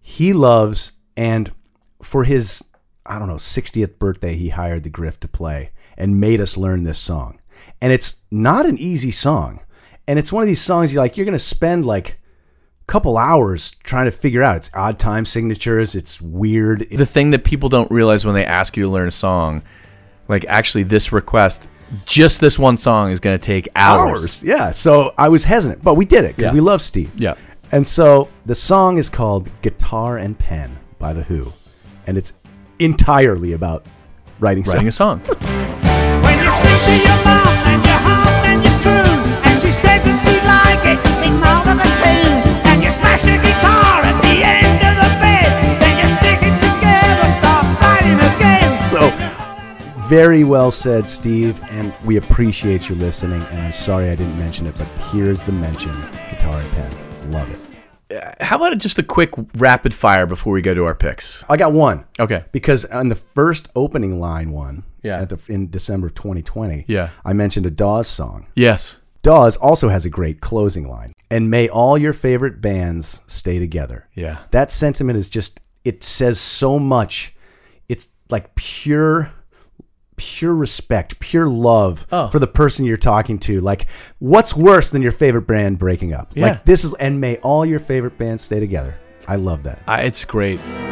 he 0.00 0.32
loves. 0.32 0.92
And 1.16 1.52
for 2.02 2.24
his, 2.24 2.64
I 3.06 3.18
don't 3.18 3.28
know, 3.28 3.34
60th 3.34 3.98
birthday, 3.98 4.34
he 4.36 4.50
hired 4.50 4.84
the 4.84 4.90
Grift 4.90 5.20
to 5.20 5.28
play 5.28 5.70
and 5.96 6.20
made 6.20 6.40
us 6.40 6.56
learn 6.56 6.82
this 6.82 6.98
song. 6.98 7.40
And 7.80 7.92
it's 7.92 8.16
not 8.30 8.66
an 8.66 8.78
easy 8.78 9.10
song. 9.10 9.60
And 10.06 10.18
it's 10.18 10.32
one 10.32 10.42
of 10.42 10.48
these 10.48 10.60
songs 10.60 10.92
you 10.92 10.98
like, 10.98 11.16
you're 11.16 11.26
going 11.26 11.32
to 11.32 11.38
spend 11.38 11.84
like 11.84 12.18
couple 12.88 13.18
hours 13.18 13.72
trying 13.84 14.06
to 14.06 14.10
figure 14.10 14.42
out. 14.42 14.56
It's 14.56 14.70
odd 14.74 14.98
time 14.98 15.24
signatures. 15.24 15.94
It's 15.94 16.20
weird. 16.20 16.88
The 16.90 17.06
thing 17.06 17.30
that 17.30 17.44
people 17.44 17.68
don't 17.68 17.90
realize 17.90 18.24
when 18.24 18.34
they 18.34 18.44
ask 18.44 18.76
you 18.76 18.84
to 18.84 18.90
learn 18.90 19.06
a 19.06 19.12
song, 19.12 19.62
like 20.28 20.44
actually 20.46 20.84
this 20.84 21.12
request, 21.12 21.68
just 22.04 22.40
this 22.40 22.58
one 22.58 22.76
song 22.76 23.10
is 23.10 23.20
going 23.20 23.38
to 23.38 23.44
take 23.44 23.68
hours. 23.74 24.42
Yeah. 24.44 24.70
So 24.70 25.12
I 25.18 25.28
was 25.28 25.44
hesitant, 25.44 25.82
but 25.82 25.94
we 25.94 26.04
did 26.04 26.24
it 26.24 26.36
because 26.36 26.50
Yeah. 26.50 26.54
we 26.54 26.60
love 26.60 26.82
Steve. 26.82 27.10
Yeah. 27.16 27.34
And 27.72 27.86
so 27.86 28.28
the 28.46 28.54
song 28.54 28.98
is 28.98 29.08
called 29.10 29.50
Guitar 29.62 30.18
and 30.18 30.38
Pen 30.38 30.78
by 30.98 31.12
The 31.12 31.22
Who. 31.22 31.52
And 32.06 32.16
it's 32.16 32.32
entirely 32.78 33.52
about 33.52 33.84
writing, 34.40 34.64
Writing 34.64 34.88
a 34.88 34.92
songs. 34.92 35.26
song. 35.26 37.44
very 50.08 50.44
well 50.44 50.72
said, 50.72 51.06
Steve. 51.06 51.60
And 51.70 51.92
we 52.04 52.16
appreciate 52.16 52.88
you 52.88 52.94
listening. 52.96 53.42
And 53.42 53.60
I'm 53.60 53.72
sorry 53.72 54.10
I 54.10 54.14
didn't 54.16 54.38
mention 54.38 54.66
it, 54.66 54.76
but 54.78 54.86
here's 55.12 55.42
the 55.42 55.52
mention 55.52 55.92
Guitar 56.30 56.60
and 56.60 56.70
Pen. 56.72 57.30
Love 57.32 57.50
it. 57.50 57.58
Uh, 58.10 58.32
how 58.42 58.56
about 58.56 58.76
just 58.78 58.98
a 58.98 59.02
quick 59.02 59.30
rapid 59.56 59.92
fire 59.92 60.26
before 60.26 60.52
we 60.54 60.62
go 60.62 60.72
to 60.72 60.84
our 60.86 60.94
picks? 60.94 61.44
I 61.48 61.56
got 61.58 61.72
one. 61.72 62.06
Okay. 62.18 62.44
Because 62.52 62.86
on 62.86 63.10
the 63.10 63.14
first 63.14 63.68
opening 63.76 64.18
line 64.18 64.50
one, 64.50 64.84
Yeah. 65.02 65.20
at 65.20 65.28
the, 65.28 65.38
in 65.52 65.68
December 65.70 66.06
of 66.06 66.14
2020, 66.14 66.86
Yeah. 66.88 67.10
I 67.24 67.34
mentioned 67.34 67.66
a 67.66 67.70
Dawes 67.70 68.08
song. 68.08 68.46
Yes. 68.54 69.00
Dawes 69.22 69.56
also 69.56 69.90
has 69.90 70.06
a 70.06 70.10
great 70.10 70.40
closing 70.40 70.88
line. 70.88 71.12
And 71.30 71.50
may 71.50 71.68
all 71.68 71.98
your 71.98 72.14
favorite 72.14 72.62
bands 72.62 73.20
stay 73.26 73.58
together. 73.58 74.08
Yeah. 74.14 74.38
That 74.52 74.70
sentiment 74.70 75.18
is 75.18 75.28
just 75.28 75.60
it 75.84 76.02
says 76.02 76.40
so 76.40 76.78
much. 76.78 77.34
It's 77.90 78.08
like 78.30 78.54
pure 78.54 79.32
pure 80.18 80.54
respect, 80.54 81.18
pure 81.20 81.48
love 81.48 82.06
Oh. 82.12 82.28
for 82.28 82.38
the 82.38 82.46
person 82.46 82.84
you're 82.84 82.98
talking 82.98 83.38
to. 83.40 83.60
Like 83.62 83.86
what's 84.18 84.54
worse 84.54 84.90
than 84.90 85.00
your 85.00 85.12
favorite 85.12 85.46
band 85.46 85.78
breaking 85.78 86.12
up? 86.12 86.32
Yeah. 86.34 86.48
Like 86.48 86.64
this 86.66 86.84
is 86.84 86.92
and 86.94 87.18
may 87.20 87.36
all 87.38 87.64
your 87.64 87.80
favorite 87.80 88.18
bands 88.18 88.42
stay 88.42 88.60
together. 88.60 88.94
I 89.26 89.36
love 89.36 89.62
that. 89.62 89.78
I, 89.86 90.02
it's 90.02 90.22
great. 90.24 90.60
And 90.60 90.88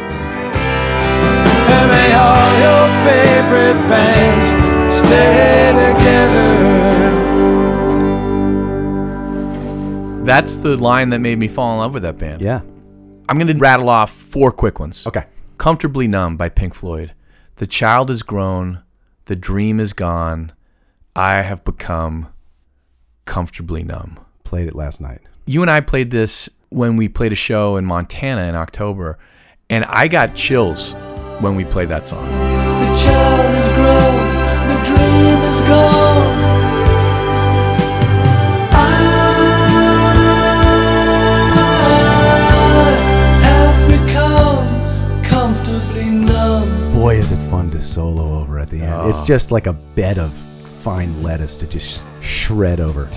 may 1.91 2.13
all 2.13 2.59
your 2.59 2.87
favorite 3.05 3.87
bands 3.89 4.47
stay 4.91 5.71
together. 5.73 6.57
That's 10.25 10.57
the 10.57 10.75
line 10.75 11.09
that 11.11 11.19
made 11.19 11.39
me 11.39 11.47
fall 11.47 11.73
in 11.73 11.79
love 11.79 11.93
with 11.93 12.03
that 12.03 12.17
band. 12.17 12.41
Yeah. 12.41 12.61
I'm 13.29 13.37
going 13.37 13.47
to 13.47 13.57
rattle 13.57 13.89
off 13.89 14.11
four 14.11 14.51
quick 14.51 14.79
ones. 14.79 15.07
Okay. 15.07 15.25
Comfortably 15.57 16.07
Numb 16.07 16.37
by 16.37 16.49
Pink 16.49 16.73
Floyd. 16.73 17.13
The 17.55 17.67
child 17.67 18.09
is 18.11 18.23
grown. 18.23 18.83
The 19.27 19.35
dream 19.35 19.79
is 19.81 19.91
gone. 19.91 20.53
I 21.13 21.41
have 21.41 21.65
become 21.65 22.29
comfortably 23.25 23.83
numb. 23.83 24.21
Played 24.45 24.69
it 24.69 24.75
last 24.75 25.01
night. 25.01 25.19
You 25.45 25.61
and 25.61 25.69
I 25.69 25.81
played 25.81 26.11
this 26.11 26.49
when 26.69 26.95
we 26.95 27.09
played 27.09 27.33
a 27.33 27.35
show 27.35 27.75
in 27.75 27.83
Montana 27.83 28.43
in 28.43 28.55
October, 28.55 29.19
and 29.69 29.83
I 29.83 30.07
got 30.07 30.33
chills 30.33 30.93
when 31.41 31.57
we 31.57 31.65
played 31.65 31.89
that 31.89 32.05
song. 32.05 32.25
The 32.25 32.95
child 32.95 33.53
is 33.53 33.67
grown, 33.75 34.15
the 34.69 34.79
dream 34.85 35.41
is 35.43 35.59
gone. 35.67 36.37
I 38.71 38.85
have 43.43 43.77
become 43.91 45.23
comfortably 45.25 46.05
numb. 46.11 46.93
Boy, 46.93 47.15
is 47.15 47.33
it 47.33 47.41
fun 47.49 47.69
to 47.71 47.81
solo 47.81 48.39
over 48.39 48.46
at 48.67 48.71
the 48.71 48.81
end. 48.85 48.93
Oh. 48.93 49.09
It's 49.09 49.21
just 49.21 49.51
like 49.51 49.67
a 49.67 49.73
bed 49.73 50.17
of 50.17 50.33
fine 50.33 51.23
lettuce 51.23 51.55
to 51.57 51.67
just 51.67 52.05
shred 52.19 52.79
over. 52.79 53.09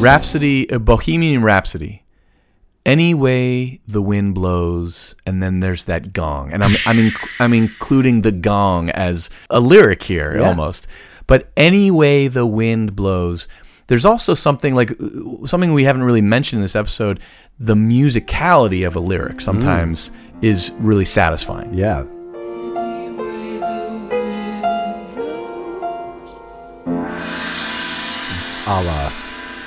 Rhapsody, 0.00 0.68
a 0.68 0.78
Bohemian 0.78 1.42
Rhapsody. 1.42 2.02
Any 2.84 3.14
way 3.14 3.80
the 3.88 4.02
wind 4.02 4.34
blows, 4.34 5.14
and 5.24 5.42
then 5.42 5.60
there's 5.60 5.86
that 5.86 6.12
gong, 6.12 6.52
and 6.52 6.62
I'm 6.62 6.72
I'm 6.86 7.10
I'm 7.40 7.54
including 7.54 8.20
the 8.20 8.32
gong 8.32 8.90
as 8.90 9.30
a 9.48 9.60
lyric 9.60 10.02
here 10.02 10.36
Yeah. 10.36 10.48
almost. 10.48 10.86
But 11.26 11.50
any 11.56 11.90
way 11.90 12.28
the 12.28 12.46
wind 12.46 12.94
blows, 12.94 13.48
there's 13.86 14.04
also 14.04 14.34
something 14.34 14.74
like 14.74 14.90
uh, 14.92 15.46
something 15.46 15.72
we 15.72 15.84
haven't 15.84 16.04
really 16.04 16.20
mentioned 16.22 16.58
in 16.58 16.62
this 16.62 16.76
episode. 16.76 17.20
The 17.58 17.74
musicality 17.74 18.86
of 18.86 18.96
a 18.96 19.00
lyric 19.00 19.40
sometimes 19.40 20.10
is 20.42 20.72
really 20.78 21.04
satisfying. 21.04 21.72
Yeah. 21.72 22.04
a 28.66 28.82
la 28.82 29.12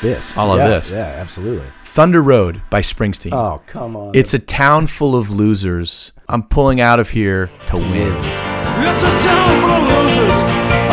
this. 0.01 0.37
All 0.37 0.51
of 0.51 0.59
Yeah, 0.59 0.67
this. 0.67 0.91
Yeah, 0.91 0.99
absolutely. 1.05 1.67
Thunder 1.83 2.21
Road 2.21 2.61
by 2.69 2.81
Springsteen. 2.81 3.33
Oh, 3.33 3.61
come 3.65 3.95
on. 3.95 4.11
It's 4.15 4.33
a 4.35 4.39
town 4.39 4.85
full 4.85 5.15
of 5.15 5.31
losers. 5.31 6.11
I'm 6.29 6.43
pulling 6.43 6.79
out 6.81 6.99
of 6.99 7.09
here 7.09 7.49
to 7.67 7.77
win. 7.77 8.13
It's 8.79 9.03
a 9.03 9.27
town 9.27 9.61
full 9.61 9.71
of 9.71 10.05
losers. 10.05 10.86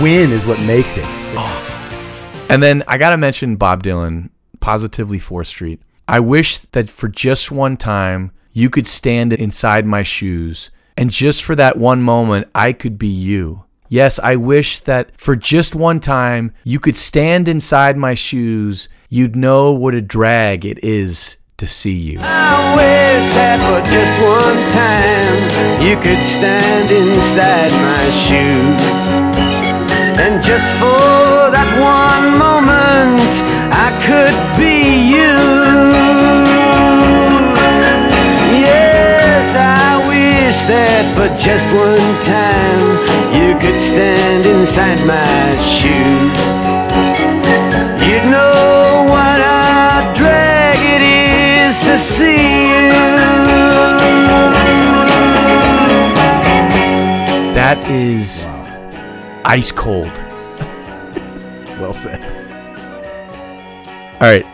Win 0.00 0.32
is 0.32 0.46
what 0.46 0.60
makes 0.60 0.96
it. 0.96 1.04
And 2.50 2.62
then 2.62 2.82
I 2.88 2.96
got 2.96 3.10
to 3.10 3.18
mention 3.18 3.56
Bob 3.56 3.82
Dylan, 3.82 4.30
Positively 4.58 5.18
4th 5.18 5.48
Street. 5.48 5.82
I 6.08 6.18
wish 6.20 6.56
that 6.58 6.88
for 6.88 7.06
just 7.06 7.50
one 7.50 7.76
time 7.76 8.32
you 8.52 8.70
could 8.70 8.86
stand 8.86 9.34
inside 9.34 9.84
my 9.84 10.02
shoes, 10.02 10.70
and 10.96 11.10
just 11.10 11.42
for 11.42 11.54
that 11.56 11.76
one 11.76 12.00
moment, 12.00 12.48
I 12.54 12.72
could 12.72 12.96
be 12.96 13.06
you. 13.06 13.64
Yes, 13.90 14.18
I 14.18 14.36
wish 14.36 14.80
that 14.80 15.18
for 15.20 15.36
just 15.36 15.74
one 15.74 16.00
time 16.00 16.54
you 16.64 16.80
could 16.80 16.96
stand 16.96 17.48
inside 17.48 17.96
my 17.96 18.14
shoes. 18.14 18.88
You'd 19.10 19.36
know 19.36 19.72
what 19.72 19.94
a 19.94 20.00
drag 20.00 20.64
it 20.64 20.82
is 20.82 21.36
to 21.58 21.66
see 21.66 21.96
you. 21.96 22.18
I 22.22 22.74
wish 22.74 23.34
that 23.34 23.60
for 23.60 23.84
just 23.92 24.12
one 24.22 24.72
time 24.72 25.86
you 25.86 25.96
could 25.96 26.22
stand 26.36 26.90
inside 26.90 27.72
my 27.72 28.10
shoes. 28.26 29.27
And 30.20 30.42
just 30.42 30.68
for 30.82 31.50
that 31.54 31.70
one 31.78 32.36
moment, 32.36 33.22
I 33.70 33.88
could 34.02 34.38
be 34.58 34.74
you. 35.14 35.38
Yes, 38.66 39.46
I 39.54 40.02
wish 40.10 40.58
that 40.66 41.04
for 41.14 41.28
just 41.38 41.68
one 41.70 42.10
time 42.26 42.82
you 43.38 43.54
could 43.62 43.78
stand 43.90 44.44
inside 44.44 44.98
my 45.06 45.54
shoes. 45.78 46.58
You'd 48.02 48.26
know 48.26 49.06
what 49.06 49.38
a 49.38 50.02
drag 50.18 50.78
it 50.96 51.02
is 51.02 51.78
to 51.86 51.94
see 51.96 52.66
you. 52.72 52.90
That 57.54 57.78
is 57.88 58.47
ice 59.48 59.72
cold. 59.72 60.12
Well 61.78 61.92
said. 61.92 62.24
All 64.20 64.28
right. 64.28 64.44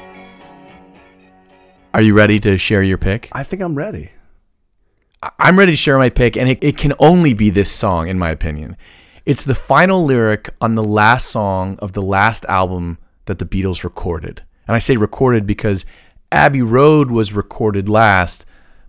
Are 1.94 2.02
you 2.02 2.12
ready 2.12 2.38
to 2.40 2.58
share 2.58 2.82
your 2.82 2.98
pick? 2.98 3.30
I 3.32 3.44
think 3.44 3.62
I'm 3.62 3.74
ready. 3.74 4.10
I'm 5.38 5.58
ready 5.58 5.72
to 5.72 5.76
share 5.76 5.96
my 5.96 6.10
pick, 6.10 6.36
and 6.36 6.50
it, 6.50 6.58
it 6.62 6.76
can 6.76 6.92
only 6.98 7.32
be 7.32 7.48
this 7.48 7.72
song, 7.72 8.08
in 8.08 8.18
my 8.18 8.28
opinion. 8.28 8.76
It's 9.24 9.42
the 9.42 9.54
final 9.54 10.04
lyric 10.04 10.50
on 10.60 10.74
the 10.74 10.84
last 10.84 11.28
song 11.28 11.78
of 11.78 11.94
the 11.94 12.02
last 12.02 12.44
album 12.44 12.98
that 13.24 13.38
the 13.38 13.46
Beatles 13.46 13.84
recorded. 13.84 14.42
And 14.68 14.76
I 14.76 14.78
say 14.78 14.98
recorded 14.98 15.46
because 15.46 15.86
Abbey 16.30 16.60
Road 16.60 17.10
was 17.10 17.32
recorded 17.32 17.88
last, 17.88 18.44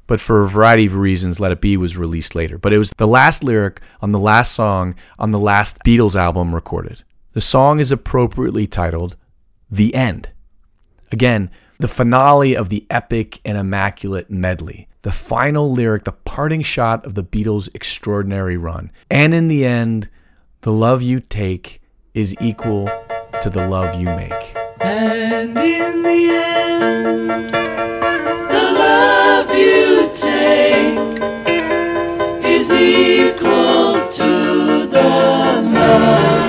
but 0.07 0.19
for 0.19 0.43
a 0.43 0.47
variety 0.47 0.85
of 0.85 0.95
reasons, 0.95 1.39
Let 1.39 1.51
It 1.51 1.61
Be 1.61 1.77
was 1.77 1.97
released 1.97 2.35
later. 2.35 2.57
But 2.57 2.73
it 2.73 2.77
was 2.77 2.91
the 2.97 3.07
last 3.07 3.43
lyric 3.43 3.81
on 4.01 4.11
the 4.11 4.19
last 4.19 4.53
song 4.53 4.95
on 5.17 5.31
the 5.31 5.39
last 5.39 5.79
Beatles 5.83 6.15
album 6.15 6.53
recorded. 6.53 7.03
The 7.33 7.41
song 7.41 7.79
is 7.79 7.91
appropriately 7.91 8.67
titled 8.67 9.15
The 9.69 9.93
End. 9.95 10.29
Again, 11.11 11.49
the 11.79 11.87
finale 11.87 12.55
of 12.55 12.69
the 12.69 12.85
epic 12.89 13.39
and 13.43 13.57
immaculate 13.57 14.29
medley, 14.29 14.87
the 15.01 15.11
final 15.11 15.71
lyric, 15.71 16.05
the 16.05 16.13
parting 16.13 16.61
shot 16.61 17.05
of 17.05 17.13
the 17.13 17.23
Beatles' 17.23 17.69
extraordinary 17.73 18.57
run. 18.57 18.91
And 19.11 19.33
in 19.33 19.49
the 19.49 19.65
end, 19.65 20.09
the 20.61 20.71
love 20.71 21.01
you 21.01 21.19
take 21.19 21.81
is 22.13 22.35
equal 22.39 22.89
to 23.41 23.49
the 23.49 23.67
love 23.67 23.99
you 23.99 24.05
make. 24.05 24.55
And 24.79 25.57
in 25.57 26.01
the 26.03 26.29
end, 26.29 27.74
take 30.75 32.45
is 32.45 32.71
equal 32.71 34.09
to 34.11 34.85
the 34.87 35.03
love 35.73 36.45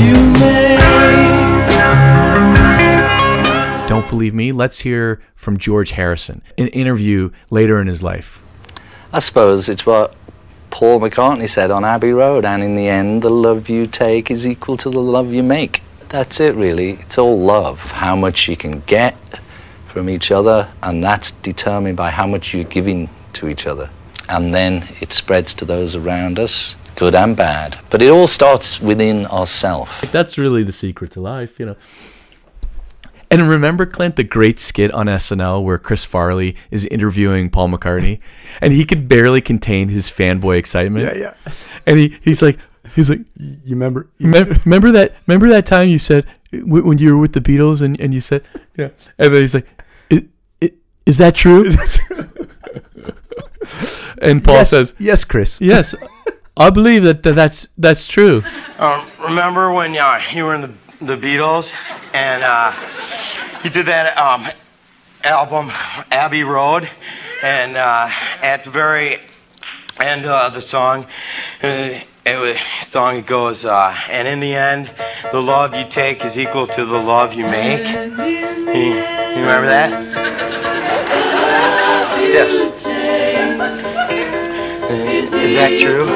you 0.00 0.14
make. 0.40 0.78
Don't 3.88 4.08
believe 4.08 4.34
me? 4.34 4.52
Let's 4.52 4.80
hear 4.80 5.20
from 5.34 5.58
George 5.58 5.92
Harrison, 5.92 6.42
an 6.58 6.68
interview 6.68 7.30
later 7.50 7.80
in 7.80 7.86
his 7.86 8.02
life. 8.02 8.40
I 9.12 9.20
suppose 9.20 9.68
it's 9.68 9.84
what 9.84 10.14
Paul 10.70 11.00
McCartney 11.00 11.48
said 11.48 11.70
on 11.70 11.84
Abbey 11.84 12.12
Road, 12.12 12.44
and 12.44 12.62
in 12.62 12.76
the 12.76 12.88
end, 12.88 13.22
the 13.22 13.30
love 13.30 13.68
you 13.68 13.86
take 13.86 14.30
is 14.30 14.46
equal 14.46 14.76
to 14.78 14.90
the 14.90 15.00
love 15.00 15.32
you 15.32 15.42
make. 15.42 15.82
That's 16.08 16.40
it, 16.40 16.54
really. 16.54 16.92
It's 16.92 17.18
all 17.18 17.38
love. 17.38 17.80
How 17.80 18.16
much 18.16 18.48
you 18.48 18.56
can 18.56 18.80
get 18.80 19.16
from 19.92 20.08
each 20.08 20.30
other, 20.32 20.68
and 20.82 21.04
that's 21.04 21.32
determined 21.32 21.96
by 21.96 22.10
how 22.10 22.26
much 22.26 22.54
you're 22.54 22.64
giving 22.64 23.10
to 23.34 23.48
each 23.48 23.66
other. 23.66 23.90
And 24.28 24.54
then 24.54 24.84
it 25.00 25.12
spreads 25.12 25.52
to 25.54 25.64
those 25.64 25.94
around 25.94 26.38
us, 26.38 26.76
good 26.96 27.14
and 27.14 27.36
bad. 27.36 27.78
But 27.90 28.00
it 28.00 28.08
all 28.08 28.26
starts 28.26 28.80
within 28.80 29.26
ourselves. 29.26 29.92
That's 30.10 30.38
really 30.38 30.62
the 30.62 30.72
secret 30.72 31.10
to 31.12 31.20
life, 31.20 31.60
you 31.60 31.66
know. 31.66 31.76
And 33.30 33.48
remember, 33.48 33.86
Clint, 33.86 34.16
the 34.16 34.24
great 34.24 34.58
skit 34.58 34.90
on 34.92 35.06
SNL 35.06 35.62
where 35.64 35.78
Chris 35.78 36.04
Farley 36.04 36.56
is 36.70 36.84
interviewing 36.86 37.50
Paul 37.50 37.68
McCartney, 37.68 38.20
and 38.60 38.72
he 38.72 38.84
could 38.84 39.08
barely 39.08 39.40
contain 39.40 39.88
his 39.88 40.10
fanboy 40.10 40.56
excitement. 40.56 41.16
Yeah, 41.16 41.34
yeah. 41.46 41.52
And 41.86 41.98
he, 41.98 42.16
he's 42.22 42.42
like, 42.42 42.58
he's 42.94 43.10
like, 43.10 43.20
You 43.36 43.74
remember? 43.74 44.08
you 44.18 44.26
remember, 44.26 44.56
remember 44.64 44.90
that? 44.92 45.14
Remember 45.26 45.48
that 45.48 45.66
time 45.66 45.88
you 45.88 45.98
said 45.98 46.26
when 46.52 46.98
you 46.98 47.14
were 47.14 47.20
with 47.20 47.32
the 47.32 47.40
Beatles, 47.40 47.82
and, 47.82 47.98
and 48.00 48.12
you 48.12 48.20
said, 48.20 48.44
yeah. 48.76 48.90
And 49.18 49.32
then 49.32 49.40
he's 49.40 49.54
like, 49.54 49.66
is, 51.06 51.14
is 51.14 51.18
that 51.18 51.34
true? 51.34 51.64
and 54.20 54.42
Paul 54.44 54.54
Yes, 54.56 54.70
says, 54.70 54.94
yes, 54.98 55.24
Chris. 55.24 55.60
Yes, 55.60 55.94
I 56.56 56.70
believe 56.70 57.02
that, 57.04 57.22
that 57.22 57.34
that's 57.34 57.68
that's 57.78 58.06
true. 58.06 58.42
Um, 58.78 59.06
remember 59.20 59.72
when 59.72 59.96
uh, 59.96 60.20
you 60.32 60.44
were 60.44 60.54
in 60.54 60.60
the, 60.62 60.72
the 61.00 61.16
Beatles 61.16 61.74
and 62.14 62.42
uh, 62.42 62.72
you 63.64 63.70
did 63.70 63.86
that 63.86 64.16
um, 64.18 64.46
album, 65.24 65.68
Abbey 66.10 66.42
Road, 66.44 66.88
and 67.42 67.76
uh, 67.76 68.08
at 68.42 68.64
the 68.64 68.70
very 68.70 69.18
end 70.00 70.26
of 70.26 70.54
the 70.54 70.60
song, 70.60 71.06
uh, 71.62 72.00
it 72.24 72.36
was, 72.36 72.56
song 72.86 73.16
it 73.16 73.26
goes, 73.26 73.64
uh, 73.64 73.96
and 74.08 74.28
in 74.28 74.40
the 74.40 74.54
end, 74.54 74.90
the 75.32 75.40
love 75.40 75.74
you 75.74 75.84
take 75.88 76.24
is 76.24 76.38
equal 76.38 76.66
to 76.68 76.84
the 76.84 76.98
love 76.98 77.34
you 77.34 77.44
make. 77.46 77.86
You, 77.88 78.94
you 78.94 79.40
remember 79.40 79.66
that? 79.66 79.90
Yes. 82.20 82.52
Is 85.34 85.54
that 85.54 85.80
true? 85.80 86.06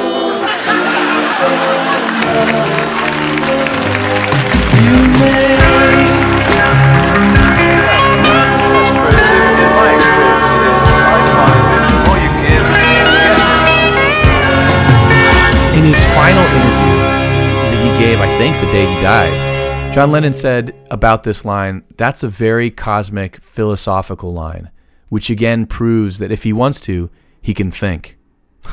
Think 18.46 18.64
the 18.64 18.70
day 18.70 18.86
he 18.86 19.00
died, 19.02 19.92
John 19.92 20.12
Lennon 20.12 20.32
said 20.32 20.72
about 20.92 21.24
this 21.24 21.44
line, 21.44 21.82
that's 21.96 22.22
a 22.22 22.28
very 22.28 22.70
cosmic, 22.70 23.42
philosophical 23.42 24.32
line, 24.32 24.70
which 25.08 25.30
again 25.30 25.66
proves 25.66 26.20
that 26.20 26.30
if 26.30 26.44
he 26.44 26.52
wants 26.52 26.78
to, 26.82 27.10
he 27.42 27.52
can 27.52 27.72
think. 27.72 28.16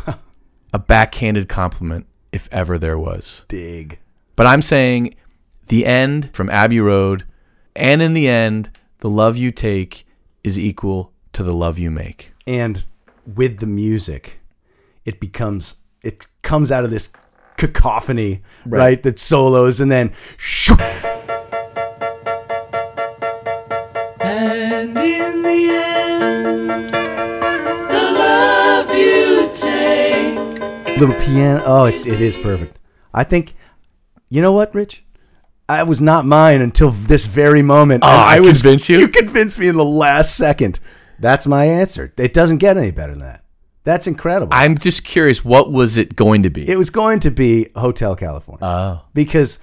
a 0.74 0.78
backhanded 0.78 1.50
compliment, 1.50 2.06
if 2.32 2.48
ever 2.52 2.78
there 2.78 3.00
was. 3.00 3.46
Dig. 3.48 3.98
But 4.36 4.46
I'm 4.46 4.62
saying 4.62 5.16
the 5.70 5.88
end 5.88 6.30
from 6.36 6.52
Abbey 6.52 6.80
Road, 6.80 7.24
and 7.76 8.00
in 8.00 8.14
the 8.14 8.28
end, 8.28 8.70
the 9.00 9.10
love 9.10 9.38
you 9.38 9.52
take 9.52 10.06
is 10.44 10.60
equal 10.60 11.14
to 11.32 11.42
the 11.42 11.54
love 11.54 11.80
you 11.80 11.90
make. 11.90 12.32
and 12.46 12.86
with 13.26 13.58
the 13.58 13.66
music, 13.66 14.40
it 15.04 15.20
becomes 15.20 15.78
it 16.04 16.28
comes 16.44 16.72
out 16.72 16.84
of 16.84 16.92
this 16.92 17.10
cacophony, 17.58 18.42
Right. 18.66 18.80
right? 18.80 19.04
That 19.04 19.20
solos 19.20 19.80
and 19.80 19.92
then 19.92 20.12
shoo, 20.38 20.76
And 24.20 24.98
in 24.98 25.42
the 25.42 25.70
end, 25.74 26.90
the 26.90 28.12
love 28.18 28.90
you 28.96 29.52
take. 29.54 30.98
little 31.00 31.16
piano. 31.16 31.62
Oh, 31.66 31.86
it's 31.86 32.06
it 32.06 32.22
is 32.22 32.38
perfect. 32.38 32.78
I 33.14 33.24
think. 33.24 33.54
You 34.30 34.42
know 34.42 34.52
what, 34.54 34.74
Rich? 34.74 35.04
I 35.70 35.84
was 35.84 36.02
not 36.02 36.26
mine 36.26 36.62
until 36.62 36.90
this 36.90 37.26
very 37.28 37.62
moment. 37.62 38.04
Oh, 38.04 38.10
and 38.10 38.18
I 38.20 38.40
was 38.40 38.62
convinced 38.62 38.90
you? 38.90 38.98
You 39.00 39.08
convinced 39.08 39.60
me 39.60 39.68
in 39.68 39.76
the 39.76 39.84
last 39.86 40.36
second 40.36 40.80
That's 41.20 41.46
my 41.48 41.66
answer. 41.66 42.12
It 42.18 42.34
doesn't 42.34 42.58
get 42.58 42.76
any 42.78 42.92
better 42.92 43.12
than 43.14 43.22
that. 43.22 43.43
That's 43.84 44.08
incredible. 44.08 44.54
I'm 44.54 44.78
just 44.78 45.04
curious, 45.04 45.44
what 45.44 45.72
was 45.72 45.98
it 45.98 46.16
going 46.16 46.44
to 46.44 46.50
be? 46.50 46.70
it 46.70 46.78
was 46.78 46.90
going 46.90 47.20
to 47.22 47.32
be 47.32 47.68
Hotel 47.76 48.16
California. 48.16 48.66
Oh. 48.66 49.02
because 49.14 49.60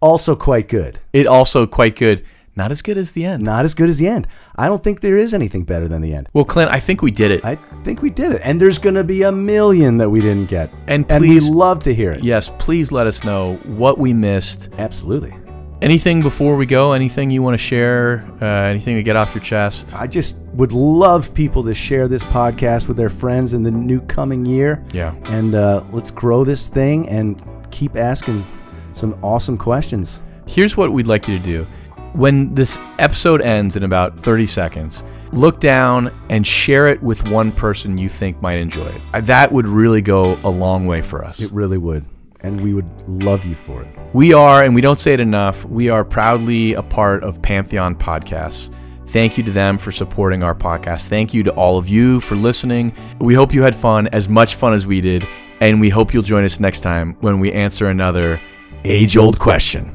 also 0.00 0.34
quite 0.36 0.68
good. 0.68 1.00
It 1.12 1.26
also 1.26 1.66
quite 1.66 1.96
good. 1.96 2.24
Not 2.56 2.72
as 2.72 2.82
good 2.82 2.98
as 2.98 3.12
the 3.12 3.24
end. 3.24 3.44
Not 3.44 3.64
as 3.64 3.74
good 3.74 3.88
as 3.88 3.98
the 3.98 4.08
end. 4.08 4.26
I 4.56 4.66
don't 4.66 4.82
think 4.82 5.00
there 5.00 5.16
is 5.16 5.32
anything 5.32 5.62
better 5.62 5.86
than 5.86 6.02
the 6.02 6.12
end. 6.12 6.28
Well, 6.32 6.44
Clint, 6.44 6.72
I 6.72 6.80
think 6.80 7.02
we 7.02 7.12
did 7.12 7.30
it. 7.30 7.44
I 7.44 7.54
think 7.84 8.02
we 8.02 8.10
did 8.10 8.32
it. 8.32 8.40
And 8.42 8.60
there's 8.60 8.78
going 8.78 8.96
to 8.96 9.04
be 9.04 9.22
a 9.22 9.30
million 9.30 9.98
that 9.98 10.10
we 10.10 10.20
didn't 10.20 10.46
get. 10.46 10.72
And 10.88 11.08
and 11.08 11.22
we 11.22 11.38
love 11.38 11.78
to 11.84 11.94
hear 11.94 12.10
it. 12.10 12.24
yes, 12.24 12.50
please 12.58 12.90
let 12.90 13.06
us 13.06 13.22
know 13.22 13.56
what 13.64 13.98
we 13.98 14.12
missed. 14.12 14.70
Absolutely. 14.76 15.36
Anything 15.80 16.22
before 16.22 16.56
we 16.56 16.66
go? 16.66 16.90
Anything 16.90 17.30
you 17.30 17.40
want 17.40 17.54
to 17.54 17.58
share? 17.58 18.28
Uh, 18.42 18.46
anything 18.46 18.96
to 18.96 19.02
get 19.04 19.14
off 19.14 19.32
your 19.32 19.44
chest? 19.44 19.94
I 19.94 20.08
just 20.08 20.36
would 20.54 20.72
love 20.72 21.32
people 21.34 21.62
to 21.62 21.72
share 21.72 22.08
this 22.08 22.24
podcast 22.24 22.88
with 22.88 22.96
their 22.96 23.08
friends 23.08 23.54
in 23.54 23.62
the 23.62 23.70
new 23.70 24.00
coming 24.00 24.44
year. 24.44 24.84
Yeah. 24.92 25.14
And 25.26 25.54
uh, 25.54 25.84
let's 25.92 26.10
grow 26.10 26.42
this 26.42 26.68
thing 26.68 27.08
and 27.08 27.40
keep 27.70 27.94
asking 27.94 28.44
some 28.92 29.16
awesome 29.22 29.56
questions. 29.56 30.20
Here's 30.48 30.76
what 30.76 30.92
we'd 30.92 31.06
like 31.06 31.28
you 31.28 31.38
to 31.38 31.44
do. 31.44 31.64
When 32.12 32.52
this 32.54 32.76
episode 32.98 33.40
ends 33.40 33.76
in 33.76 33.84
about 33.84 34.18
30 34.18 34.48
seconds, 34.48 35.04
look 35.30 35.60
down 35.60 36.12
and 36.28 36.44
share 36.44 36.88
it 36.88 37.00
with 37.04 37.28
one 37.28 37.52
person 37.52 37.96
you 37.96 38.08
think 38.08 38.42
might 38.42 38.58
enjoy 38.58 38.86
it. 38.86 39.26
That 39.26 39.52
would 39.52 39.68
really 39.68 40.02
go 40.02 40.40
a 40.42 40.50
long 40.50 40.88
way 40.88 41.02
for 41.02 41.24
us. 41.24 41.40
It 41.40 41.52
really 41.52 41.78
would. 41.78 42.04
And 42.40 42.60
we 42.60 42.72
would 42.72 42.88
love 43.08 43.44
you 43.44 43.54
for 43.54 43.82
it. 43.82 43.88
We 44.12 44.32
are, 44.32 44.62
and 44.62 44.74
we 44.74 44.80
don't 44.80 44.98
say 44.98 45.12
it 45.12 45.20
enough, 45.20 45.64
we 45.64 45.90
are 45.90 46.04
proudly 46.04 46.74
a 46.74 46.82
part 46.82 47.24
of 47.24 47.42
Pantheon 47.42 47.96
Podcasts. 47.96 48.72
Thank 49.08 49.38
you 49.38 49.44
to 49.44 49.50
them 49.50 49.78
for 49.78 49.90
supporting 49.90 50.42
our 50.42 50.54
podcast. 50.54 51.08
Thank 51.08 51.32
you 51.32 51.42
to 51.42 51.50
all 51.52 51.78
of 51.78 51.88
you 51.88 52.20
for 52.20 52.36
listening. 52.36 52.94
We 53.18 53.34
hope 53.34 53.54
you 53.54 53.62
had 53.62 53.74
fun, 53.74 54.06
as 54.08 54.28
much 54.28 54.54
fun 54.54 54.74
as 54.74 54.86
we 54.86 55.00
did, 55.00 55.26
and 55.60 55.80
we 55.80 55.88
hope 55.88 56.12
you'll 56.12 56.22
join 56.22 56.44
us 56.44 56.60
next 56.60 56.80
time 56.80 57.16
when 57.20 57.40
we 57.40 57.50
answer 57.52 57.88
another 57.88 58.40
age 58.84 59.16
old 59.16 59.38
question. 59.38 59.94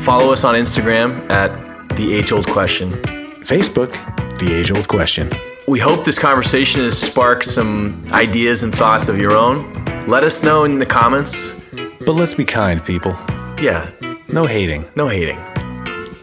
Follow 0.00 0.32
us 0.32 0.44
on 0.44 0.54
Instagram 0.54 1.28
at 1.30 1.50
The 1.96 2.14
Age 2.14 2.30
Old 2.30 2.46
Question. 2.46 2.90
Facebook, 2.90 3.90
The 4.38 4.52
Age 4.54 4.70
Old 4.72 4.88
Question. 4.88 5.30
We 5.66 5.78
hope 5.80 6.04
this 6.04 6.18
conversation 6.18 6.82
has 6.82 7.00
sparked 7.00 7.44
some 7.44 8.00
ideas 8.12 8.62
and 8.62 8.74
thoughts 8.74 9.08
of 9.08 9.18
your 9.18 9.32
own. 9.32 9.72
Let 10.06 10.22
us 10.24 10.42
know 10.42 10.64
in 10.64 10.78
the 10.78 10.84
comments. 10.86 11.64
But 12.04 12.12
let's 12.12 12.34
be 12.34 12.44
kind, 12.44 12.84
people. 12.84 13.12
Yeah, 13.60 13.90
No 14.32 14.44
hating. 14.46 14.84
no 14.96 15.08
hating. 15.08 15.38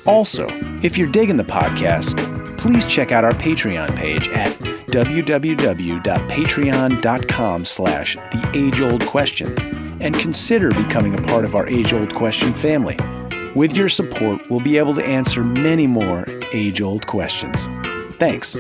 Also, 0.05 0.47
if 0.83 0.97
you're 0.97 1.09
digging 1.11 1.37
the 1.37 1.43
podcast, 1.43 2.17
please 2.57 2.85
check 2.85 3.11
out 3.11 3.23
our 3.23 3.31
Patreon 3.33 3.95
page 3.95 4.27
at 4.29 4.51
www.patreon.com 4.91 7.65
slash 7.65 8.15
the 8.15 8.51
age 8.53 8.81
old 8.81 9.05
question 9.05 10.01
and 10.01 10.15
consider 10.15 10.69
becoming 10.71 11.15
a 11.17 11.21
part 11.21 11.45
of 11.45 11.55
our 11.55 11.67
age 11.67 11.93
old 11.93 12.13
question 12.13 12.53
family. 12.53 12.97
With 13.55 13.75
your 13.75 13.89
support, 13.89 14.49
we'll 14.49 14.61
be 14.61 14.77
able 14.77 14.93
to 14.95 15.05
answer 15.05 15.43
many 15.43 15.85
more 15.85 16.25
age 16.53 16.81
old 16.81 17.05
questions. 17.05 17.67
Thanks. 18.13 18.55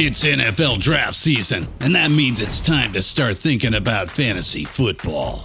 It's 0.00 0.24
NFL 0.24 0.78
draft 0.78 1.16
season, 1.16 1.66
and 1.80 1.94
that 1.94 2.10
means 2.10 2.40
it's 2.40 2.60
time 2.60 2.92
to 2.92 3.02
start 3.02 3.36
thinking 3.36 3.74
about 3.74 4.08
fantasy 4.08 4.64
football. 4.64 5.44